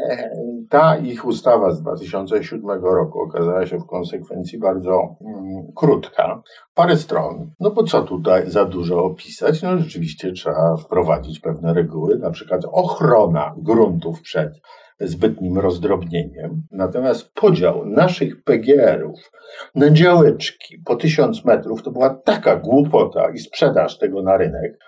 ta 0.70 0.96
ich 0.96 1.24
ustawa 1.24 1.70
z 1.70 1.82
2007 1.82 2.70
roku 2.82 3.20
okazała 3.20 3.66
się 3.66 3.78
w 3.78 3.86
konsekwencji 3.86 4.58
bardzo 4.58 5.16
mm, 5.20 5.72
krótka, 5.76 6.42
parę 6.74 6.96
stron. 6.96 7.50
No 7.60 7.70
bo 7.70 7.84
co 7.84 8.02
tutaj 8.02 8.50
za 8.50 8.64
dużo 8.64 9.04
opisać? 9.04 9.62
No 9.62 9.78
rzeczywiście 9.78 10.32
trzeba 10.32 10.76
wprowadzić 10.76 11.40
pewne 11.40 11.74
reguły, 11.74 12.18
na 12.18 12.30
przykład 12.30 12.62
ochrona 12.72 13.54
gruntów 13.58 14.22
przed 14.22 14.60
zbytnim 15.00 15.58
rozdrobnieniem. 15.58 16.62
Natomiast 16.70 17.32
podział 17.34 17.86
naszych 17.86 18.42
PGR-ów 18.44 19.30
na 19.74 19.90
działeczki 19.90 20.78
po 20.84 20.96
tysiąc 20.96 21.44
metrów 21.44 21.82
to 21.82 21.90
była 21.90 22.10
taka 22.10 22.56
głupota 22.56 23.30
i 23.30 23.38
sprzedaż 23.38 23.98
tego 23.98 24.22
na 24.22 24.36
rynek, 24.36 24.78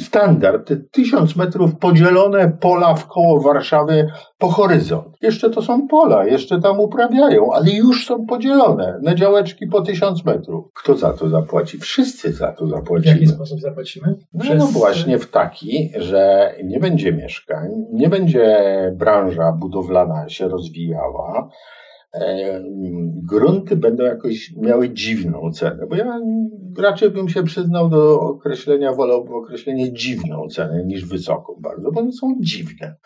standard, 0.00 0.68
te 0.68 0.76
tysiąc 0.76 1.36
metrów 1.36 1.76
podzielone 1.76 2.52
pola 2.60 2.94
w 2.94 3.06
koło 3.06 3.40
Warszawy 3.40 4.10
po 4.38 4.48
horyzont. 4.48 5.16
Jeszcze 5.22 5.50
to 5.50 5.62
są 5.62 5.88
pola, 5.88 6.26
jeszcze 6.26 6.60
tam 6.60 6.80
uprawiają, 6.80 7.52
ale 7.52 7.70
już 7.70 8.06
są 8.06 8.26
podzielone 8.26 8.98
na 9.02 9.14
działeczki 9.14 9.66
po 9.66 9.80
tysiąc 9.80 10.24
metrów. 10.24 10.64
Kto 10.74 10.96
za 10.96 11.12
to 11.12 11.28
zapłaci? 11.28 11.78
Wszyscy 11.78 12.32
za 12.32 12.52
to 12.52 12.66
zapłacimy. 12.66 13.14
W 13.14 13.20
jaki 13.20 13.26
sposób 13.26 13.60
zapłacimy? 13.60 14.14
No, 14.34 14.40
Przez... 14.40 14.58
no 14.58 14.66
właśnie 14.66 15.18
w 15.18 15.30
taki, 15.30 15.92
że 15.96 16.52
nie 16.64 16.80
będzie 16.80 17.12
mieszkań, 17.12 17.68
nie 17.92 18.08
będzie 18.08 18.56
branża 18.96 19.52
budowlana 19.52 20.28
się 20.28 20.48
rozwijała, 20.48 21.48
grunty 23.28 23.76
będą 23.76 24.04
jakoś 24.04 24.52
miały 24.56 24.90
dziwną 24.90 25.50
cenę, 25.52 25.86
bo 25.86 25.96
ja 25.96 26.20
raczej 26.78 27.10
bym 27.10 27.28
się 27.28 27.42
przyznał 27.42 27.88
do 27.88 28.20
określenia, 28.20 28.92
wolałbym 28.92 29.34
określenie 29.34 29.92
dziwną 29.92 30.48
cenę 30.48 30.84
niż 30.84 31.04
wysoką 31.04 31.56
bardzo, 31.60 31.92
bo 31.92 32.00
one 32.00 32.12
są 32.12 32.36
dziwne. 32.40 32.96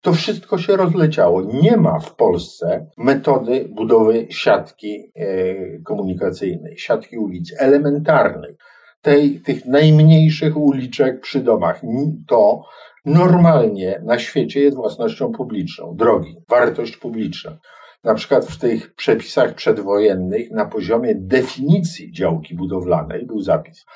To 0.00 0.12
wszystko 0.12 0.58
się 0.58 0.76
rozleciało. 0.76 1.42
Nie 1.42 1.76
ma 1.76 2.00
w 2.00 2.16
Polsce 2.16 2.86
metody 2.98 3.68
budowy 3.70 4.26
siatki 4.30 5.12
e, 5.16 5.78
komunikacyjnej, 5.78 6.78
siatki 6.78 7.18
ulic 7.18 7.54
elementarnej, 7.58 8.56
tej, 9.02 9.40
tych 9.40 9.66
najmniejszych 9.66 10.56
uliczek 10.56 11.20
przy 11.20 11.40
domach. 11.40 11.80
To 12.28 12.62
normalnie 13.04 14.02
na 14.04 14.18
świecie 14.18 14.60
jest 14.60 14.76
własnością 14.76 15.32
publiczną, 15.32 15.94
drogi, 15.96 16.36
wartość 16.48 16.96
publiczna 16.96 17.58
na 18.04 18.14
przykład 18.14 18.46
w 18.46 18.58
tych 18.58 18.94
przepisach 18.94 19.54
przedwojennych 19.54 20.50
na 20.50 20.66
poziomie 20.66 21.14
definicji 21.14 22.12
działki 22.12 22.54
budowlanej 22.54 23.26
był 23.26 23.40
zapis. 23.40 23.86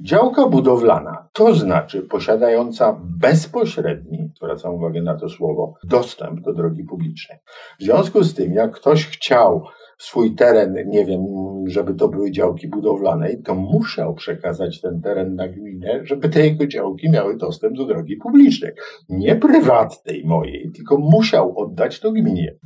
Działka 0.00 0.46
budowlana 0.48 1.28
to 1.32 1.54
znaczy 1.54 2.02
posiadająca 2.02 3.00
bezpośredni, 3.02 4.32
zwracam 4.36 4.74
uwagę 4.74 5.02
na 5.02 5.16
to 5.16 5.28
słowo, 5.28 5.74
dostęp 5.84 6.40
do 6.40 6.52
drogi 6.52 6.84
publicznej. 6.84 7.38
W 7.80 7.82
związku 7.82 8.22
z 8.22 8.34
tym, 8.34 8.52
jak 8.52 8.72
ktoś 8.72 9.06
chciał 9.06 9.66
swój 10.00 10.34
teren, 10.34 10.74
nie 10.86 11.04
wiem, 11.04 11.20
żeby 11.66 11.94
to 11.94 12.08
były 12.08 12.30
działki 12.30 12.68
budowlane, 12.68 13.36
to 13.36 13.54
musiał 13.54 14.14
przekazać 14.14 14.80
ten 14.80 15.00
teren 15.00 15.34
na 15.34 15.48
gminę, 15.48 16.00
żeby 16.04 16.28
te 16.28 16.46
jego 16.46 16.66
działki 16.66 17.10
miały 17.10 17.36
dostęp 17.36 17.76
do 17.76 17.86
drogi 17.86 18.16
publicznej. 18.16 18.72
Nie 19.08 19.36
prywatnej 19.36 20.24
mojej, 20.24 20.72
tylko 20.76 20.98
musiał 20.98 21.58
oddać 21.58 22.00
to 22.00 22.12
gminie. 22.12 22.56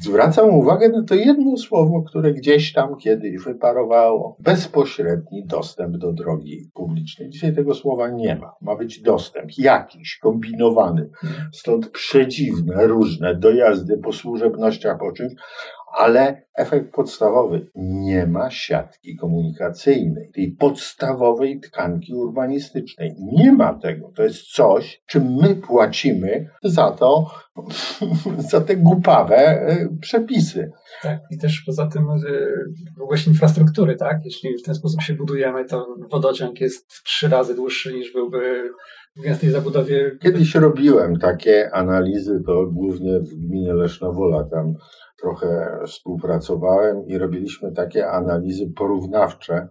Zwracam 0.00 0.50
uwagę 0.50 0.88
na 0.88 1.04
to 1.04 1.14
jedno 1.14 1.56
słowo, 1.56 2.02
które 2.02 2.32
gdzieś 2.32 2.72
tam 2.72 2.96
kiedyś 2.96 3.44
wyparowało. 3.44 4.36
Bezpośredni 4.40 5.46
dostęp 5.46 5.96
do 5.96 6.12
drogi 6.12 6.70
publicznej. 6.74 7.30
Dzisiaj 7.30 7.54
tego 7.54 7.74
słowa 7.74 8.08
nie 8.08 8.36
ma. 8.36 8.52
Ma 8.60 8.76
być 8.76 9.02
dostęp 9.02 9.50
jakiś, 9.58 10.18
kombinowany. 10.22 11.10
Stąd 11.52 11.88
przedziwne, 11.88 12.86
różne 12.86 13.34
dojazdy 13.34 13.98
po 13.98 14.12
służebnościach, 14.12 14.98
po 14.98 15.12
czymś, 15.12 15.32
ale 15.98 16.42
efekt 16.54 16.92
podstawowy 16.92 17.70
nie 17.74 18.26
ma 18.26 18.50
siatki 18.50 19.16
komunikacyjnej, 19.16 20.30
tej 20.34 20.56
podstawowej 20.60 21.60
tkanki 21.60 22.14
urbanistycznej. 22.14 23.14
Nie 23.18 23.52
ma 23.52 23.74
tego. 23.74 24.12
To 24.16 24.22
jest 24.22 24.42
coś, 24.42 25.02
czym 25.06 25.34
my 25.34 25.56
płacimy 25.56 26.48
za 26.64 26.90
to, 26.90 27.30
za 28.50 28.60
te 28.60 28.76
głupawe 28.76 29.36
e, 29.36 29.88
przepisy. 30.00 30.70
Tak, 31.02 31.18
i 31.30 31.38
też 31.38 31.62
poza 31.66 31.86
tym 31.86 32.06
właśnie 33.06 33.32
infrastruktury, 33.32 33.96
tak? 33.96 34.24
Jeśli 34.24 34.58
w 34.58 34.62
ten 34.62 34.74
sposób 34.74 35.02
się 35.02 35.14
budujemy, 35.14 35.64
to 35.64 35.86
wodociąg 36.10 36.60
jest 36.60 36.88
trzy 37.04 37.28
razy 37.28 37.54
dłuższy 37.54 37.94
niż 37.94 38.12
byłby 38.12 38.70
w 39.16 39.22
gęstej 39.22 39.50
zabudowie. 39.50 40.18
Kiedyś 40.22 40.54
robiłem 40.54 41.18
takie 41.18 41.74
analizy, 41.74 42.42
to 42.46 42.66
głównie 42.66 43.20
w 43.20 43.34
gminie 43.34 43.74
Lesznowola, 43.74 44.44
tam 44.44 44.74
trochę 45.22 45.78
współpracowałem 45.86 47.06
i 47.06 47.18
robiliśmy 47.18 47.72
takie 47.72 48.10
analizy 48.10 48.70
porównawcze 48.76 49.68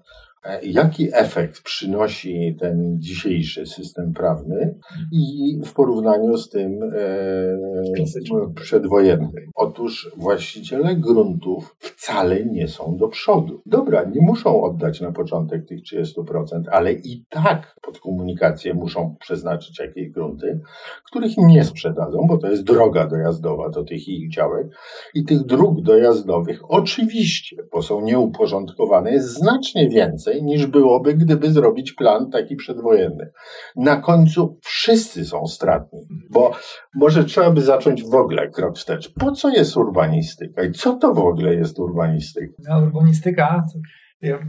jaki 0.63 1.09
efekt 1.13 1.61
przynosi 1.61 2.55
ten 2.59 2.95
dzisiejszy 2.99 3.65
system 3.65 4.13
prawny 4.13 4.75
i 5.11 5.59
w 5.65 5.73
porównaniu 5.73 6.37
z 6.37 6.49
tym 6.49 6.83
e, 6.83 8.53
przedwojennym. 8.55 9.31
Otóż 9.55 10.11
właściciele 10.17 10.95
gruntów 10.95 11.75
wcale 11.79 12.45
nie 12.45 12.67
są 12.67 12.97
do 12.97 13.07
przodu. 13.07 13.61
Dobra, 13.65 14.03
nie 14.03 14.21
muszą 14.21 14.63
oddać 14.63 15.01
na 15.01 15.11
początek 15.11 15.65
tych 15.65 15.81
30%, 15.81 16.63
ale 16.71 16.93
i 16.93 17.25
tak 17.29 17.75
pod 17.81 17.99
komunikację 17.99 18.73
muszą 18.73 19.15
przeznaczyć 19.19 19.79
jakieś 19.79 20.09
grunty, 20.09 20.59
których 21.05 21.37
im 21.37 21.47
nie 21.47 21.63
sprzedadzą, 21.63 22.25
bo 22.27 22.37
to 22.37 22.47
jest 22.47 22.63
droga 22.63 23.07
dojazdowa 23.07 23.69
do 23.69 23.83
tych 23.83 24.07
ich 24.07 24.31
działek 24.31 24.67
i 25.13 25.23
tych 25.23 25.45
dróg 25.45 25.81
dojazdowych 25.81 26.71
oczywiście, 26.71 27.57
bo 27.71 27.81
są 27.81 28.01
nieuporządkowane, 28.01 29.11
jest 29.11 29.27
znacznie 29.27 29.89
więcej 29.89 30.30
więcej 30.31 30.43
niż 30.43 30.67
byłoby, 30.67 31.13
gdyby 31.13 31.51
zrobić 31.51 31.93
plan 31.93 32.31
taki 32.31 32.55
przedwojenny. 32.55 33.31
Na 33.75 33.95
końcu 33.95 34.59
wszyscy 34.63 35.25
są 35.25 35.47
stratni, 35.47 35.99
bo 36.29 36.51
może 36.95 37.23
trzeba 37.23 37.51
by 37.51 37.61
zacząć 37.61 38.03
w 38.03 38.15
ogóle 38.15 38.49
krok 38.49 38.75
wstecz. 38.77 39.13
Po 39.13 39.31
co 39.31 39.49
jest 39.49 39.77
urbanistyka 39.77 40.63
i 40.63 40.71
co 40.71 40.95
to 40.95 41.13
w 41.13 41.19
ogóle 41.19 41.55
jest 41.55 41.79
urbanistyka? 41.79 42.53
No, 42.69 42.79
urbanistyka 42.79 43.63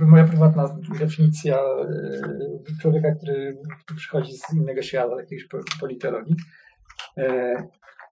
moja 0.00 0.24
prywatna 0.24 0.76
definicja 0.98 1.56
e, 1.56 2.80
człowieka, 2.80 3.14
który 3.14 3.58
przychodzi 3.96 4.32
z 4.32 4.54
innego 4.54 4.82
świata, 4.82 5.20
jakiejś 5.20 5.48
politologii, 5.80 6.36
e, 7.18 7.54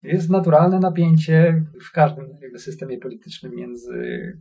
jest 0.03 0.31
naturalne 0.31 0.79
napięcie 0.79 1.65
w 1.89 1.93
każdym 1.93 2.29
systemie 2.57 2.99
politycznym 2.99 3.55
między 3.55 3.93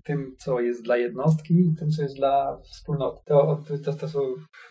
tym, 0.03 0.36
co 0.38 0.60
jest 0.60 0.84
dla 0.84 0.97
jednostki 0.97 1.53
i 1.53 1.76
tym, 1.80 1.89
co 1.89 2.01
jest 2.01 2.16
dla 2.16 2.57
wspólnoty. 2.64 3.22
To, 3.26 3.64
to, 3.86 3.93
to 3.93 4.07
są, 4.07 4.20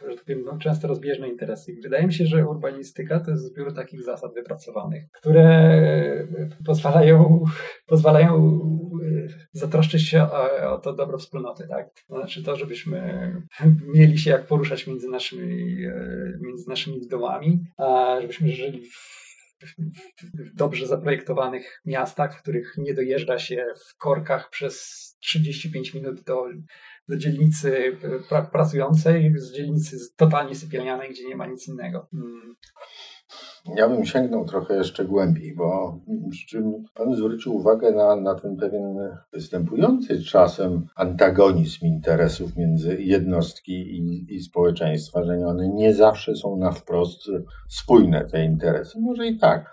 że 0.09 0.17
tak 0.17 0.25
powiem, 0.25 0.43
no, 0.45 0.59
często 0.59 0.89
rozbieżne 0.89 1.29
interesy. 1.29 1.77
Wydaje 1.83 2.07
mi 2.07 2.13
się, 2.13 2.27
że 2.27 2.47
urbanistyka 2.47 3.21
to 3.21 3.31
jest 3.31 3.45
zbiór 3.45 3.75
takich 3.75 4.03
zasad 4.03 4.35
wypracowanych, 4.35 5.03
które 5.13 6.29
pozwalają, 6.67 7.45
pozwalają 7.87 8.61
zatroszczyć 9.53 10.09
się 10.09 10.23
o, 10.23 10.73
o 10.75 10.79
to 10.79 10.93
dobro 10.93 11.19
wspólnoty. 11.19 11.69
Tak? 11.69 11.89
To 12.09 12.17
znaczy 12.17 12.43
to, 12.43 12.57
żebyśmy 12.57 13.33
mieli 13.95 14.19
się 14.19 14.31
jak 14.31 14.47
poruszać 14.47 14.87
między 14.87 15.09
naszymi, 15.09 15.77
między 16.41 16.69
naszymi 16.69 17.09
domami, 17.09 17.65
a 17.77 18.17
żebyśmy 18.21 18.53
żyli 18.53 18.83
w 18.87 19.28
w 20.35 20.55
dobrze 20.55 20.87
zaprojektowanych 20.87 21.81
miastach, 21.85 22.39
w 22.39 22.43
których 22.43 22.75
nie 22.79 22.95
dojeżdża 22.95 23.39
się 23.39 23.67
w 23.89 23.97
korkach 23.97 24.51
przez 24.51 24.77
35 25.21 25.95
minut 25.95 26.23
do, 26.23 26.45
do 27.09 27.17
dzielnicy 27.17 27.97
pracującej, 28.53 29.33
z 29.37 29.53
dzielnicy 29.53 29.97
totalnie 30.17 30.55
sypialnianej, 30.55 31.11
gdzie 31.11 31.29
nie 31.29 31.37
ma 31.37 31.47
nic 31.47 31.69
innego. 31.69 32.09
Hmm. 32.11 32.57
Ja 33.77 33.89
bym 33.89 34.05
sięgnął 34.05 34.45
trochę 34.45 34.75
jeszcze 34.75 35.05
głębiej, 35.05 35.55
bo 35.55 35.99
czym 36.49 36.85
Pan 36.95 37.15
zwrócił 37.15 37.57
uwagę 37.57 37.93
na, 37.93 38.17
na 38.17 38.35
ten 38.35 38.57
pewien 38.57 38.97
występujący 39.33 40.25
czasem 40.25 40.87
antagonizm 40.97 41.87
interesów 41.87 42.57
między 42.57 43.03
jednostki 43.03 43.73
i, 43.73 44.27
i 44.35 44.41
społeczeństwa, 44.41 45.25
że 45.25 45.47
one 45.47 45.69
nie 45.69 45.95
zawsze 45.95 46.37
są 46.37 46.57
na 46.57 46.73
wprost 46.73 47.21
spójne, 47.69 48.25
te 48.25 48.45
interesy. 48.45 49.01
Może 49.01 49.27
i 49.27 49.39
tak, 49.39 49.71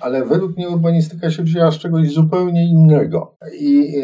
ale 0.00 0.24
według 0.24 0.56
mnie 0.56 0.68
urbanistyka 0.68 1.30
się 1.30 1.42
wzięła 1.42 1.70
z 1.70 1.78
czegoś 1.78 2.10
zupełnie 2.10 2.68
innego. 2.68 3.36
I 3.60 4.02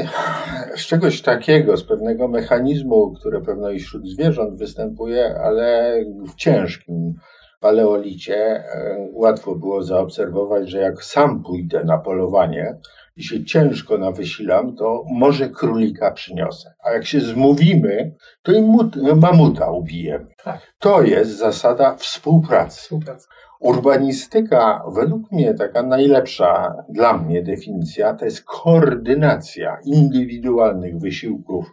z 0.76 0.86
czegoś 0.86 1.22
takiego, 1.22 1.76
z 1.76 1.84
pewnego 1.84 2.28
mechanizmu, 2.28 3.12
które 3.12 3.40
pewno 3.40 3.70
i 3.70 3.78
wśród 3.78 4.08
zwierząt 4.08 4.58
występuje, 4.58 5.40
ale 5.40 5.96
w 6.28 6.34
ciężkim 6.34 7.14
paleolicie 7.64 8.36
e, 8.36 9.08
łatwo 9.12 9.54
było 9.54 9.82
zaobserwować, 9.82 10.70
że 10.70 10.78
jak 10.78 11.04
sam 11.04 11.42
pójdę 11.42 11.84
na 11.84 11.98
polowanie 11.98 12.76
i 13.16 13.24
się 13.24 13.44
ciężko 13.44 13.98
nawysilam, 13.98 14.76
to 14.76 15.04
może 15.12 15.48
królika 15.48 16.10
przyniosę. 16.10 16.74
A 16.84 16.92
jak 16.92 17.06
się 17.06 17.20
zmówimy, 17.20 18.14
to 18.42 18.52
i 18.52 18.62
mamuta 19.16 19.70
ubijemy. 19.70 20.26
Tak. 20.44 20.60
To 20.78 21.02
jest 21.02 21.38
zasada 21.38 21.94
współpracy. 21.96 22.80
Współpraca. 22.80 23.28
Urbanistyka, 23.60 24.82
według 24.94 25.32
mnie 25.32 25.54
taka 25.54 25.82
najlepsza 25.82 26.74
dla 26.88 27.18
mnie 27.18 27.42
definicja, 27.42 28.14
to 28.14 28.24
jest 28.24 28.44
koordynacja 28.44 29.78
indywidualnych 29.84 30.98
wysiłków 30.98 31.66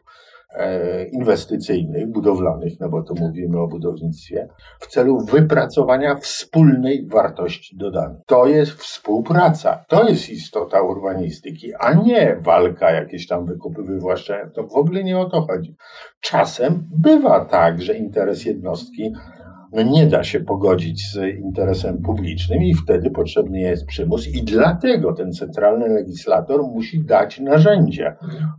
inwestycyjnych, 1.11 2.07
budowlanych, 2.07 2.79
no 2.79 2.89
bo 2.89 3.03
tu 3.03 3.15
mówimy 3.15 3.59
o 3.59 3.67
budownictwie, 3.67 4.47
w 4.79 4.87
celu 4.87 5.19
wypracowania 5.19 6.15
wspólnej 6.15 7.07
wartości 7.07 7.77
dodanej. 7.77 8.17
To 8.25 8.47
jest 8.47 8.71
współpraca, 8.71 9.85
to 9.87 10.09
jest 10.09 10.29
istota 10.29 10.81
urbanistyki, 10.81 11.73
a 11.79 11.93
nie 11.93 12.37
walka, 12.41 12.91
jakieś 12.91 13.27
tam 13.27 13.45
wykupy, 13.45 13.83
wywłaszczenia. 13.83 14.49
To 14.49 14.63
w 14.63 14.75
ogóle 14.75 15.03
nie 15.03 15.19
o 15.19 15.29
to 15.29 15.41
chodzi. 15.41 15.75
Czasem 16.21 16.87
bywa 16.91 17.45
tak, 17.45 17.81
że 17.81 17.97
interes 17.97 18.45
jednostki 18.45 19.13
no 19.13 19.40
nie 19.73 20.07
da 20.07 20.23
się 20.23 20.39
pogodzić 20.39 21.11
z 21.11 21.17
interesem 21.39 22.01
publicznym 22.01 22.63
i 22.63 22.75
wtedy 22.75 23.11
potrzebny 23.11 23.59
jest 23.59 23.85
przymus 23.85 24.27
i 24.27 24.43
dlatego 24.43 25.13
ten 25.13 25.31
centralny 25.31 25.89
legislator 25.89 26.61
musi 26.61 27.05
dać 27.05 27.39
narzędzie 27.39 28.15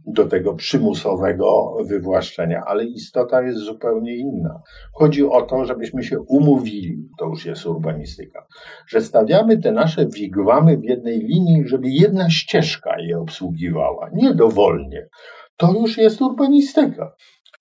do 0.06 0.24
tego 0.24 0.54
przymusowego 0.54 1.76
wywłaszczenia, 1.84 2.62
ale 2.66 2.84
istota 2.84 3.42
jest 3.42 3.58
zupełnie 3.58 4.16
inna. 4.16 4.62
Chodzi 4.92 5.24
o 5.24 5.42
to, 5.42 5.64
żebyśmy 5.64 6.02
się 6.02 6.20
umówili, 6.20 7.08
to 7.18 7.26
już 7.26 7.46
jest 7.46 7.66
urbanistyka, 7.66 8.46
że 8.88 9.00
stawiamy 9.00 9.58
te 9.58 9.72
nasze 9.72 10.06
wigwamy 10.06 10.78
w 10.78 10.84
jednej 10.84 11.18
linii, 11.18 11.68
żeby 11.68 11.88
jedna 11.88 12.30
ścieżka 12.30 13.00
je 13.00 13.18
obsługiwała, 13.18 14.10
nie 14.12 14.34
dowolnie. 14.34 15.08
To 15.56 15.72
już 15.72 15.98
jest 15.98 16.22
urbanistyka. 16.22 17.12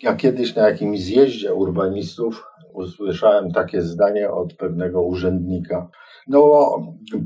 Ja 0.02 0.16
kiedyś 0.16 0.56
na 0.56 0.70
jakimś 0.70 1.00
zjeździe 1.00 1.54
urbanistów 1.54 2.44
usłyszałem 2.74 3.52
takie 3.52 3.82
zdanie 3.82 4.32
od 4.32 4.54
pewnego 4.54 5.02
urzędnika. 5.02 5.88
No, 6.28 6.72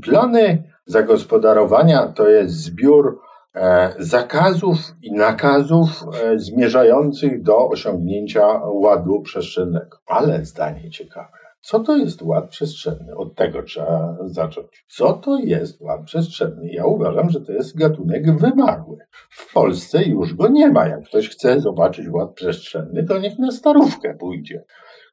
plany 0.02 0.62
zagospodarowania 0.86 2.06
to 2.06 2.28
jest 2.28 2.54
zbiór 2.54 3.20
e, 3.54 3.94
zakazów 3.98 4.78
i 5.02 5.12
nakazów 5.12 5.88
e, 6.22 6.38
zmierzających 6.38 7.42
do 7.42 7.68
osiągnięcia 7.68 8.60
ładu 8.64 9.20
przestrzennego. 9.20 9.98
Ale 10.06 10.44
zdanie 10.44 10.90
ciekawe. 10.90 11.36
Co 11.66 11.80
to 11.80 11.96
jest 11.96 12.22
ład 12.22 12.48
przestrzenny? 12.48 13.16
Od 13.16 13.34
tego 13.34 13.62
trzeba 13.62 14.16
zacząć. 14.24 14.84
Co 14.88 15.12
to 15.12 15.38
jest 15.38 15.80
ład 15.80 16.04
przestrzenny? 16.04 16.68
Ja 16.68 16.86
uważam, 16.86 17.30
że 17.30 17.40
to 17.40 17.52
jest 17.52 17.78
gatunek 17.78 18.38
wymarły. 18.38 18.96
W 19.30 19.52
Polsce 19.52 20.04
już 20.04 20.34
go 20.34 20.48
nie 20.48 20.70
ma. 20.70 20.86
Jak 20.86 21.04
ktoś 21.04 21.28
chce 21.28 21.60
zobaczyć 21.60 22.08
ład 22.08 22.34
przestrzenny, 22.34 23.04
to 23.04 23.18
niech 23.18 23.38
na 23.38 23.50
starówkę 23.50 24.14
pójdzie. 24.14 24.64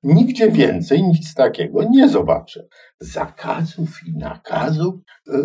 Nigdzie 0.04 0.52
więcej 0.52 1.04
nic 1.04 1.34
takiego 1.34 1.84
nie 1.84 2.10
zobaczę. 2.10 2.66
Zakazów 3.00 3.90
i 4.08 4.18
nakazów. 4.18 4.96
E, 5.28 5.34
e, 5.34 5.40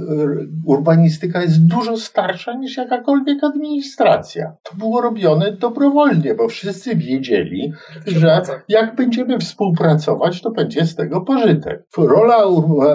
urbanistyka 0.67 1.43
jest 1.43 1.67
dużo 1.67 1.97
starsza 1.97 2.55
niż 2.55 2.77
jakakolwiek 2.77 3.45
administracja. 3.45 4.53
To 4.63 4.77
było 4.77 5.01
robione 5.01 5.53
dobrowolnie, 5.53 6.35
bo 6.35 6.49
wszyscy 6.49 6.97
wiedzieli, 6.97 7.73
że 8.07 8.43
jak 8.69 8.97
będziemy 8.97 9.39
współpracować, 9.39 10.43
to 10.43 10.51
będzie 10.51 10.85
z 10.85 10.95
tego 10.95 11.21
pożytek. 11.21 11.87
Rola 11.99 12.37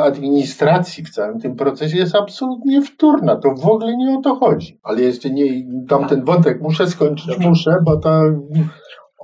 administracji 0.04 1.04
w 1.04 1.10
całym 1.10 1.40
tym 1.40 1.56
procesie 1.56 1.98
jest 1.98 2.16
absolutnie 2.16 2.82
wtórna. 2.82 3.36
To 3.36 3.56
w 3.56 3.68
ogóle 3.68 3.98
nie 3.98 4.18
o 4.18 4.22
to 4.22 4.36
chodzi. 4.36 4.80
Ale 4.84 5.02
jeszcze 5.02 5.30
nie, 5.30 5.46
tamten 5.88 6.26
wątek 6.26 6.62
muszę 6.62 6.88
skończyć, 6.88 7.28
Dobrze. 7.28 7.50
muszę, 7.50 7.78
bo 7.84 7.98
to 7.98 8.22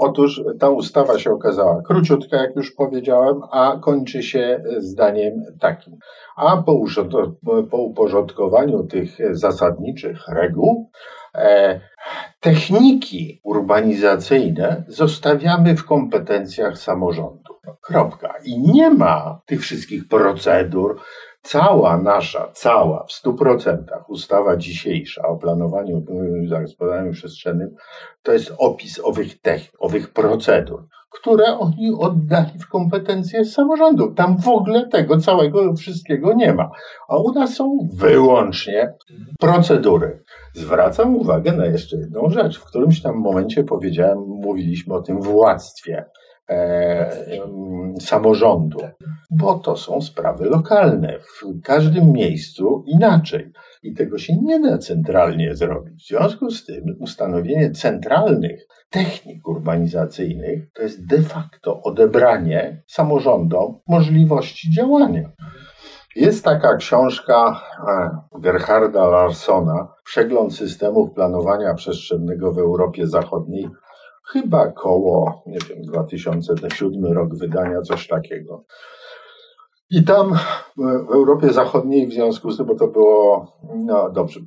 Otóż 0.02 0.42
ta 0.60 0.70
ustawa 0.70 1.20
się 1.20 1.32
okazała 1.32 1.82
króciutka, 1.82 2.38
jak 2.38 2.56
już 2.56 2.72
powiedziałem, 2.72 3.42
a 3.52 3.80
kończy 3.82 4.24
się 4.24 4.64
zdaniem 4.78 5.34
takim. 5.60 5.98
A 6.36 6.58
po, 6.58 6.84
po 7.72 7.78
uporządkowaniu 7.78 8.84
tych 8.84 9.18
zasadniczych 9.32 10.28
reguł, 10.28 10.90
e, 11.36 11.80
techniki 12.40 13.42
urbanizacyjne 13.44 14.84
zostawiamy 14.88 15.76
w 15.76 15.86
kompetencjach 15.86 16.78
samorządu. 16.78 17.54
Kropka. 17.82 18.34
I 18.46 18.60
nie 18.60 18.90
ma 18.90 19.42
tych 19.46 19.62
wszystkich 19.62 20.08
procedur, 20.08 21.00
Cała 21.42 21.98
nasza, 21.98 22.52
cała 22.54 23.04
w 23.04 23.12
stu 23.12 23.34
procentach 23.34 24.10
ustawa 24.10 24.58
dzisiejsza 24.58 25.28
o 25.28 25.38
planowaniu 25.38 26.06
zagospodarowaniu 26.50 27.14
przestrzennym 27.14 27.76
to 28.24 28.34
jest 28.34 28.54
opis 28.58 29.00
owych 29.04 29.42
technik, 29.42 29.72
owych 29.80 30.14
procedur, 30.14 30.88
które 31.10 31.58
oni 31.58 31.92
oddali 32.00 32.60
w 32.60 32.68
kompetencje 32.68 33.46
samorządu. 33.46 34.14
Tam 34.14 34.38
w 34.38 34.48
ogóle 34.48 34.88
tego 34.88 35.18
całego 35.18 35.74
wszystkiego 35.74 36.34
nie 36.34 36.54
ma. 36.54 36.70
A 37.08 37.18
u 37.18 37.32
nas 37.34 37.54
są 37.56 37.78
wyłącznie 37.94 38.94
procedury. 39.40 40.24
Zwracam 40.54 41.16
uwagę 41.16 41.52
na 41.52 41.66
jeszcze 41.66 41.98
jedną 41.98 42.30
rzecz. 42.30 42.60
W 42.60 42.66
którymś 42.66 43.02
tam 43.02 43.16
momencie 43.16 43.64
powiedziałem, 43.64 44.20
mówiliśmy 44.20 44.94
o 44.94 45.02
tym 45.02 45.22
władztwie 45.22 46.06
samorządu, 48.00 48.80
bo 49.32 49.56
to 49.56 49.78
są 49.78 50.02
sprawy 50.02 50.46
lokalne. 50.46 51.20
W 51.20 51.62
każdym 51.64 52.12
miejscu 52.12 52.84
inaczej. 52.88 53.52
I 53.84 53.94
tego 53.94 54.18
się 54.18 54.34
nie 54.42 54.60
da 54.60 54.78
centralnie 54.78 55.56
zrobić. 55.56 56.04
W 56.04 56.08
związku 56.08 56.52
z 56.52 56.66
tym 56.66 56.96
ustanowienie 57.00 57.72
centralnych 57.72 58.68
technik 58.90 59.48
urbanizacyjnych 59.48 60.72
to 60.74 60.82
jest 60.82 61.06
de 61.06 61.22
facto 61.22 61.82
odebranie 61.82 62.84
samorządom 62.88 63.80
możliwości 63.88 64.72
działania. 64.72 65.32
Jest 66.16 66.46
taka 66.46 66.76
książka 66.76 67.62
e, 67.88 68.40
Gerharda 68.40 69.08
Larsona, 69.08 69.88
Przegląd 70.06 70.56
systemów 70.56 71.14
planowania 71.14 71.74
przestrzennego 71.74 72.54
w 72.54 72.58
Europie 72.58 73.08
Zachodniej 73.08 73.70
chyba 74.34 74.72
koło, 74.72 75.44
nie 75.46 75.58
wiem, 75.70 75.82
2007 75.82 77.06
rok 77.06 77.36
wydania, 77.36 77.82
coś 77.82 78.08
takiego. 78.08 78.64
I 79.92 80.04
tam 80.04 80.34
w 80.78 81.14
Europie 81.14 81.54
Zachodniej, 81.54 82.08
w 82.08 82.14
związku 82.14 82.52
z 82.52 82.58
tym, 82.58 82.66
bo 82.66 82.76
to 82.76 82.88
było, 82.88 83.52
no 83.76 84.10
dobrze, 84.10 84.40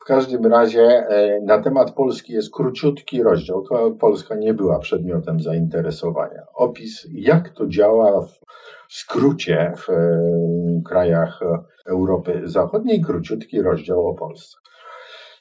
w 0.00 0.04
każdym 0.04 0.46
razie 0.46 0.82
e, 0.82 1.40
na 1.40 1.62
temat 1.62 1.94
Polski 1.94 2.32
jest 2.32 2.52
króciutki 2.52 3.22
rozdział. 3.22 3.62
To 3.62 3.90
Polska 3.90 4.34
nie 4.34 4.54
była 4.54 4.78
przedmiotem 4.78 5.40
zainteresowania. 5.40 6.42
Opis, 6.54 7.06
jak 7.12 7.48
to 7.48 7.66
działa 7.66 8.20
w 8.20 8.38
skrócie 8.88 9.72
w 9.76 9.90
e, 9.90 10.20
krajach 10.88 11.40
Europy 11.86 12.42
Zachodniej, 12.44 13.00
króciutki 13.00 13.62
rozdział 13.62 14.06
o 14.06 14.14
Polsce. 14.14 14.56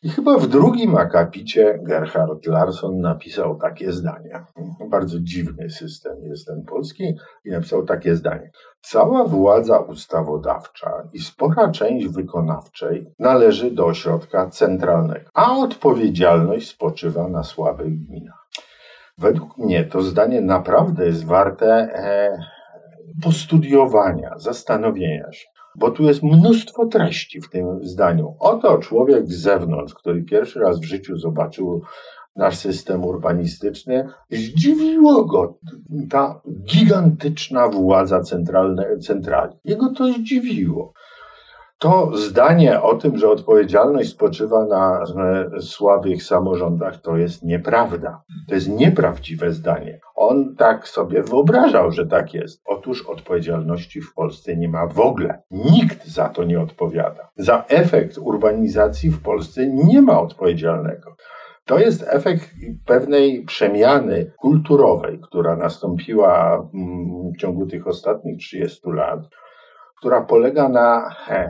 I 0.08 0.10
chyba 0.10 0.38
w 0.38 0.48
drugim 0.48 0.96
akapicie 0.96 1.80
Gerhard 1.82 2.46
Larsson 2.46 3.00
napisał 3.00 3.56
takie 3.56 3.92
zdanie. 3.92 4.46
Bardzo 4.90 5.20
dziwny 5.20 5.70
system 5.70 6.18
jest 6.24 6.48
ten 6.48 6.64
polski 6.66 7.16
i 7.46 7.50
napisał 7.52 7.86
takie 7.86 8.16
zdanie. 8.16 8.52
Cała 8.82 9.24
władza 9.24 9.80
ustawodawcza 9.80 11.04
i 11.14 11.20
spora 11.20 11.72
część 11.72 12.08
wykonawczej 12.08 13.14
należy 13.20 13.72
do 13.72 13.86
ośrodka 13.86 14.50
centralnego, 14.50 15.30
a 15.34 15.58
odpowiedzialność 15.58 16.70
spoczywa 16.70 17.28
na 17.28 17.44
słabych 17.44 18.06
gminach. 18.06 18.48
Według 19.18 19.58
mnie 19.58 19.84
to 19.84 20.02
zdanie 20.02 20.42
naprawdę 20.42 21.06
jest 21.06 21.26
warte 21.26 21.68
e, 21.68 22.38
postudiowania, 23.24 24.32
zastanowienia 24.38 25.32
się 25.32 25.57
bo 25.78 25.92
tu 25.92 26.04
jest 26.04 26.24
mnóstwo 26.24 26.86
treści 26.86 27.42
w 27.42 27.50
tym 27.50 27.80
zdaniu. 27.84 28.36
Oto 28.40 28.78
człowiek 28.78 29.28
z 29.28 29.38
zewnątrz, 29.42 29.94
który 29.94 30.24
pierwszy 30.24 30.60
raz 30.60 30.80
w 30.80 30.84
życiu 30.84 31.18
zobaczył 31.18 31.82
nasz 32.36 32.58
system 32.58 33.04
urbanistyczny, 33.04 34.10
zdziwiło 34.32 35.26
go 35.26 35.58
ta 36.10 36.42
gigantyczna 36.64 37.68
władza 37.68 38.22
centralna, 38.22 38.84
centrali. 39.02 39.54
Jego 39.64 39.94
to 39.94 40.14
zdziwiło. 40.14 40.94
To 41.80 42.18
zdanie 42.18 42.82
o 42.82 42.96
tym, 42.96 43.18
że 43.18 43.30
odpowiedzialność 43.30 44.10
spoczywa 44.10 44.66
na 44.66 45.04
słabych 45.62 46.24
samorządach, 46.24 47.02
to 47.02 47.18
jest 47.18 47.44
nieprawda. 47.44 48.24
To 48.50 48.56
jest 48.56 48.70
nieprawdziwe 48.70 49.52
zdanie. 49.52 50.00
On 50.16 50.56
tak 50.56 50.88
sobie 50.88 51.24
wyobrażał, 51.24 51.92
że 51.92 52.08
tak 52.08 52.34
jest. 52.34 52.62
Otóż 52.66 53.06
odpowiedzialności 53.06 54.02
w 54.02 54.14
Polsce 54.14 54.56
nie 54.56 54.70
ma 54.70 54.88
w 54.88 55.00
ogóle. 55.00 55.42
Nikt 55.52 56.08
za 56.08 56.30
to 56.30 56.44
nie 56.44 56.62
odpowiada. 56.62 57.30
Za 57.36 57.66
efekt 57.68 58.18
urbanizacji 58.18 59.10
w 59.10 59.22
Polsce 59.22 59.68
nie 59.68 60.02
ma 60.02 60.22
odpowiedzialnego. 60.22 61.16
To 61.66 61.80
jest 61.80 62.06
efekt 62.08 62.50
pewnej 62.86 63.44
przemiany 63.44 64.32
kulturowej, 64.40 65.20
która 65.20 65.56
nastąpiła 65.56 66.56
mm, 66.74 67.32
w 67.34 67.38
ciągu 67.38 67.66
tych 67.66 67.88
ostatnich 67.88 68.38
30 68.38 68.82
lat 68.86 69.20
która 70.00 70.22
polega 70.22 70.70
na 70.70 71.10
he, 71.10 71.50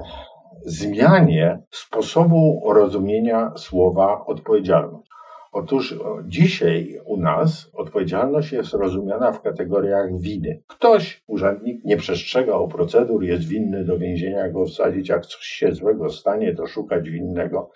zmianie 0.66 1.60
sposobu 1.72 2.62
rozumienia 2.74 3.52
słowa 3.56 4.26
odpowiedzialność. 4.26 5.08
Otóż 5.52 6.00
dzisiaj 6.26 7.00
u 7.06 7.18
nas 7.18 7.70
odpowiedzialność 7.74 8.52
jest 8.52 8.74
rozumiana 8.74 9.32
w 9.32 9.42
kategoriach 9.42 10.20
winy. 10.20 10.62
Ktoś, 10.68 11.24
urzędnik, 11.28 11.86
nie 11.86 11.98
przestrzegał 11.98 12.68
procedur, 12.68 13.24
jest 13.24 13.48
winny 13.48 13.86
do 13.86 13.98
więzienia 13.98 14.50
go 14.50 14.66
wsadzić, 14.66 15.10
jak 15.10 15.26
coś 15.26 15.42
się 15.42 15.72
złego 15.74 16.10
stanie, 16.10 16.56
to 16.56 16.68
szukać 16.68 17.10
winnego. 17.10 17.72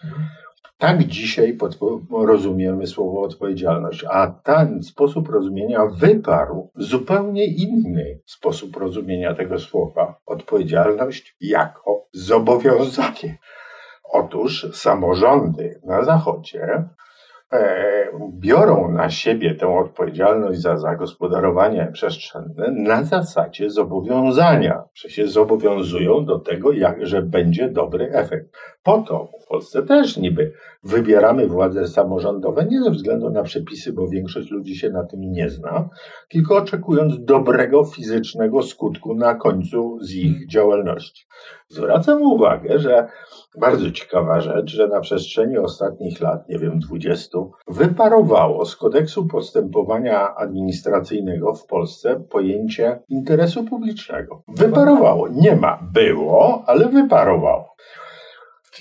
Tak 0.77 1.03
dzisiaj 1.03 1.57
rozumiemy 2.11 2.87
słowo 2.87 3.21
odpowiedzialność, 3.21 4.05
a 4.09 4.27
ten 4.27 4.83
sposób 4.83 5.29
rozumienia 5.29 5.85
wyparł 5.85 6.71
zupełnie 6.75 7.45
inny 7.45 8.19
sposób 8.25 8.77
rozumienia 8.77 9.33
tego 9.33 9.59
słowa. 9.59 10.19
Odpowiedzialność 10.25 11.35
jako 11.41 12.05
zobowiązanie. 12.13 13.37
Otóż 14.03 14.67
samorządy 14.73 15.81
na 15.85 16.03
Zachodzie 16.03 16.89
biorą 18.39 18.91
na 18.91 19.09
siebie 19.09 19.55
tę 19.55 19.67
odpowiedzialność 19.77 20.61
za 20.61 20.77
zagospodarowanie 20.77 21.89
przestrzenne 21.93 22.71
na 22.71 23.03
zasadzie 23.03 23.69
zobowiązania, 23.69 24.83
się 24.93 25.27
zobowiązują 25.27 26.25
do 26.25 26.39
tego, 26.39 26.71
jak, 26.71 27.07
że 27.07 27.21
będzie 27.21 27.69
dobry 27.69 28.11
efekt. 28.13 28.57
Po 28.83 28.97
to 28.97 29.29
w 29.43 29.47
Polsce 29.47 29.83
też 29.83 30.17
niby 30.17 30.53
wybieramy 30.83 31.47
władze 31.47 31.87
samorządowe 31.87 32.65
nie 32.65 32.83
ze 32.83 32.91
względu 32.91 33.29
na 33.29 33.43
przepisy, 33.43 33.93
bo 33.93 34.07
większość 34.07 34.51
ludzi 34.51 34.75
się 34.75 34.89
na 34.89 35.03
tym 35.03 35.21
nie 35.21 35.49
zna, 35.49 35.89
tylko 36.29 36.55
oczekując 36.55 37.25
dobrego 37.25 37.85
fizycznego 37.85 38.61
skutku 38.61 39.15
na 39.15 39.35
końcu 39.35 39.97
z 40.01 40.13
ich 40.13 40.47
działalności. 40.47 41.25
Zwracam 41.69 42.21
uwagę, 42.21 42.79
że 42.79 43.07
bardzo 43.59 43.91
ciekawa 43.91 44.41
rzecz, 44.41 44.71
że 44.71 44.87
na 44.87 44.99
przestrzeni 44.99 45.57
ostatnich 45.57 46.21
lat, 46.21 46.49
nie 46.49 46.59
wiem, 46.59 46.79
20, 46.79 47.37
wyparowało 47.67 48.65
z 48.65 48.75
kodeksu 48.75 49.27
postępowania 49.27 50.35
administracyjnego 50.35 51.53
w 51.53 51.65
Polsce 51.65 52.23
pojęcie 52.29 52.99
interesu 53.09 53.63
publicznego. 53.63 54.43
Wyparowało. 54.47 55.27
Nie 55.27 55.55
ma. 55.55 55.79
Było, 55.93 56.63
ale 56.67 56.89
wyparowało. 56.89 57.70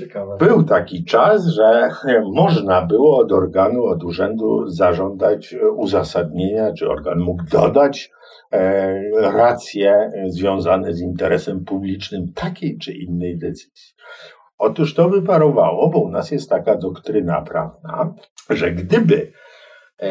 Ciekawe. 0.01 0.37
Był 0.39 0.63
taki 0.63 1.05
czas, 1.05 1.47
że 1.47 1.91
można 2.35 2.87
było 2.87 3.19
od 3.19 3.33
organu, 3.33 3.85
od 3.85 4.05
urzędu 4.05 4.69
zażądać 4.69 5.57
uzasadnienia, 5.77 6.73
czy 6.73 6.89
organ 6.89 7.19
mógł 7.19 7.43
dodać 7.53 8.11
e, 8.53 9.01
racje 9.21 10.13
związane 10.29 10.93
z 10.93 11.01
interesem 11.01 11.65
publicznym 11.65 12.33
takiej 12.33 12.79
czy 12.79 12.93
innej 12.93 13.39
decyzji. 13.39 13.95
Otóż 14.59 14.95
to 14.95 15.09
wyparowało, 15.09 15.91
bo 15.91 15.99
u 15.99 16.11
nas 16.11 16.31
jest 16.31 16.51
taka 16.51 16.77
doktryna 16.77 17.43
prawna, 17.43 18.15
że 18.51 18.73
gdyby 18.73 19.33
E, 19.33 19.40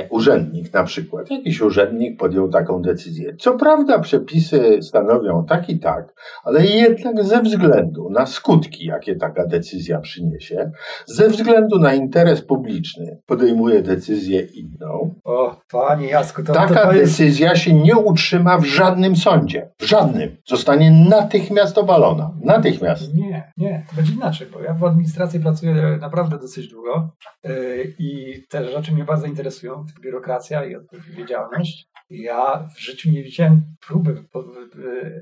urzędnik 0.09 0.73
na 0.73 0.83
przykład, 0.83 1.31
jakiś 1.31 1.61
urzędnik 1.61 2.19
podjął 2.19 2.49
taką 2.49 2.81
decyzję. 2.81 3.35
Co 3.39 3.57
prawda 3.57 3.99
przepisy 3.99 4.79
stanowią 4.81 5.45
tak 5.45 5.69
i 5.69 5.79
tak, 5.79 6.13
ale 6.43 6.65
jednak 6.65 7.23
ze 7.23 7.41
względu 7.41 8.09
na 8.09 8.25
skutki, 8.25 8.85
jakie 8.85 9.15
taka 9.15 9.47
decyzja 9.47 9.99
przyniesie, 9.99 10.71
ze 11.05 11.29
względu 11.29 11.79
na 11.79 11.93
interes 11.93 12.41
publiczny 12.41 13.19
podejmuje 13.25 13.81
decyzję 13.81 14.41
inną. 14.41 15.15
O, 15.23 15.61
panie 15.71 16.07
Jasku, 16.07 16.43
to 16.43 16.53
Taka 16.53 16.83
to 16.83 16.93
jest... 16.93 17.11
decyzja 17.11 17.55
się 17.55 17.73
nie 17.73 17.97
utrzyma 17.97 18.57
w 18.57 18.65
żadnym 18.65 19.15
sądzie. 19.15 19.69
W 19.79 19.85
żadnym. 19.85 20.37
Zostanie 20.47 20.91
natychmiast 21.09 21.77
obalona. 21.77 22.33
Natychmiast. 22.43 23.15
Nie, 23.15 23.51
nie, 23.57 23.85
to 23.89 23.95
będzie 23.95 24.13
inaczej, 24.13 24.47
bo 24.53 24.61
ja 24.61 24.73
w 24.73 24.83
administracji 24.83 25.39
pracuję 25.39 25.97
naprawdę 26.01 26.37
dosyć 26.37 26.67
długo 26.67 27.09
yy, 27.43 27.93
i 27.99 28.33
te 28.49 28.71
rzeczy 28.71 28.91
mnie 28.91 29.03
bardzo 29.03 29.27
interesują 29.27 29.78
biurokracja 30.01 30.65
i 30.65 30.75
odpowiedzialność. 30.75 31.89
Ja 32.09 32.67
w 32.75 32.80
życiu 32.80 33.11
nie 33.11 33.23
widziałem 33.23 33.61
próby 33.88 34.23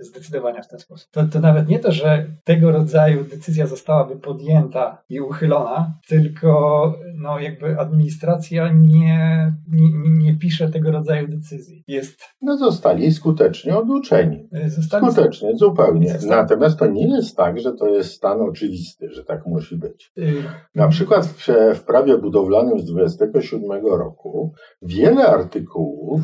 zdecydowania 0.02 0.62
w 0.62 0.68
ten 0.68 0.80
sposób. 0.80 1.10
To, 1.12 1.24
to 1.24 1.40
nawet 1.40 1.68
nie 1.68 1.80
to, 1.80 1.92
że 1.92 2.28
tego 2.44 2.72
rodzaju 2.72 3.24
decyzja 3.24 3.68
zostałaby 3.68 4.16
podjęta 4.16 5.04
i 5.10 5.20
uchylona, 5.20 5.94
tylko 6.08 6.94
no, 7.16 7.40
jakby 7.40 7.80
administracja 7.80 8.74
nie, 8.74 9.54
nie, 9.72 9.90
nie 10.26 10.38
pisze 10.38 10.70
tego 10.70 10.92
rodzaju 10.92 11.28
decyzji. 11.28 11.84
Jest... 11.88 12.20
No 12.42 12.58
zostali 12.58 13.12
skutecznie 13.12 13.78
oduczeni. 13.78 14.50
Y, 14.66 14.70
zostali... 14.70 15.06
Skutecznie, 15.06 15.56
zupełnie. 15.56 16.10
Zostali... 16.10 16.30
Natomiast 16.30 16.80
to 16.80 16.88
nie 16.88 17.08
jest 17.08 17.38
tak, 17.38 17.60
że 17.60 17.74
to 17.74 17.88
jest 17.88 18.14
stan 18.14 18.42
oczywisty, 18.42 19.10
że 19.10 19.24
tak 19.24 19.46
musi 19.46 19.76
być. 19.76 20.12
Y, 20.18 20.44
Na 20.76 20.88
przykład 20.88 21.26
w, 21.26 21.48
w 21.76 21.84
prawie 21.84 22.18
budowlanym 22.18 22.80
z 22.80 22.86
27 22.86 23.86
roku 23.86 24.47
wiele 24.82 25.28
artykułów 25.28 26.22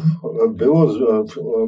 było, 0.49 0.87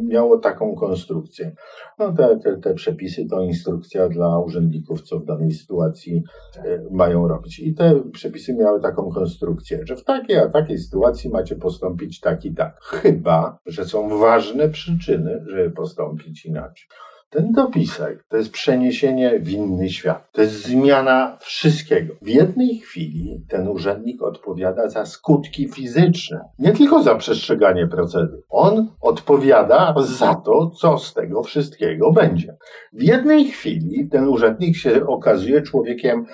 miało 0.03 0.37
taką 0.37 0.75
konstrukcję. 0.75 1.55
No 1.99 2.13
te, 2.13 2.39
te, 2.39 2.57
te 2.57 2.73
przepisy 2.73 3.25
to 3.29 3.41
instrukcja 3.41 4.09
dla 4.09 4.39
urzędników, 4.39 5.01
co 5.01 5.19
w 5.19 5.25
danej 5.25 5.51
sytuacji 5.51 6.23
e, 6.57 6.79
mają 6.91 7.27
robić. 7.27 7.59
I 7.59 7.73
te 7.73 8.01
przepisy 8.11 8.53
miały 8.55 8.81
taką 8.81 9.09
konstrukcję, 9.09 9.81
że 9.83 9.95
w 9.95 10.03
takiej 10.03 10.37
a 10.37 10.49
takiej 10.49 10.77
sytuacji 10.77 11.29
macie 11.29 11.55
postąpić 11.55 12.19
tak 12.19 12.45
i 12.45 12.53
tak. 12.53 12.79
Chyba, 12.81 13.59
że 13.65 13.85
są 13.85 14.19
ważne 14.19 14.69
przyczyny, 14.69 15.45
żeby 15.47 15.71
postąpić 15.71 16.45
inaczej. 16.45 16.87
Ten 17.35 17.51
dopisek 17.51 18.23
to 18.29 18.37
jest 18.37 18.51
przeniesienie 18.51 19.39
w 19.39 19.49
inny 19.49 19.89
świat. 19.89 20.29
To 20.31 20.41
jest 20.41 20.65
zmiana 20.65 21.37
wszystkiego. 21.41 22.13
W 22.21 22.27
jednej 22.27 22.77
chwili 22.77 23.45
ten 23.49 23.67
urzędnik 23.67 24.23
odpowiada 24.23 24.89
za 24.89 25.05
skutki 25.05 25.67
fizyczne, 25.67 26.39
nie 26.59 26.71
tylko 26.71 27.03
za 27.03 27.15
przestrzeganie 27.15 27.87
procedur. 27.87 28.39
On 28.49 28.87
odpowiada 29.01 29.93
za 29.97 30.35
to, 30.35 30.69
co 30.69 30.97
z 30.97 31.13
tego 31.13 31.43
wszystkiego 31.43 32.11
będzie. 32.11 32.57
W 32.93 33.03
jednej 33.03 33.45
chwili 33.45 34.09
ten 34.09 34.27
urzędnik 34.27 34.75
się 34.75 35.07
okazuje 35.07 35.61
człowiekiem 35.61 36.25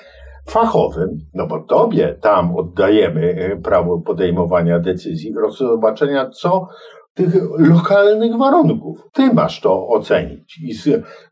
fachowym, 0.49 1.20
no 1.34 1.47
bo 1.47 1.60
tobie 1.60 2.16
tam 2.22 2.56
oddajemy 2.58 3.58
prawo 3.64 3.99
podejmowania 3.99 4.80
decyzji, 4.80 5.34
zobaczenia, 5.58 6.30
co 6.30 6.68
tych 7.14 7.36
lokalnych 7.57 8.38
warunków. 8.38 8.97
Ty 9.14 9.34
masz 9.34 9.62
to 9.62 9.88
ocenić 9.88 10.57
i 10.57 10.74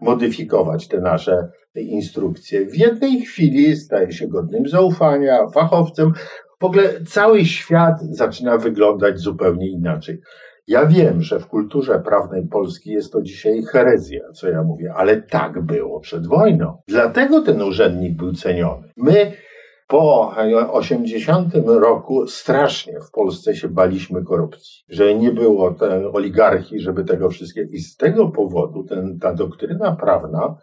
modyfikować 0.01 0.87
te 0.87 1.01
nasze 1.01 1.49
instrukcje. 1.75 2.65
W 2.65 2.77
jednej 2.77 3.21
chwili 3.21 3.75
staje 3.75 4.11
się 4.11 4.27
godnym 4.27 4.67
zaufania, 4.67 5.47
fachowcem. 5.47 6.11
W 6.61 6.63
ogóle 6.63 6.83
cały 7.07 7.45
świat 7.45 8.01
zaczyna 8.01 8.57
wyglądać 8.57 9.19
zupełnie 9.19 9.69
inaczej. 9.69 10.21
Ja 10.67 10.85
wiem, 10.85 11.21
że 11.21 11.39
w 11.39 11.47
kulturze 11.47 11.99
prawnej 11.99 12.47
Polski 12.47 12.89
jest 12.91 13.13
to 13.13 13.21
dzisiaj 13.21 13.63
herezja, 13.63 14.21
co 14.33 14.49
ja 14.49 14.63
mówię, 14.63 14.93
ale 14.95 15.21
tak 15.21 15.65
było 15.65 15.99
przed 15.99 16.27
wojną. 16.27 16.77
Dlatego 16.87 17.41
ten 17.41 17.61
urzędnik 17.61 18.17
był 18.17 18.33
ceniony. 18.33 18.91
My 18.97 19.31
po 19.89 20.33
80 20.71 21.53
roku 21.65 22.27
strasznie 22.27 22.99
w 22.99 23.11
Polsce 23.11 23.55
się 23.55 23.67
baliśmy 23.67 24.23
korupcji, 24.23 24.83
że 24.89 25.15
nie 25.15 25.31
było 25.31 25.75
oligarchii, 26.13 26.79
żeby 26.79 27.03
tego 27.03 27.29
wszystkiego. 27.29 27.71
I 27.71 27.79
z 27.79 27.97
tego 27.97 28.27
powodu 28.27 28.83
ten, 28.83 29.19
ta 29.19 29.33
doktryna 29.33 29.95
prawna 29.95 30.55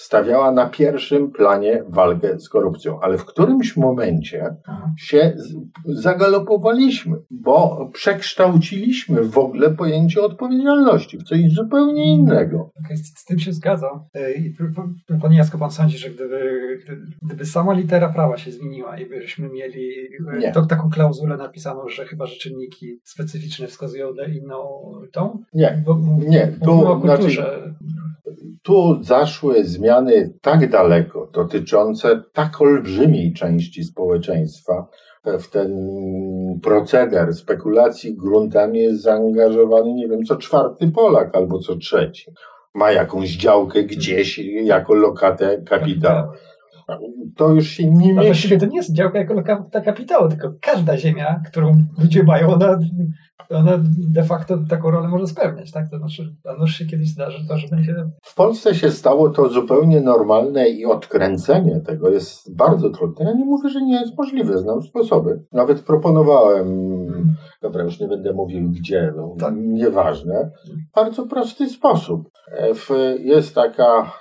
stawiała 0.00 0.52
na 0.52 0.66
pierwszym 0.66 1.30
planie 1.30 1.84
walkę 1.88 2.40
z 2.40 2.48
korupcją, 2.48 3.00
ale 3.00 3.18
w 3.18 3.24
którymś 3.24 3.76
momencie 3.76 4.56
się 4.98 5.36
zagalopowaliśmy, 5.84 7.16
bo 7.30 7.90
przekształciliśmy 7.92 9.22
w 9.22 9.38
ogóle 9.38 9.70
pojęcie 9.70 10.22
odpowiedzialności 10.22 11.18
w 11.18 11.22
coś 11.22 11.40
zupełnie 11.52 12.14
innego. 12.14 12.70
Okay, 12.84 12.96
z 12.96 13.24
tym 13.24 13.38
się 13.38 13.52
zgadzam. 13.52 14.04
Panie 15.22 15.36
Jasko, 15.36 15.58
pan 15.58 15.70
sądzi, 15.70 15.98
że 15.98 16.10
gdyby, 16.10 16.78
gdyby 17.22 17.44
sama 17.44 17.72
litera 17.72 18.08
prawa 18.08 18.36
się 18.36 18.52
zmieniła 18.52 18.98
i 18.98 19.08
byśmy 19.08 19.48
mieli 19.48 19.90
to, 20.54 20.66
taką 20.66 20.90
klauzulę 20.90 21.36
napisaną, 21.36 21.88
że 21.88 22.06
chyba, 22.06 22.26
że 22.26 22.36
czynniki 22.36 23.00
specyficzne 23.04 23.66
wskazują 23.66 24.14
na 24.14 24.24
inną 24.24 24.92
tą? 25.12 25.38
Nie, 25.54 25.82
bo, 25.86 25.98
nie. 26.28 26.52
Tu, 26.64 27.00
znaczy, 27.00 27.42
tu 28.62 29.02
zaszły 29.02 29.64
zmiany 29.64 29.89
tak 30.42 30.70
daleko 30.70 31.30
dotyczące 31.34 32.22
tak 32.32 32.60
olbrzymiej 32.60 33.32
części 33.32 33.84
społeczeństwa, 33.84 34.86
w 35.24 35.50
ten 35.50 35.70
proceder 36.62 37.34
spekulacji 37.34 38.16
gruntami 38.16 38.78
jest 38.78 39.02
zaangażowany, 39.02 39.94
nie 39.94 40.08
wiem, 40.08 40.24
co 40.24 40.36
czwarty 40.36 40.88
Polak 40.88 41.36
albo 41.36 41.58
co 41.58 41.76
trzeci. 41.76 42.32
Ma 42.74 42.92
jakąś 42.92 43.28
działkę 43.28 43.82
gdzieś 43.82 44.38
jako 44.64 44.94
lokatę 44.94 45.62
kapitału. 45.62 46.28
To 47.36 47.52
już 47.52 47.68
się 47.68 47.90
nie 47.90 48.14
mieści. 48.14 48.26
Właściwie 48.26 48.58
to 48.58 48.66
nie 48.66 48.76
jest 48.76 48.92
działka 48.92 49.18
jako 49.18 49.34
lokata 49.34 49.80
kapitału, 49.80 50.28
tylko 50.28 50.52
każda 50.60 50.96
ziemia, 50.96 51.42
którą 51.46 51.72
ludzie 51.98 52.22
mają, 52.22 52.48
ona 52.54 52.78
ona 53.50 53.78
de 54.10 54.22
facto 54.22 54.58
taką 54.68 54.90
rolę 54.90 55.08
może 55.08 55.26
spełniać, 55.26 55.72
tak? 55.72 55.90
To 55.90 55.98
znaczy, 55.98 56.34
a 56.44 56.52
nuż 56.52 56.74
się 56.74 56.86
kiedyś 56.86 57.08
zdarzy 57.08 57.48
to, 57.48 57.58
że 57.58 57.68
będzie... 57.68 57.94
W 58.22 58.34
Polsce 58.34 58.74
się 58.74 58.90
stało 58.90 59.30
to 59.30 59.48
zupełnie 59.48 60.00
normalne 60.00 60.68
i 60.68 60.84
odkręcenie 60.84 61.80
tego 61.80 62.10
jest 62.10 62.56
bardzo 62.56 62.90
trudne. 62.90 63.24
Ja 63.24 63.32
nie 63.32 63.44
mówię, 63.44 63.68
że 63.68 63.82
nie 63.82 64.00
jest 64.00 64.18
możliwe, 64.18 64.58
znam 64.58 64.82
sposoby. 64.82 65.44
Nawet 65.52 65.80
proponowałem, 65.80 66.66
hmm. 66.66 67.36
dobra, 67.62 67.84
już 67.84 68.00
nie 68.00 68.08
będę 68.08 68.32
mówił 68.32 68.70
gdzie, 68.70 69.12
no, 69.16 69.36
tak. 69.38 69.54
nieważne. 69.56 70.50
Bardzo 70.94 71.26
prosty 71.26 71.68
sposób. 71.68 72.30
Jest 73.18 73.54
taka 73.54 74.12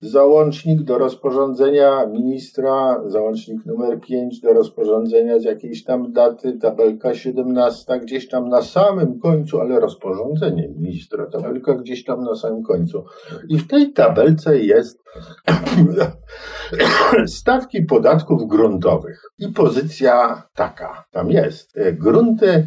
załącznik 0.00 0.82
do 0.82 0.98
rozporządzenia 0.98 2.06
ministra, 2.06 3.02
załącznik 3.06 3.66
numer 3.66 4.00
5 4.00 4.40
do 4.40 4.52
rozporządzenia 4.52 5.38
z 5.38 5.44
jakiejś 5.44 5.84
tam 5.84 6.12
daty, 6.12 6.52
tabelka 6.52 7.14
17, 7.14 8.00
gdzieś 8.00 8.28
tam 8.28 8.48
na 8.48 8.62
samym 8.62 9.18
końcu, 9.18 9.60
ale 9.60 9.80
rozporządzenie 9.80 10.68
ministra, 10.68 11.26
tabelka 11.26 11.74
gdzieś 11.74 12.04
tam 12.04 12.24
na 12.24 12.34
samym 12.34 12.62
końcu. 12.62 13.04
I 13.48 13.58
w 13.58 13.68
tej 13.68 13.92
tabelce 13.92 14.58
jest 14.58 15.02
stawki 17.38 17.82
podatków 17.82 18.48
gruntowych. 18.48 19.22
I 19.38 19.48
pozycja 19.48 20.42
taka 20.54 21.04
tam 21.12 21.30
jest. 21.30 21.74
Grunty 21.92 22.46
E, 22.46 22.66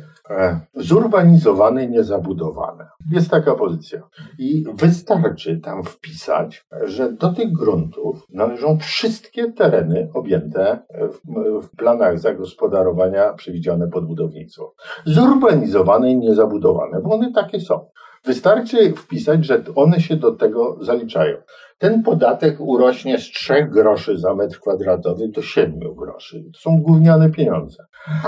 zurbanizowane 0.76 1.84
i 1.84 1.90
niezabudowane. 1.90 2.88
Jest 3.12 3.30
taka 3.30 3.56
pozycja. 3.56 4.02
I 4.38 4.66
wystarczy 4.74 5.60
tam 5.60 5.84
wpisać, 5.84 6.66
że 6.84 7.12
do 7.12 7.30
tych 7.30 7.52
gruntów 7.52 8.28
należą 8.34 8.78
wszystkie 8.78 9.52
tereny 9.52 10.10
objęte 10.14 10.80
w, 10.90 11.20
w 11.68 11.76
planach 11.76 12.20
zagospodarowania 12.20 13.34
przewidziane 13.34 13.88
pod 13.88 14.08
budownictwo. 14.08 14.74
Zurbanizowane 15.06 16.12
i 16.12 16.18
niezabudowane, 16.18 17.02
bo 17.02 17.16
one 17.16 17.32
takie 17.32 17.60
są. 17.60 17.86
Wystarczy 18.26 18.94
wpisać, 18.94 19.46
że 19.46 19.64
one 19.76 20.00
się 20.00 20.16
do 20.16 20.32
tego 20.32 20.78
zaliczają. 20.82 21.38
Ten 21.80 22.04
podatek 22.04 22.60
urośnie 22.60 23.18
z 23.18 23.22
3 23.22 23.68
groszy 23.72 24.18
za 24.18 24.36
metr 24.36 24.60
kwadratowy 24.60 25.28
do 25.28 25.42
7 25.42 25.80
groszy. 25.96 26.44
To 26.54 26.60
są 26.60 26.82
gówniane 26.82 27.30
pieniądze. 27.30 27.86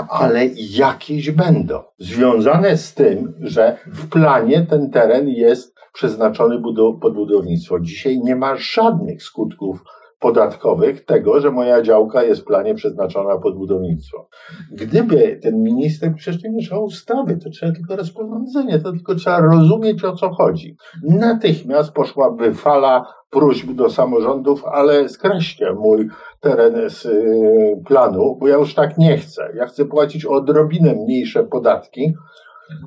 Ale 0.08 0.46
jakieś 0.56 1.30
będą. 1.30 1.82
Związane 1.98 2.76
z 2.76 2.94
tym, 2.94 3.34
że 3.40 3.76
w 3.86 4.08
planie 4.08 4.66
ten 4.70 4.90
teren 4.90 5.28
jest 5.28 5.76
przeznaczony 5.92 6.62
pod 7.00 7.14
budownictwo. 7.14 7.80
Dzisiaj 7.80 8.18
nie 8.18 8.36
ma 8.36 8.56
żadnych 8.56 9.22
skutków 9.22 9.84
podatkowych 10.22 11.04
tego, 11.04 11.40
że 11.40 11.50
moja 11.50 11.82
działka 11.82 12.22
jest 12.22 12.40
w 12.40 12.44
planie 12.44 12.74
przeznaczona 12.74 13.38
pod 13.38 13.56
budownictwo. 13.56 14.28
Gdyby 14.72 15.38
ten 15.42 15.62
minister, 15.62 16.14
przecież 16.16 16.42
nie 16.42 16.62
trzeba 16.62 16.80
ustawy, 16.80 17.36
to 17.36 17.50
trzeba 17.50 17.72
tylko 17.72 17.96
rozporządzenie, 17.96 18.78
to 18.78 18.92
tylko 18.92 19.14
trzeba 19.14 19.40
rozumieć 19.40 20.04
o 20.04 20.16
co 20.16 20.30
chodzi. 20.30 20.76
Natychmiast 21.02 21.92
poszłaby 21.92 22.54
fala 22.54 23.06
próśb 23.30 23.70
do 23.72 23.90
samorządów, 23.90 24.64
ale 24.64 25.08
skreślcie 25.08 25.72
mój 25.72 26.08
teren 26.40 26.90
z 26.90 27.04
y, 27.04 27.82
planu, 27.86 28.36
bo 28.40 28.48
ja 28.48 28.56
już 28.56 28.74
tak 28.74 28.98
nie 28.98 29.18
chcę. 29.18 29.52
Ja 29.54 29.66
chcę 29.66 29.84
płacić 29.84 30.24
odrobinę 30.24 30.94
mniejsze 30.94 31.44
podatki, 31.44 32.14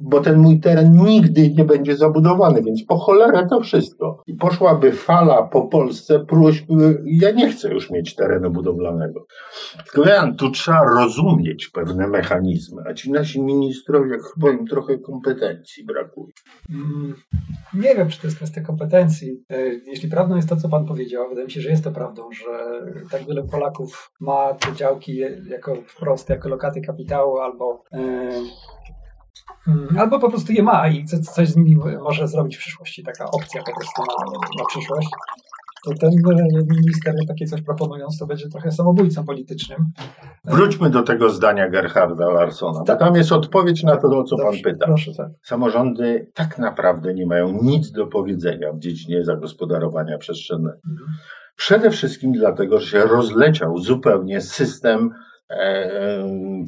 bo 0.01 0.21
ten 0.21 0.37
mój 0.37 0.59
teren 0.59 0.93
nigdy 0.93 1.53
nie 1.57 1.65
będzie 1.65 1.97
zabudowany, 1.97 2.63
więc 2.63 2.85
po 2.85 2.97
cholerę 2.97 3.47
to 3.49 3.61
wszystko. 3.61 4.23
I 4.27 4.33
poszłaby 4.33 4.91
fala 4.91 5.43
po 5.43 5.61
Polsce 5.61 6.25
próśb, 6.25 6.65
ja 7.05 7.31
nie 7.31 7.51
chcę 7.51 7.73
już 7.73 7.91
mieć 7.91 8.15
terenu 8.15 8.51
budowlanego. 8.51 9.25
Tylko 9.93 10.09
tu 10.37 10.51
trzeba 10.51 10.83
rozumieć 10.83 11.69
pewne 11.73 12.07
mechanizmy, 12.07 12.81
a 12.89 12.93
ci 12.93 13.11
nasi 13.11 13.41
ministrowie 13.41 14.17
chyba 14.33 14.51
im 14.51 14.67
trochę 14.67 14.97
kompetencji 14.97 15.85
brakuje. 15.85 16.33
Mm, 16.69 17.15
nie 17.73 17.95
wiem, 17.95 18.09
czy 18.09 18.21
to 18.21 18.27
jest 18.27 18.37
kwestia 18.37 18.61
kompetencji. 18.61 19.43
E, 19.49 19.67
jeśli 19.67 20.09
prawdą 20.09 20.35
jest 20.35 20.49
to, 20.49 20.55
co 20.55 20.69
pan 20.69 20.85
powiedział, 20.85 21.29
wydaje 21.29 21.45
mi 21.45 21.51
się, 21.51 21.61
że 21.61 21.69
jest 21.69 21.83
to 21.83 21.91
prawdą, 21.91 22.31
że 22.31 22.81
tak 23.11 23.25
wiele 23.27 23.43
Polaków 23.43 24.11
ma 24.19 24.53
te 24.53 24.75
działki 24.75 25.17
jako 25.49 25.75
wprost, 25.75 26.29
jako 26.29 26.49
lokaty 26.49 26.81
kapitału 26.81 27.37
albo 27.37 27.83
e, 27.93 28.29
albo 29.97 30.19
po 30.19 30.29
prostu 30.29 30.53
je 30.53 30.63
ma 30.63 30.87
i 30.87 31.05
coś 31.05 31.49
z 31.49 31.55
nimi 31.55 31.75
może 32.03 32.27
zrobić 32.27 32.55
w 32.55 32.59
przyszłości. 32.59 33.03
Taka 33.03 33.25
opcja 33.31 33.63
po 33.63 33.75
prostu 33.75 34.01
na, 34.01 34.31
na 34.59 34.65
przyszłość. 34.65 35.07
To 35.85 35.93
ten 35.93 36.11
minister 36.69 37.15
takie 37.27 37.45
coś 37.45 37.61
proponując, 37.61 38.19
to 38.19 38.25
będzie 38.25 38.49
trochę 38.49 38.71
samobójcą 38.71 39.25
politycznym. 39.25 39.91
Wróćmy 40.45 40.89
do 40.89 41.03
tego 41.03 41.29
zdania 41.29 41.69
Gerharda 41.69 42.29
Larsona. 42.29 42.83
Tak. 42.83 42.99
Tam 42.99 43.15
jest 43.15 43.31
odpowiedź 43.31 43.83
na 43.83 43.97
to, 43.97 44.07
o 44.07 44.23
co 44.23 44.35
Dobrze, 44.35 44.61
pan 44.63 44.73
pyta. 44.73 44.85
Proszę, 44.85 45.11
tak. 45.17 45.29
Samorządy 45.43 46.31
tak 46.33 46.57
naprawdę 46.57 47.13
nie 47.13 47.25
mają 47.25 47.63
nic 47.63 47.91
do 47.91 48.07
powiedzenia 48.07 48.73
w 48.73 48.79
dziedzinie 48.79 49.25
zagospodarowania 49.25 50.17
przestrzennego. 50.17 50.77
Mhm. 50.89 51.09
Przede 51.55 51.91
wszystkim 51.91 52.31
dlatego, 52.31 52.79
że 52.79 52.87
się 52.87 52.99
rozleciał 52.99 53.77
zupełnie 53.77 54.41
system 54.41 55.11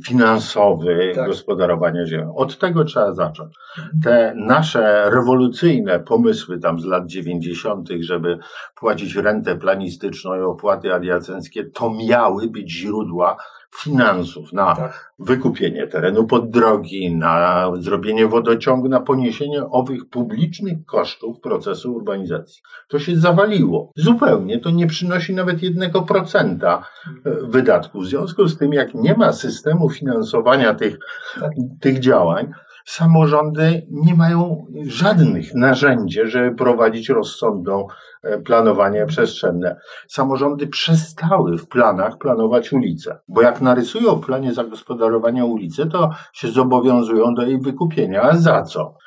finansowy 0.05 1.11
tak. 1.15 1.27
gospodarowania 1.27 2.05
ziemią. 2.05 2.35
Od 2.35 2.57
tego 2.57 2.83
trzeba 2.83 3.13
zacząć. 3.13 3.55
Te 4.03 4.33
nasze 4.35 5.09
rewolucyjne 5.09 5.99
pomysły 5.99 6.59
tam 6.59 6.79
z 6.79 6.85
lat 6.85 7.07
90., 7.07 7.89
żeby 7.99 8.37
płacić 8.75 9.15
rentę 9.15 9.55
planistyczną 9.55 10.35
i 10.35 10.39
opłaty 10.39 10.93
adiacenckie, 10.93 11.65
to 11.65 11.93
miały 11.93 12.47
być 12.49 12.71
źródła 12.71 13.37
finansów 13.75 14.53
na 14.53 14.75
tak. 14.75 15.13
wykupienie 15.19 15.87
terenu 15.87 16.27
pod 16.27 16.49
drogi, 16.49 17.15
na 17.15 17.67
zrobienie 17.79 18.27
wodociągu, 18.27 18.89
na 18.89 18.99
poniesienie 18.99 19.65
owych 19.65 20.09
publicznych 20.09 20.85
kosztów 20.85 21.39
procesu 21.39 21.93
urbanizacji. 21.93 22.61
To 22.87 22.99
się 22.99 23.17
zawaliło. 23.17 23.91
Zupełnie 23.95 24.59
to 24.59 24.69
nie 24.69 24.87
przynosi 24.87 25.35
nawet 25.35 25.63
jednego 25.63 26.01
procenta 26.01 26.87
e, 27.25 27.31
wydatków. 27.47 28.03
W 28.03 28.07
związku 28.07 28.47
z 28.47 28.57
tym, 28.57 28.73
jak 28.73 28.93
nie 28.93 29.13
ma 29.13 29.33
systemu 29.33 29.89
finansowania 29.89 30.73
tych, 30.73 30.97
tak. 31.39 31.51
tych 31.81 31.99
działań, 31.99 32.51
samorządy 32.87 33.87
nie 33.91 34.15
mają 34.15 34.65
żadnych 34.85 35.55
narzędzi, 35.55 36.19
żeby 36.23 36.55
prowadzić 36.55 37.09
rozsądną 37.09 37.87
e, 38.23 38.37
planowanie 38.37 39.05
przestrzenne. 39.05 39.79
Samorządy 40.07 40.67
przestały 40.67 41.57
w 41.57 41.67
planach 41.67 42.17
planować 42.17 42.73
ulice, 42.73 43.19
bo 43.27 43.41
jak 43.41 43.61
narysują 43.61 44.15
w 44.15 44.25
planie 44.25 44.53
zagospodarowania 44.53 45.45
ulicy, 45.45 45.85
to 45.85 46.09
się 46.33 46.47
zobowiązują 46.47 47.33
do 47.33 47.41
jej 47.41 47.61
wykupienia. 47.61 48.21
A 48.21 48.37
za 48.37 48.63
co? 48.63 48.97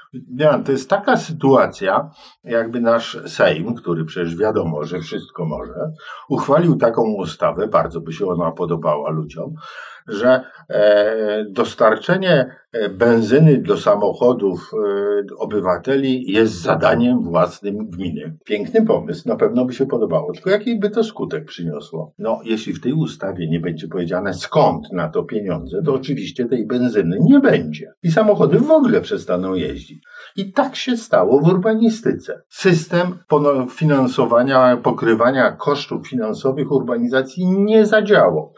To 0.65 0.73
jest 0.73 0.91
taka 0.91 1.17
sytuacja, 1.17 2.11
jakby 2.45 2.81
nasz 2.81 3.19
Sejm, 3.27 3.75
który 3.75 4.05
przecież 4.05 4.37
wiadomo, 4.37 4.85
że 4.85 5.01
wszystko 5.01 5.47
może, 5.47 5.93
uchwalił 6.29 6.77
taką 6.77 7.03
ustawę, 7.03 7.69
bardzo 7.69 8.01
by 8.01 8.13
się 8.13 8.27
ona 8.27 8.51
podobała 8.51 9.11
ludziom, 9.11 9.55
że 10.11 10.41
e, 10.71 11.45
dostarczenie 11.51 12.57
e, 12.73 12.89
benzyny 12.89 13.59
do 13.59 13.77
samochodów 13.77 14.71
e, 14.75 15.37
obywateli 15.39 16.33
jest 16.33 16.53
zadaniem 16.53 17.23
własnym 17.23 17.91
gminy. 17.91 18.37
Piękny 18.45 18.87
pomysł, 18.87 19.29
na 19.29 19.37
pewno 19.37 19.65
by 19.65 19.73
się 19.73 19.87
podobało. 19.87 20.33
Tylko 20.33 20.51
jaki 20.51 20.79
by 20.79 20.91
to 20.91 21.05
skutek 21.05 21.45
przyniosło? 21.45 22.15
No, 22.19 22.41
jeśli 22.45 22.73
w 22.73 22.81
tej 22.81 22.93
ustawie 22.93 23.49
nie 23.49 23.61
będzie 23.61 23.89
powiedziane 23.89 24.35
skąd 24.35 24.93
na 24.93 25.09
to 25.09 25.23
pieniądze, 25.23 25.83
to 25.83 25.95
oczywiście 25.95 26.45
tej 26.45 26.67
benzyny 26.67 27.19
nie 27.21 27.41
będzie. 27.41 27.93
I 28.03 28.11
samochody 28.11 28.59
w 28.59 28.71
ogóle 28.71 29.01
przestaną 29.01 29.55
jeździć. 29.55 30.05
I 30.37 30.53
tak 30.53 30.77
się 30.77 30.97
stało 30.97 31.41
w 31.41 31.49
urbanistyce. 31.49 32.43
System 32.49 33.19
finansowania, 33.71 34.77
pokrywania 34.77 35.53
kosztów 35.53 36.09
finansowych 36.09 36.73
urbanizacji 36.73 37.47
nie 37.47 37.87
zadziałał. 37.87 38.53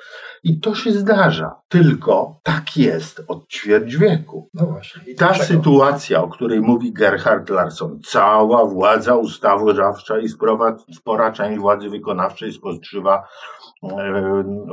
I 0.44 0.60
to 0.60 0.74
się 0.74 0.92
zdarza. 0.92 1.54
Tylko 1.68 2.40
tak 2.42 2.76
jest 2.76 3.24
od 3.28 3.48
ćwierć 3.48 3.96
wieku. 3.96 4.50
No 4.54 4.66
właśnie. 4.66 5.14
Ta 5.14 5.26
dlaczego? 5.26 5.44
sytuacja, 5.46 6.22
o 6.22 6.28
której 6.28 6.60
mówi 6.60 6.92
Gerhard 6.92 7.50
Larsson, 7.50 8.00
cała 8.04 8.66
władza 8.66 9.16
ustawodawcza 9.16 10.18
i 10.18 10.28
spora, 10.28 10.76
spora 10.94 11.32
część 11.32 11.60
władzy 11.60 11.90
wykonawczej 11.90 12.52
spoczywa 12.52 13.28
e, 13.82 13.88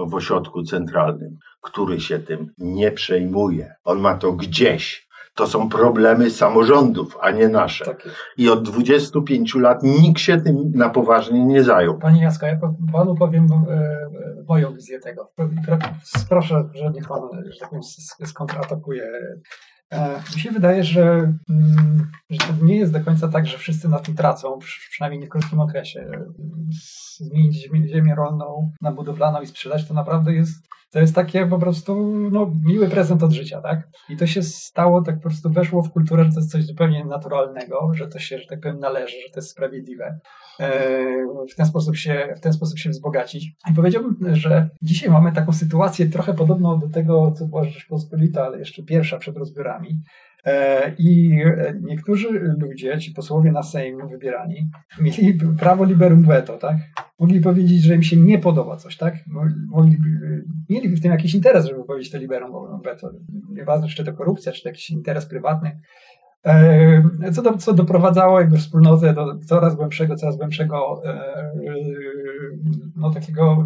w 0.07 0.15
ośrodku 0.15 0.63
centralnym, 0.63 1.37
który 1.61 1.99
się 1.99 2.19
tym 2.19 2.53
nie 2.57 2.91
przejmuje. 2.91 3.75
On 3.83 3.99
ma 3.99 4.17
to 4.17 4.31
gdzieś 4.31 5.08
to 5.39 5.47
są 5.47 5.69
problemy 5.69 6.29
samorządów, 6.29 7.17
a 7.21 7.31
nie 7.31 7.47
nasze. 7.47 7.85
Tak 7.85 8.09
I 8.37 8.49
od 8.49 8.63
25 8.63 9.55
lat 9.55 9.83
nikt 9.83 10.19
się 10.19 10.41
tym 10.41 10.71
na 10.75 10.89
poważnie 10.89 11.45
nie 11.45 11.63
zajął. 11.63 11.99
Panie 11.99 12.23
Jasko, 12.23 12.45
ja 12.45 12.59
panu 12.93 13.15
powiem 13.15 13.47
e, 13.51 13.71
e, 13.71 14.07
moją 14.47 14.73
wizję 14.73 14.99
tego. 14.99 15.31
Proszę, 16.29 16.69
że 16.73 16.91
niech 16.91 17.07
pan, 17.07 17.21
że 17.49 17.59
tak 17.59 17.69
powiem, 17.69 17.83
skontratakuje. 18.25 19.03
E, 19.91 20.21
mi 20.35 20.41
się 20.41 20.51
wydaje, 20.51 20.83
że, 20.83 21.03
mm, 21.49 22.11
że 22.29 22.37
to 22.37 22.65
nie 22.65 22.77
jest 22.77 22.93
do 22.93 23.01
końca 23.01 23.27
tak, 23.27 23.47
że 23.47 23.57
wszyscy 23.57 23.89
na 23.89 23.99
tym 23.99 24.15
tracą, 24.15 24.59
przynajmniej 24.89 25.19
nie 25.19 25.27
w 25.27 25.29
krótkim 25.29 25.59
okresie. 25.59 26.11
Zmienić 27.17 27.69
ziemię 27.89 28.15
rolną 28.15 28.71
na 28.81 28.91
budowlaną 28.91 29.41
i 29.41 29.47
sprzedać 29.47 29.87
to 29.87 29.93
naprawdę 29.93 30.33
jest 30.33 30.69
to 30.91 30.99
jest 30.99 31.15
takie 31.15 31.45
po 31.45 31.59
prostu 31.59 32.13
no, 32.31 32.51
miły 32.65 32.87
prezent 32.87 33.23
od 33.23 33.31
życia, 33.31 33.61
tak? 33.61 33.87
I 34.09 34.17
to 34.17 34.27
się 34.27 34.43
stało, 34.43 35.01
tak 35.01 35.15
po 35.15 35.21
prostu 35.21 35.49
weszło 35.49 35.83
w 35.83 35.91
kulturę, 35.91 36.23
że 36.25 36.31
to 36.31 36.39
jest 36.39 36.51
coś 36.51 36.65
zupełnie 36.65 37.05
naturalnego, 37.05 37.91
że 37.93 38.07
to 38.07 38.19
się, 38.19 38.37
że 38.37 38.45
tak 38.49 38.59
powiem, 38.59 38.79
należy, 38.79 39.15
że 39.27 39.33
to 39.33 39.39
jest 39.39 39.49
sprawiedliwe. 39.49 40.19
E, 40.59 40.69
w 41.51 41.55
ten 41.55 41.65
sposób 41.65 41.95
się, 41.95 42.33
w 42.37 42.39
ten 42.39 42.53
sposób 42.53 42.79
się 42.79 42.89
wzbogacić. 42.89 43.51
I 43.71 43.73
powiedziałbym, 43.73 44.35
że 44.35 44.69
dzisiaj 44.81 45.09
mamy 45.09 45.31
taką 45.31 45.53
sytuację 45.53 46.09
trochę 46.09 46.33
podobną 46.33 46.79
do 46.79 46.89
tego, 46.89 47.31
co 47.31 47.45
była 47.45 47.63
Rzeczpospolita, 47.63 48.45
ale 48.45 48.59
jeszcze 48.59 48.83
pierwsza 48.83 49.17
przed 49.17 49.37
rozbiorami, 49.37 50.01
I 50.97 51.39
niektórzy 51.81 52.55
ludzie, 52.59 52.99
ci 52.99 53.11
posłowie 53.11 53.51
na 53.51 53.63
Sejm 53.63 54.07
wybierani, 54.07 54.69
mieli 55.01 55.39
prawo 55.59 55.85
liberum 55.85 56.23
veto, 56.23 56.57
tak? 56.57 56.77
Mogli 57.19 57.41
powiedzieć, 57.41 57.83
że 57.83 57.95
im 57.95 58.03
się 58.03 58.17
nie 58.17 58.39
podoba 58.39 58.77
coś, 58.77 58.97
tak? 58.97 59.15
Mogliby, 59.69 60.09
mieliby 60.69 60.95
w 60.95 61.01
tym 61.01 61.11
jakiś 61.11 61.35
interes, 61.35 61.65
żeby 61.65 61.83
powiedzieć 61.83 62.11
to 62.11 62.17
liberum 62.17 62.81
veto. 62.83 63.11
Nieważne, 63.49 63.87
czy 63.87 64.03
to 64.03 64.13
korupcja, 64.13 64.51
czy 64.51 64.63
to 64.63 64.69
jakiś 64.69 64.89
interes 64.89 65.25
prywatny. 65.25 65.79
E, 66.45 67.31
co, 67.33 67.41
do, 67.41 67.57
co 67.57 67.73
doprowadzało 67.73 68.39
jakby 68.39 68.57
wspólnotę 68.57 69.13
do 69.13 69.39
coraz 69.47 69.75
głębszego, 69.75 70.15
coraz 70.15 70.37
głębszego 70.37 71.01
e, 71.05 71.51
no, 72.95 73.11
takiego 73.11 73.65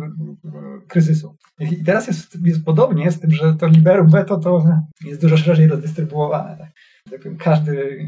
kryzysu. 0.88 1.36
I 1.59 1.84
teraz 1.84 2.07
jest, 2.07 2.38
jest 2.45 2.65
podobnie 2.65 3.11
z 3.11 3.19
tym, 3.19 3.32
że 3.32 3.53
to 3.53 3.67
liberum 3.67 4.09
veto 4.09 4.38
to 4.38 4.65
jest 5.05 5.21
dużo 5.21 5.38
szerzej 5.38 5.67
rozdystrybuowane. 5.67 6.71
Każdy, 7.39 8.07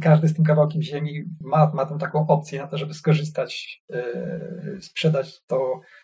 każdy 0.00 0.28
z 0.28 0.34
tym 0.34 0.44
kawałkiem 0.44 0.82
ziemi 0.82 1.24
ma, 1.40 1.70
ma 1.74 1.86
tą 1.86 1.98
taką 1.98 2.26
opcję 2.26 2.60
na 2.60 2.66
to, 2.66 2.78
żeby 2.78 2.94
skorzystać, 2.94 3.82
e, 3.90 4.80
sprzedać 4.80 5.44
to, 5.46 5.80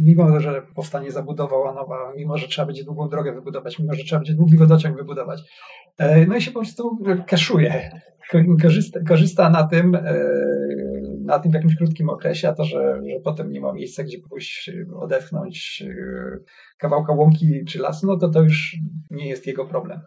mimo 0.00 0.40
że 0.40 0.62
powstanie 0.74 1.10
zabudowa 1.10 1.56
łanowa, 1.56 2.12
mimo 2.16 2.38
że 2.38 2.48
trzeba 2.48 2.66
będzie 2.66 2.84
długą 2.84 3.08
drogę 3.08 3.32
wybudować, 3.32 3.78
mimo 3.78 3.94
że 3.94 4.04
trzeba 4.04 4.20
będzie 4.20 4.34
długi 4.34 4.56
wodociąg 4.56 4.96
wybudować. 4.96 5.42
E, 5.98 6.26
no 6.26 6.36
i 6.36 6.42
się 6.42 6.50
po 6.50 6.60
prostu 6.60 6.98
kaszuje, 7.26 7.90
korzysta, 8.62 9.00
korzysta 9.08 9.50
na 9.50 9.66
tym, 9.66 9.98
na 11.24 11.38
tym 11.38 11.52
w 11.52 11.54
jakimś 11.54 11.76
krótkim 11.76 12.08
okresie, 12.08 12.48
a 12.48 12.52
to, 12.52 12.64
że, 12.64 13.00
że 13.08 13.20
potem 13.24 13.52
nie 13.52 13.60
ma 13.60 13.72
miejsca, 13.72 14.04
gdzie 14.04 14.18
pójść 14.18 14.70
odetchnąć 15.00 15.84
kawałka 16.78 17.12
łąki 17.12 17.64
czy 17.64 17.78
lasu, 17.78 18.06
no 18.06 18.16
to 18.16 18.28
to 18.28 18.42
już 18.42 18.76
nie 19.10 19.28
jest 19.28 19.46
jego 19.46 19.66
problem. 19.66 20.00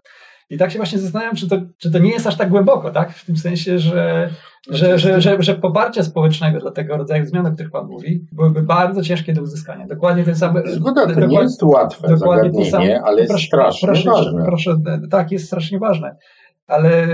I 0.50 0.58
tak 0.58 0.72
się 0.72 0.78
właśnie 0.78 1.00
zastanawiam, 1.00 1.36
czy 1.36 1.50
to, 1.50 1.58
czy 1.78 1.92
to 1.92 2.00
nie 2.00 2.12
jest 2.12 2.28
aż 2.28 2.38
tak 2.38 2.50
głęboko, 2.50 2.92
tak? 2.92 3.14
W 3.14 3.26
tym 3.26 3.38
sensie, 3.38 3.80
że, 3.80 4.30
że, 4.70 5.00
że, 5.00 5.22
że, 5.22 5.38
że 5.40 5.56
poparcie 5.56 6.04
społecznego 6.04 6.60
dla 6.60 6.72
tego 6.72 6.98
rodzaju 6.98 7.26
zmian, 7.26 7.46
o 7.46 7.52
których 7.52 7.72
Pan 7.72 7.88
mówi, 7.88 8.28
byłyby 8.32 8.62
bardzo 8.62 9.02
ciężkie 9.02 9.34
do 9.34 9.42
uzyskania. 9.42 9.88
Dokładnie 9.88 10.24
ten 10.24 10.36
sam. 10.36 10.56
Zgoda, 10.66 11.14
to 11.14 11.26
nie 11.26 11.42
jest 11.42 11.64
łatwe 11.64 12.08
dokładnie 12.08 12.52
to 12.52 12.66
samo, 12.66 12.86
ale 13.04 13.18
jest 13.18 13.32
proszę, 13.32 13.48
strasznie 13.48 13.88
proszę, 13.88 14.12
ważne. 14.12 14.46
Proszę, 14.46 14.76
tak, 15.12 15.32
jest 15.32 15.46
strasznie 15.46 15.80
ważne 15.80 16.16
ale 16.68 17.08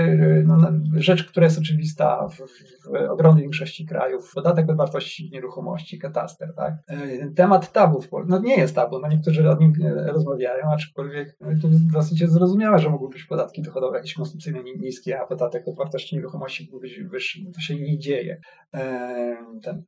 no, 0.44 0.56
rzecz, 0.96 1.24
która 1.24 1.44
jest 1.44 1.58
oczywista 1.58 2.28
w, 2.28 2.36
w 2.36 3.10
ogromnej 3.10 3.42
większości 3.42 3.86
krajów, 3.86 4.32
podatek 4.34 4.70
od 4.70 4.76
wartości 4.76 5.30
nieruchomości, 5.32 5.98
kataster, 5.98 6.54
tak? 6.56 6.74
E, 6.88 7.30
temat 7.30 7.72
tabu 7.72 8.00
w 8.00 8.08
Polsce, 8.08 8.30
no 8.30 8.38
nie 8.38 8.56
jest 8.56 8.74
tabu, 8.74 8.98
no 8.98 9.08
niektórzy 9.08 9.50
o 9.50 9.56
nim 9.56 9.72
e, 9.84 10.12
rozmawiają, 10.12 10.64
aczkolwiek 10.72 11.36
no, 11.40 11.48
to 11.62 11.68
dosyć 11.92 12.20
jest 12.20 12.32
zrozumiałe, 12.32 12.78
że 12.78 12.90
mogły 12.90 13.08
być 13.08 13.24
podatki 13.24 13.62
dochodowe 13.62 13.96
jakieś 13.96 14.14
konsumpcyjne 14.14 14.62
niskie, 14.62 15.20
a 15.20 15.26
podatek 15.26 15.68
od 15.68 15.76
wartości 15.76 16.16
nieruchomości 16.16 16.64
mógł 16.64 16.80
być 16.80 17.00
wyższy. 17.00 17.38
To 17.54 17.60
się 17.60 17.80
nie 17.80 17.98
dzieje. 17.98 18.40
E, 18.74 19.36
ten, 19.62 19.82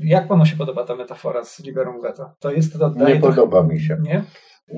jak 0.00 0.28
panu 0.28 0.46
się 0.46 0.56
podoba 0.56 0.84
ta 0.84 0.96
metafora 0.96 1.44
z 1.44 1.60
liberum 1.60 2.00
veto? 2.00 2.30
To 2.40 2.52
jest 2.52 2.78
to... 2.78 2.90
Nie 2.90 3.16
podoba 3.16 3.62
mi 3.62 3.80
się. 3.80 3.98
Nie? 4.02 4.24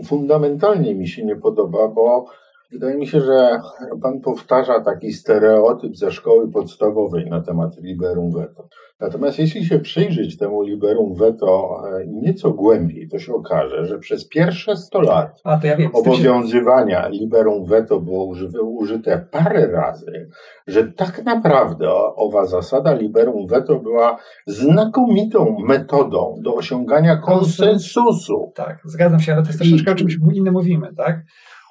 Fundamentalnie 0.04 0.94
mi 0.94 1.08
się 1.08 1.24
nie 1.24 1.36
podoba, 1.36 1.88
bo 1.88 2.26
Wydaje 2.74 2.96
mi 2.96 3.06
się, 3.06 3.20
że 3.20 3.60
Pan 4.02 4.20
powtarza 4.20 4.80
taki 4.80 5.12
stereotyp 5.12 5.96
ze 5.96 6.12
szkoły 6.12 6.50
podstawowej 6.50 7.26
na 7.30 7.40
temat 7.40 7.76
liberum 7.82 8.32
veto. 8.32 8.68
Natomiast 9.00 9.38
jeśli 9.38 9.64
się 9.64 9.78
przyjrzeć 9.78 10.38
temu 10.38 10.62
liberum 10.62 11.14
veto 11.14 11.82
e, 11.86 12.06
nieco 12.06 12.50
głębiej, 12.50 13.08
to 13.08 13.18
się 13.18 13.34
okaże, 13.34 13.86
że 13.86 13.98
przez 13.98 14.28
pierwsze 14.28 14.76
100 14.76 15.00
lat 15.00 15.42
ja 15.62 15.76
wiem, 15.76 15.90
obowiązywania 15.92 17.04
się... 17.04 17.10
liberum 17.10 17.66
veto 17.66 18.00
było 18.00 18.34
użyte 18.64 19.26
parę 19.30 19.66
razy, 19.66 20.28
że 20.66 20.92
tak 20.92 21.24
naprawdę 21.24 21.90
owa 22.16 22.46
zasada 22.46 22.94
liberum 22.94 23.46
veto 23.46 23.78
była 23.78 24.18
znakomitą 24.46 25.56
metodą 25.68 26.34
do 26.40 26.54
osiągania 26.54 27.16
konsensusu. 27.16 28.52
Tak, 28.54 28.78
zgadzam 28.84 29.20
się, 29.20 29.32
ale 29.32 29.42
to 29.42 29.48
jest 29.48 29.58
troszeczkę 29.58 29.92
o 29.92 29.94
czymś 29.94 30.18
innym 30.34 30.54
mówimy, 30.54 30.94
tak? 30.96 31.20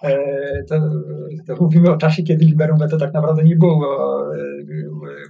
E, 0.04 0.18
to, 0.70 0.76
to, 1.47 1.56
mówimy 1.62 1.91
o 1.91 1.97
czasie, 1.97 2.24
kiedy 2.24 2.45
liberum 2.45 2.78
veto 2.80 2.97
tak 2.97 3.14
naprawdę 3.14 3.43
nie 3.43 3.56
było 3.56 4.36
e, 4.36 4.39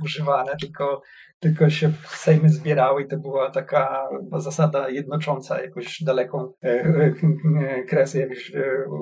używane, 0.04 0.52
tylko, 0.62 1.02
tylko 1.44 1.70
się 1.70 1.92
Sejmy 2.08 2.50
zbierały 2.50 3.02
i 3.02 3.08
to 3.08 3.18
była 3.18 3.52
taka 3.52 4.10
zasada 4.38 4.90
jednocząca 4.90 5.62
jakąś 5.62 6.04
daleką 6.04 6.52
e, 6.64 7.84
kresy 7.90 8.20
jakąś 8.20 8.52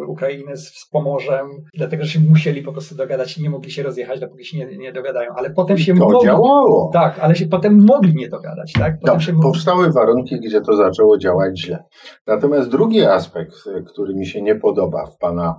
Ukrainy 0.08 0.58
z, 0.58 0.68
z 0.68 0.90
Pomorzem, 0.90 1.48
dlatego, 1.74 2.04
że 2.04 2.10
się 2.10 2.20
musieli 2.20 2.62
po 2.62 2.72
prostu 2.72 2.96
dogadać 2.96 3.38
i 3.38 3.44
nie 3.44 3.50
mogli 3.50 3.72
się 3.72 3.84
rozjechać, 3.84 4.20
dopóki 4.20 4.46
się 4.46 4.58
nie, 4.58 4.78
nie 4.78 4.94
dogadają. 4.94 5.32
Ale 5.36 5.50
potem 5.50 5.78
się 5.78 5.94
to 5.94 6.00
mogli, 6.00 6.26
działało. 6.26 6.90
Tak, 6.94 7.20
ale 7.20 7.36
się 7.36 7.46
potem 7.46 7.86
mogli 7.86 8.16
nie 8.16 8.30
dogadać. 8.30 8.74
Tak? 8.74 9.00
Potem 9.00 9.16
Dobrze, 9.16 9.34
powstały 9.42 9.92
warunki, 9.92 10.40
gdzie 10.40 10.62
to 10.62 10.76
zaczęło 10.76 11.18
działać 11.18 11.60
źle. 11.60 11.84
Natomiast 12.28 12.70
drugi 12.70 13.02
aspekt, 13.06 13.54
który 13.86 14.16
mi 14.16 14.26
się 14.26 14.42
nie 14.42 14.56
podoba 14.56 15.06
w 15.06 15.18
Pana 15.18 15.56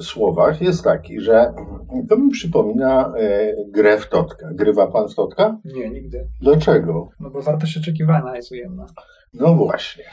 słowach 0.00 0.60
jest 0.60 0.84
taki, 0.84 1.20
że 1.20 1.54
to 2.08 2.16
mi 2.16 2.30
przypomina 2.30 3.12
e, 3.18 3.54
grę 3.68 3.98
w 3.98 4.08
Totka. 4.08 4.48
Grywa 4.52 4.86
pan 4.86 5.08
w 5.08 5.14
Totka? 5.14 5.58
Nie, 5.64 5.90
nigdy. 5.90 6.28
Dlaczego? 6.40 7.08
No 7.20 7.30
bo 7.30 7.42
wartość 7.42 7.78
oczekiwana 7.78 8.36
jest 8.36 8.52
ujemna. 8.52 8.86
No 9.34 9.54
właśnie. 9.54 10.04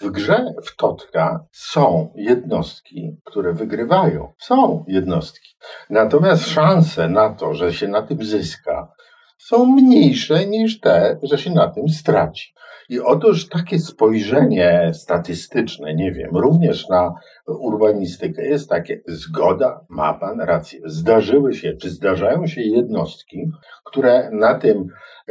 W 0.00 0.10
grze 0.10 0.54
w 0.64 0.76
Totka 0.76 1.44
są 1.52 2.12
jednostki, 2.14 3.16
które 3.24 3.52
wygrywają. 3.52 4.32
Są 4.38 4.84
jednostki. 4.88 5.56
Natomiast 5.90 6.48
szanse 6.48 7.08
na 7.08 7.30
to, 7.30 7.54
że 7.54 7.72
się 7.72 7.88
na 7.88 8.02
tym 8.02 8.24
zyska, 8.24 8.92
są 9.44 9.66
mniejsze 9.66 10.46
niż 10.46 10.80
te, 10.80 11.18
że 11.22 11.38
się 11.38 11.50
na 11.50 11.68
tym 11.68 11.88
straci. 11.88 12.54
I 12.88 13.00
otóż 13.00 13.48
takie 13.48 13.78
spojrzenie 13.78 14.90
statystyczne, 14.94 15.94
nie 15.94 16.12
wiem, 16.12 16.36
również 16.36 16.88
na 16.88 17.14
urbanistykę 17.46 18.46
jest 18.46 18.68
takie, 18.68 19.00
zgoda, 19.06 19.84
ma 19.88 20.14
pan 20.14 20.40
rację. 20.40 20.80
Zdarzyły 20.84 21.54
się, 21.54 21.72
czy 21.72 21.90
zdarzają 21.90 22.46
się 22.46 22.62
jednostki, 22.62 23.50
które 23.84 24.30
na 24.32 24.54
tym 24.54 24.86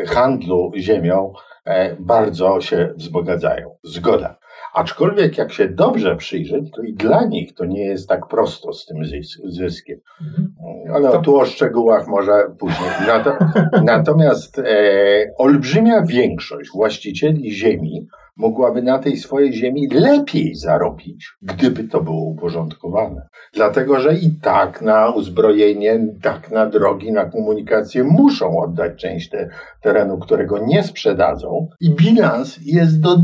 handlu 0.07 0.71
ziemią 0.77 1.33
e, 1.65 1.95
bardzo 1.99 2.61
się 2.61 2.93
wzbogacają. 2.97 3.75
Zgoda. 3.83 4.40
Aczkolwiek 4.73 5.37
jak 5.37 5.53
się 5.53 5.69
dobrze 5.69 6.15
przyjrzeć, 6.15 6.71
to 6.71 6.81
i 6.81 6.93
dla 6.93 7.25
nich 7.25 7.55
to 7.55 7.65
nie 7.65 7.85
jest 7.85 8.09
tak 8.09 8.27
prosto 8.27 8.73
z 8.73 8.85
tym 8.85 8.97
zyskiem. 9.43 9.99
Mhm. 10.21 10.51
Ale 10.95 11.21
tu 11.21 11.39
o 11.39 11.45
szczegółach 11.45 12.07
może 12.07 12.31
później. 12.59 12.89
Natomiast 13.83 14.59
e, 14.59 14.63
olbrzymia 15.37 16.01
większość 16.01 16.71
właścicieli 16.71 17.51
ziemi 17.51 18.07
mogłaby 18.37 18.81
na 18.81 18.99
tej 18.99 19.17
swojej 19.17 19.53
ziemi 19.53 19.87
lepiej 19.87 20.55
zarobić, 20.55 21.33
gdyby 21.41 21.83
to 21.83 22.01
było 22.01 22.23
uporządkowane. 22.23 23.27
Dlatego, 23.53 23.99
że 23.99 24.15
i 24.15 24.31
tak 24.41 24.81
na 24.81 25.09
uzbrojenie, 25.09 25.99
tak 26.21 26.51
na 26.51 26.65
drogi, 26.65 27.11
na 27.11 27.25
komunikację 27.25 28.03
muszą 28.03 28.59
oddać 28.59 29.01
część 29.01 29.29
te, 29.29 29.49
terenu, 29.81 30.17
którego 30.17 30.57
nie 30.57 30.83
sprzedadzą 30.83 31.69
i 31.79 31.89
bilans 31.89 32.59
jest 32.65 33.01
do 33.01 33.17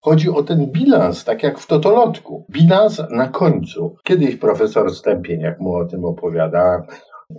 Chodzi 0.00 0.30
o 0.30 0.42
ten 0.42 0.66
bilans, 0.66 1.24
tak 1.24 1.42
jak 1.42 1.58
w 1.58 1.66
totolotku. 1.66 2.46
Bilans 2.50 3.02
na 3.10 3.28
końcu. 3.28 3.96
Kiedyś 4.04 4.36
profesor 4.36 4.94
Stępień, 4.94 5.40
jak 5.40 5.60
mu 5.60 5.74
o 5.74 5.84
tym 5.84 6.04
opowiada, 6.04 6.86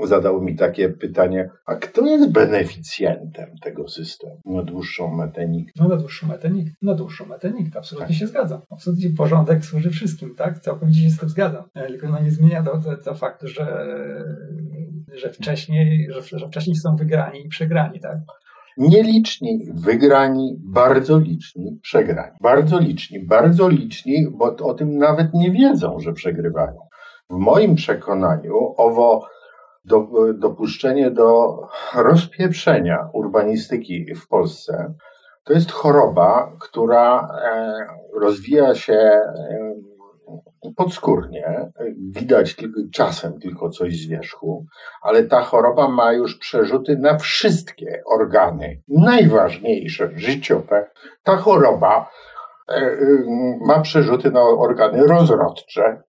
zadał 0.03 0.41
mi 0.41 0.55
takie 0.55 0.89
pytanie, 0.89 1.49
a 1.65 1.75
kto 1.75 2.05
jest 2.05 2.31
beneficjentem 2.31 3.49
tego 3.61 3.87
systemu 3.87 4.41
na 4.45 4.63
dłuższą 4.63 5.15
metę 5.15 5.47
nikt? 5.47 5.75
No 5.79 5.87
na 5.87 5.95
dłuższą 5.95 6.27
metę 6.27 6.49
nikt. 6.49 6.73
Na 6.81 6.93
dłuższą 6.93 7.25
metę 7.25 7.51
nikt, 7.51 7.77
absolutnie 7.77 8.07
tak. 8.07 8.17
się 8.17 8.27
zgadzam. 8.27 8.61
Absolutnie 8.69 9.09
porządek 9.09 9.65
służy 9.65 9.89
wszystkim, 9.89 10.35
tak? 10.35 10.59
Całkowicie 10.59 11.01
się 11.01 11.09
z 11.09 11.19
tym 11.19 11.29
zgadzam. 11.29 11.63
E, 11.73 11.87
tylko 11.87 12.09
no 12.09 12.21
nie 12.21 12.31
zmienia 12.31 12.63
to, 12.63 12.77
to, 12.77 12.97
to 12.97 13.15
faktu, 13.15 13.47
że, 13.47 13.87
że 15.13 15.29
wcześniej, 15.29 16.07
że, 16.11 16.39
że 16.39 16.47
wcześniej 16.47 16.75
są 16.75 16.95
wygrani 16.95 17.45
i 17.45 17.49
przegrani, 17.49 17.99
tak? 17.99 18.17
Nieliczni, 18.77 19.59
wygrani, 19.73 20.55
bardzo 20.59 21.19
liczni, 21.19 21.79
przegrani. 21.81 22.37
Bardzo 22.41 22.79
liczni, 22.79 23.25
bardzo 23.25 23.69
liczni, 23.69 24.27
bo 24.31 24.45
o 24.45 24.73
tym 24.73 24.97
nawet 24.97 25.33
nie 25.33 25.51
wiedzą, 25.51 25.99
że 25.99 26.13
przegrywają. 26.13 26.77
W 27.29 27.35
moim 27.35 27.75
przekonaniu 27.75 28.73
owo 28.77 29.27
do, 29.85 30.07
dopuszczenie 30.33 31.11
do 31.11 31.59
rozpieprzenia 31.95 33.09
urbanistyki 33.13 34.15
w 34.15 34.27
Polsce 34.27 34.93
to 35.45 35.53
jest 35.53 35.71
choroba, 35.71 36.51
która 36.59 37.27
e, 37.43 38.19
rozwija 38.19 38.75
się 38.75 38.93
e, 38.93 39.75
podskórnie, 40.73 41.71
widać 42.11 42.55
tylko, 42.55 42.81
czasem 42.93 43.39
tylko 43.39 43.69
coś 43.69 43.97
z 43.97 44.07
wierzchu, 44.07 44.65
ale 45.01 45.23
ta 45.23 45.41
choroba 45.41 45.87
ma 45.87 46.13
już 46.13 46.37
przerzuty 46.37 46.97
na 46.97 47.17
wszystkie 47.17 48.01
organy 48.05 48.81
najważniejsze, 48.87 50.09
życiowe. 50.15 50.89
Ta 51.23 51.37
choroba 51.37 52.09
e, 52.69 52.97
ma 53.65 53.79
przerzuty 53.79 54.31
na 54.31 54.41
organy 54.41 55.07
rozrodcze. 55.07 56.01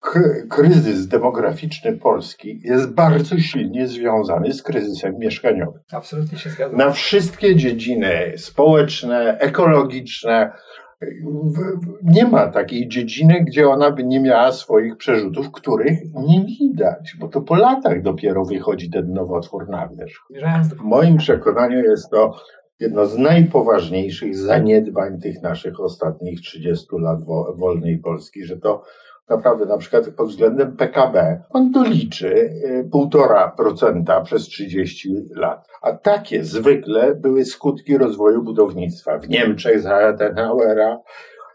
Kryzys 0.49 1.07
demograficzny 1.07 1.97
Polski 1.97 2.61
jest 2.63 2.93
bardzo 2.93 3.37
silnie 3.39 3.87
związany 3.87 4.53
z 4.53 4.63
kryzysem 4.63 5.17
mieszkaniowym. 5.17 5.81
Absolutnie 5.91 6.37
się 6.37 6.49
zgadzam. 6.49 6.77
Na 6.77 6.91
wszystkie 6.91 7.55
dziedziny 7.55 8.33
społeczne, 8.37 9.37
ekologiczne, 9.39 10.51
nie 12.03 12.25
ma 12.27 12.47
takiej 12.47 12.87
dziedziny, 12.87 13.43
gdzie 13.47 13.69
ona 13.69 13.91
by 13.91 14.03
nie 14.03 14.19
miała 14.19 14.51
swoich 14.51 14.97
przerzutów, 14.97 15.51
których 15.51 15.99
nie 16.27 16.45
widać, 16.45 17.15
bo 17.19 17.27
to 17.27 17.41
po 17.41 17.55
latach 17.55 18.01
dopiero 18.01 18.45
wychodzi 18.45 18.89
ten 18.89 19.13
nowotwór 19.13 19.69
na 19.69 19.87
wierzch. 19.87 20.25
W 20.77 20.81
moim 20.81 21.17
przekonaniu 21.17 21.79
jest 21.79 22.09
to 22.09 22.35
jedno 22.79 23.05
z 23.05 23.17
najpoważniejszych 23.17 24.37
zaniedbań 24.37 25.19
tych 25.19 25.41
naszych 25.41 25.79
ostatnich 25.79 26.41
30 26.41 26.87
lat 26.99 27.19
wolnej 27.55 27.97
Polski, 27.97 28.45
że 28.45 28.57
to 28.57 28.83
naprawdę 29.29 29.65
na 29.65 29.77
przykład 29.77 30.09
pod 30.09 30.29
względem 30.29 30.77
PKB 30.77 31.43
on 31.49 31.71
doliczy 31.71 32.49
1,5% 32.93 34.21
y, 34.21 34.25
przez 34.25 34.43
30 34.43 35.15
lat. 35.35 35.67
A 35.81 35.91
takie 35.91 36.43
zwykle 36.43 37.15
były 37.15 37.45
skutki 37.45 37.97
rozwoju 37.97 38.43
budownictwa 38.43 39.17
w 39.17 39.29
Niemczech 39.29 39.79
za 39.79 39.95
Adenauera, 39.95 40.99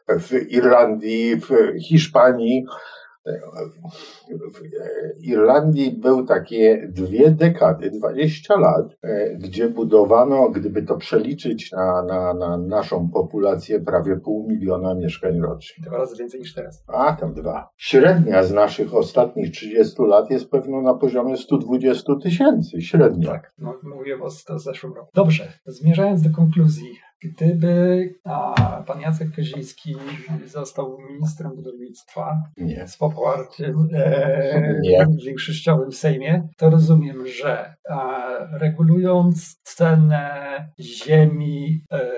w 0.08 0.32
Irlandii, 0.52 1.36
w 1.36 1.48
Hiszpanii, 1.82 2.66
w 5.20 5.24
Irlandii 5.24 5.92
był 5.92 6.26
takie 6.26 6.88
dwie 6.88 7.30
dekady, 7.30 7.90
20 7.90 8.58
lat, 8.58 8.96
e, 9.02 9.36
gdzie 9.36 9.68
budowano, 9.68 10.50
gdyby 10.50 10.82
to 10.82 10.96
przeliczyć 10.96 11.72
na, 11.72 12.02
na, 12.02 12.34
na 12.34 12.56
naszą 12.56 13.10
populację, 13.10 13.80
prawie 13.80 14.16
pół 14.16 14.48
miliona 14.48 14.94
mieszkań 14.94 15.40
rocznie. 15.40 15.84
Dwa 15.84 15.98
razy 15.98 16.16
więcej 16.16 16.40
niż 16.40 16.54
teraz. 16.54 16.84
A, 16.86 17.12
tam 17.12 17.34
dwa. 17.34 17.68
Średnia 17.76 18.42
z 18.42 18.52
naszych 18.52 18.94
ostatnich 18.94 19.50
30 19.50 20.02
lat 20.02 20.30
jest 20.30 20.50
pewno 20.50 20.82
na 20.82 20.94
poziomie 20.94 21.36
120 21.36 22.12
tysięcy, 22.22 22.82
średnia. 22.82 23.30
Tak, 23.30 23.52
no, 23.58 23.74
mówiłem 23.82 24.22
o 24.22 24.58
zeszłym 24.58 24.92
roku. 24.92 25.10
Dobrze, 25.14 25.52
zmierzając 25.66 26.22
do 26.22 26.30
konkluzji, 26.30 26.90
Gdyby 27.22 28.14
a, 28.24 28.82
pan 28.86 29.00
Jacek 29.00 29.34
Koziński 29.36 29.96
został 30.46 30.98
ministrem 31.10 31.56
budownictwa 31.56 32.42
nie. 32.56 32.88
z 32.88 32.96
poparciem 32.96 33.88
e, 33.94 34.80
większościowym 35.26 35.90
w 35.90 35.96
Sejmie, 35.96 36.48
to 36.56 36.70
rozumiem, 36.70 37.26
że 37.26 37.74
a, 37.90 38.28
regulując 38.52 39.60
cenę 39.62 40.30
ziemi 40.80 41.84
e, 41.92 42.10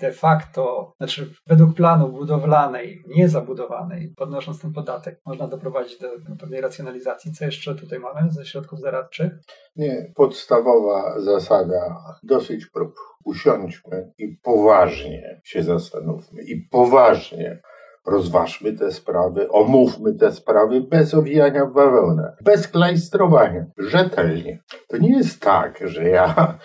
de 0.00 0.12
facto, 0.12 0.92
znaczy 0.96 1.34
według 1.46 1.74
planu 1.74 2.08
budowlanej, 2.08 3.02
niezabudowanej, 3.06 4.14
podnosząc 4.16 4.60
ten 4.60 4.72
podatek, 4.72 5.20
można 5.26 5.48
doprowadzić 5.48 5.98
do, 5.98 6.08
pewnej 6.40 6.60
racjonalizacji. 6.60 7.32
Co 7.32 7.44
jeszcze 7.44 7.74
tutaj 7.74 7.98
mamy 7.98 8.30
ze 8.30 8.46
środków 8.46 8.80
zaradczych? 8.80 9.32
Nie, 9.76 10.12
podstawowa 10.14 11.20
zasada, 11.20 12.04
dosyć 12.22 12.66
prób. 12.66 12.94
Usiądźmy 13.24 14.12
i 14.18 14.28
poważnie 14.42 15.40
się 15.44 15.62
zastanówmy 15.62 16.42
i 16.42 16.68
poważnie 16.70 17.60
rozważmy 18.06 18.72
te 18.72 18.92
sprawy, 18.92 19.48
omówmy 19.50 20.14
te 20.14 20.32
sprawy 20.32 20.80
bez 20.80 21.14
owijania 21.14 21.66
w 21.66 21.72
bawełnę, 21.72 22.36
bez 22.44 22.68
klajstrowania, 22.68 23.66
rzetelnie. 23.78 24.62
To 24.88 24.96
nie 24.96 25.16
jest 25.16 25.40
tak, 25.40 25.78
że 25.84 26.08
ja 26.08 26.58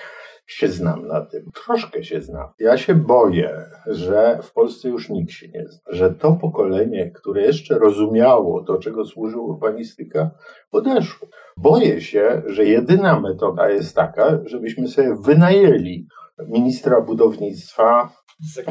się 0.54 0.68
znam 0.68 1.08
na 1.08 1.22
tym. 1.22 1.52
Troszkę 1.66 2.04
się 2.04 2.22
znam. 2.22 2.48
Ja 2.60 2.78
się 2.78 2.96
boję, 2.96 3.66
że 3.88 4.40
w 4.44 4.54
Polsce 4.54 4.90
już 4.90 5.10
nikt 5.10 5.32
się 5.32 5.48
nie 5.48 5.66
zna. 5.68 5.82
Że 5.88 6.10
to 6.10 6.32
pokolenie, 6.32 7.12
które 7.12 7.42
jeszcze 7.42 7.80
rozumiało, 7.80 8.62
do 8.62 8.78
czego 8.78 9.06
służy 9.06 9.38
urbanistyka, 9.38 10.32
odeszło. 10.72 11.28
Boję 11.58 12.02
się, 12.02 12.42
że 12.46 12.66
jedyna 12.66 13.20
metoda 13.20 13.70
jest 13.70 13.96
taka, 13.96 14.40
żebyśmy 14.46 14.88
sobie 14.88 15.16
wynajęli 15.16 16.08
ministra 16.48 17.02
budownictwa 17.02 18.10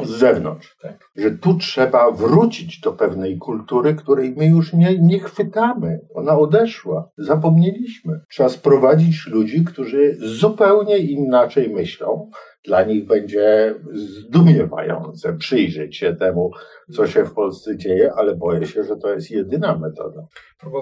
z 0.03 0.09
zewnątrz. 0.09 0.75
Tak. 0.81 1.09
Że 1.15 1.31
tu 1.31 1.57
trzeba 1.57 2.11
wrócić 2.11 2.79
do 2.79 2.93
pewnej 2.93 3.37
kultury, 3.37 3.95
której 3.95 4.33
my 4.37 4.45
już 4.45 4.73
nie, 4.73 4.99
nie 4.99 5.19
chwytamy. 5.19 5.99
Ona 6.13 6.37
odeszła. 6.37 7.09
Zapomnieliśmy. 7.17 8.19
Trzeba 8.29 8.49
sprowadzić 8.49 9.27
ludzi, 9.27 9.63
którzy 9.65 10.17
zupełnie 10.19 10.97
inaczej 10.97 11.69
myślą. 11.69 12.29
Dla 12.65 12.83
nich 12.83 13.07
będzie 13.07 13.75
zdumiewające 13.93 15.33
przyjrzeć 15.33 15.97
się 15.97 16.15
temu, 16.15 16.51
co 16.91 17.07
się 17.07 17.25
w 17.25 17.33
Polsce 17.33 17.77
dzieje, 17.77 18.13
ale 18.13 18.35
boję 18.35 18.65
się, 18.65 18.83
że 18.83 18.95
to 18.95 19.13
jest 19.13 19.31
jedyna 19.31 19.77
metoda. 19.77 20.21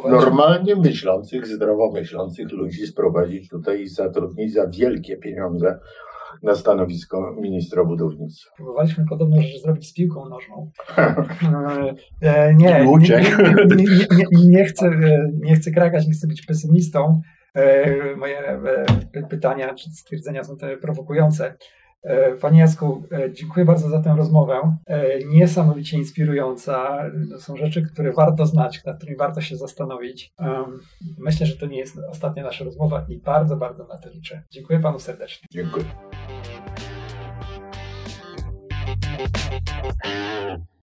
Normalnie 0.09 0.75
myślących, 0.75 1.47
zdrowo 1.47 1.91
myślących 1.91 2.51
ludzi 2.51 2.87
sprowadzić 2.87 3.49
tutaj 3.49 3.81
i 3.81 3.87
zatrudnić 3.87 4.53
za 4.53 4.67
wielkie 4.67 5.17
pieniądze 5.17 5.79
na 6.43 6.55
stanowisko 6.55 7.35
ministra 7.41 7.83
budownictwa. 7.83 8.51
Próbowaliśmy 8.55 9.05
podobną 9.09 9.41
rzecz 9.41 9.61
zrobić 9.61 9.87
z 9.87 9.93
piłką 9.93 10.29
nożną. 10.29 10.71
E, 12.21 12.53
nie, 12.53 12.85
nie, 12.99 13.21
nie, 13.75 13.85
nie, 14.17 14.47
nie, 14.47 14.65
chcę, 14.65 14.91
nie 15.33 15.55
chcę 15.55 15.71
krakać, 15.71 16.07
nie 16.07 16.13
chcę 16.13 16.27
być 16.27 16.45
pesymistą. 16.45 17.21
E, 17.55 18.15
moje 18.15 18.39
e, 18.39 19.23
pytania 19.29 19.73
czy 19.73 19.89
stwierdzenia 19.89 20.43
są 20.43 20.57
te 20.57 20.77
prowokujące. 20.77 21.55
Panie 22.41 22.59
Jacku, 22.59 23.03
dziękuję 23.31 23.65
bardzo 23.65 23.89
za 23.89 24.01
tę 24.01 24.13
rozmowę. 24.17 24.77
Niesamowicie 25.25 25.97
inspirująca. 25.97 27.03
To 27.31 27.39
są 27.39 27.57
rzeczy, 27.57 27.81
które 27.81 28.13
warto 28.13 28.45
znać, 28.45 28.85
nad 28.85 28.97
którymi 28.97 29.17
warto 29.17 29.41
się 29.41 29.55
zastanowić. 29.55 30.33
Myślę, 31.17 31.45
że 31.45 31.57
to 31.57 31.65
nie 31.65 31.77
jest 31.77 31.99
ostatnia 32.09 32.43
nasza 32.43 32.65
rozmowa 32.65 33.05
i 33.09 33.17
bardzo, 33.17 33.57
bardzo 33.57 33.87
na 33.87 33.97
to 33.97 34.09
liczę. 34.09 34.43
Dziękuję 34.51 34.79
Panu 34.79 34.99
serdecznie. 34.99 35.47
Dziękuję. 35.51 35.85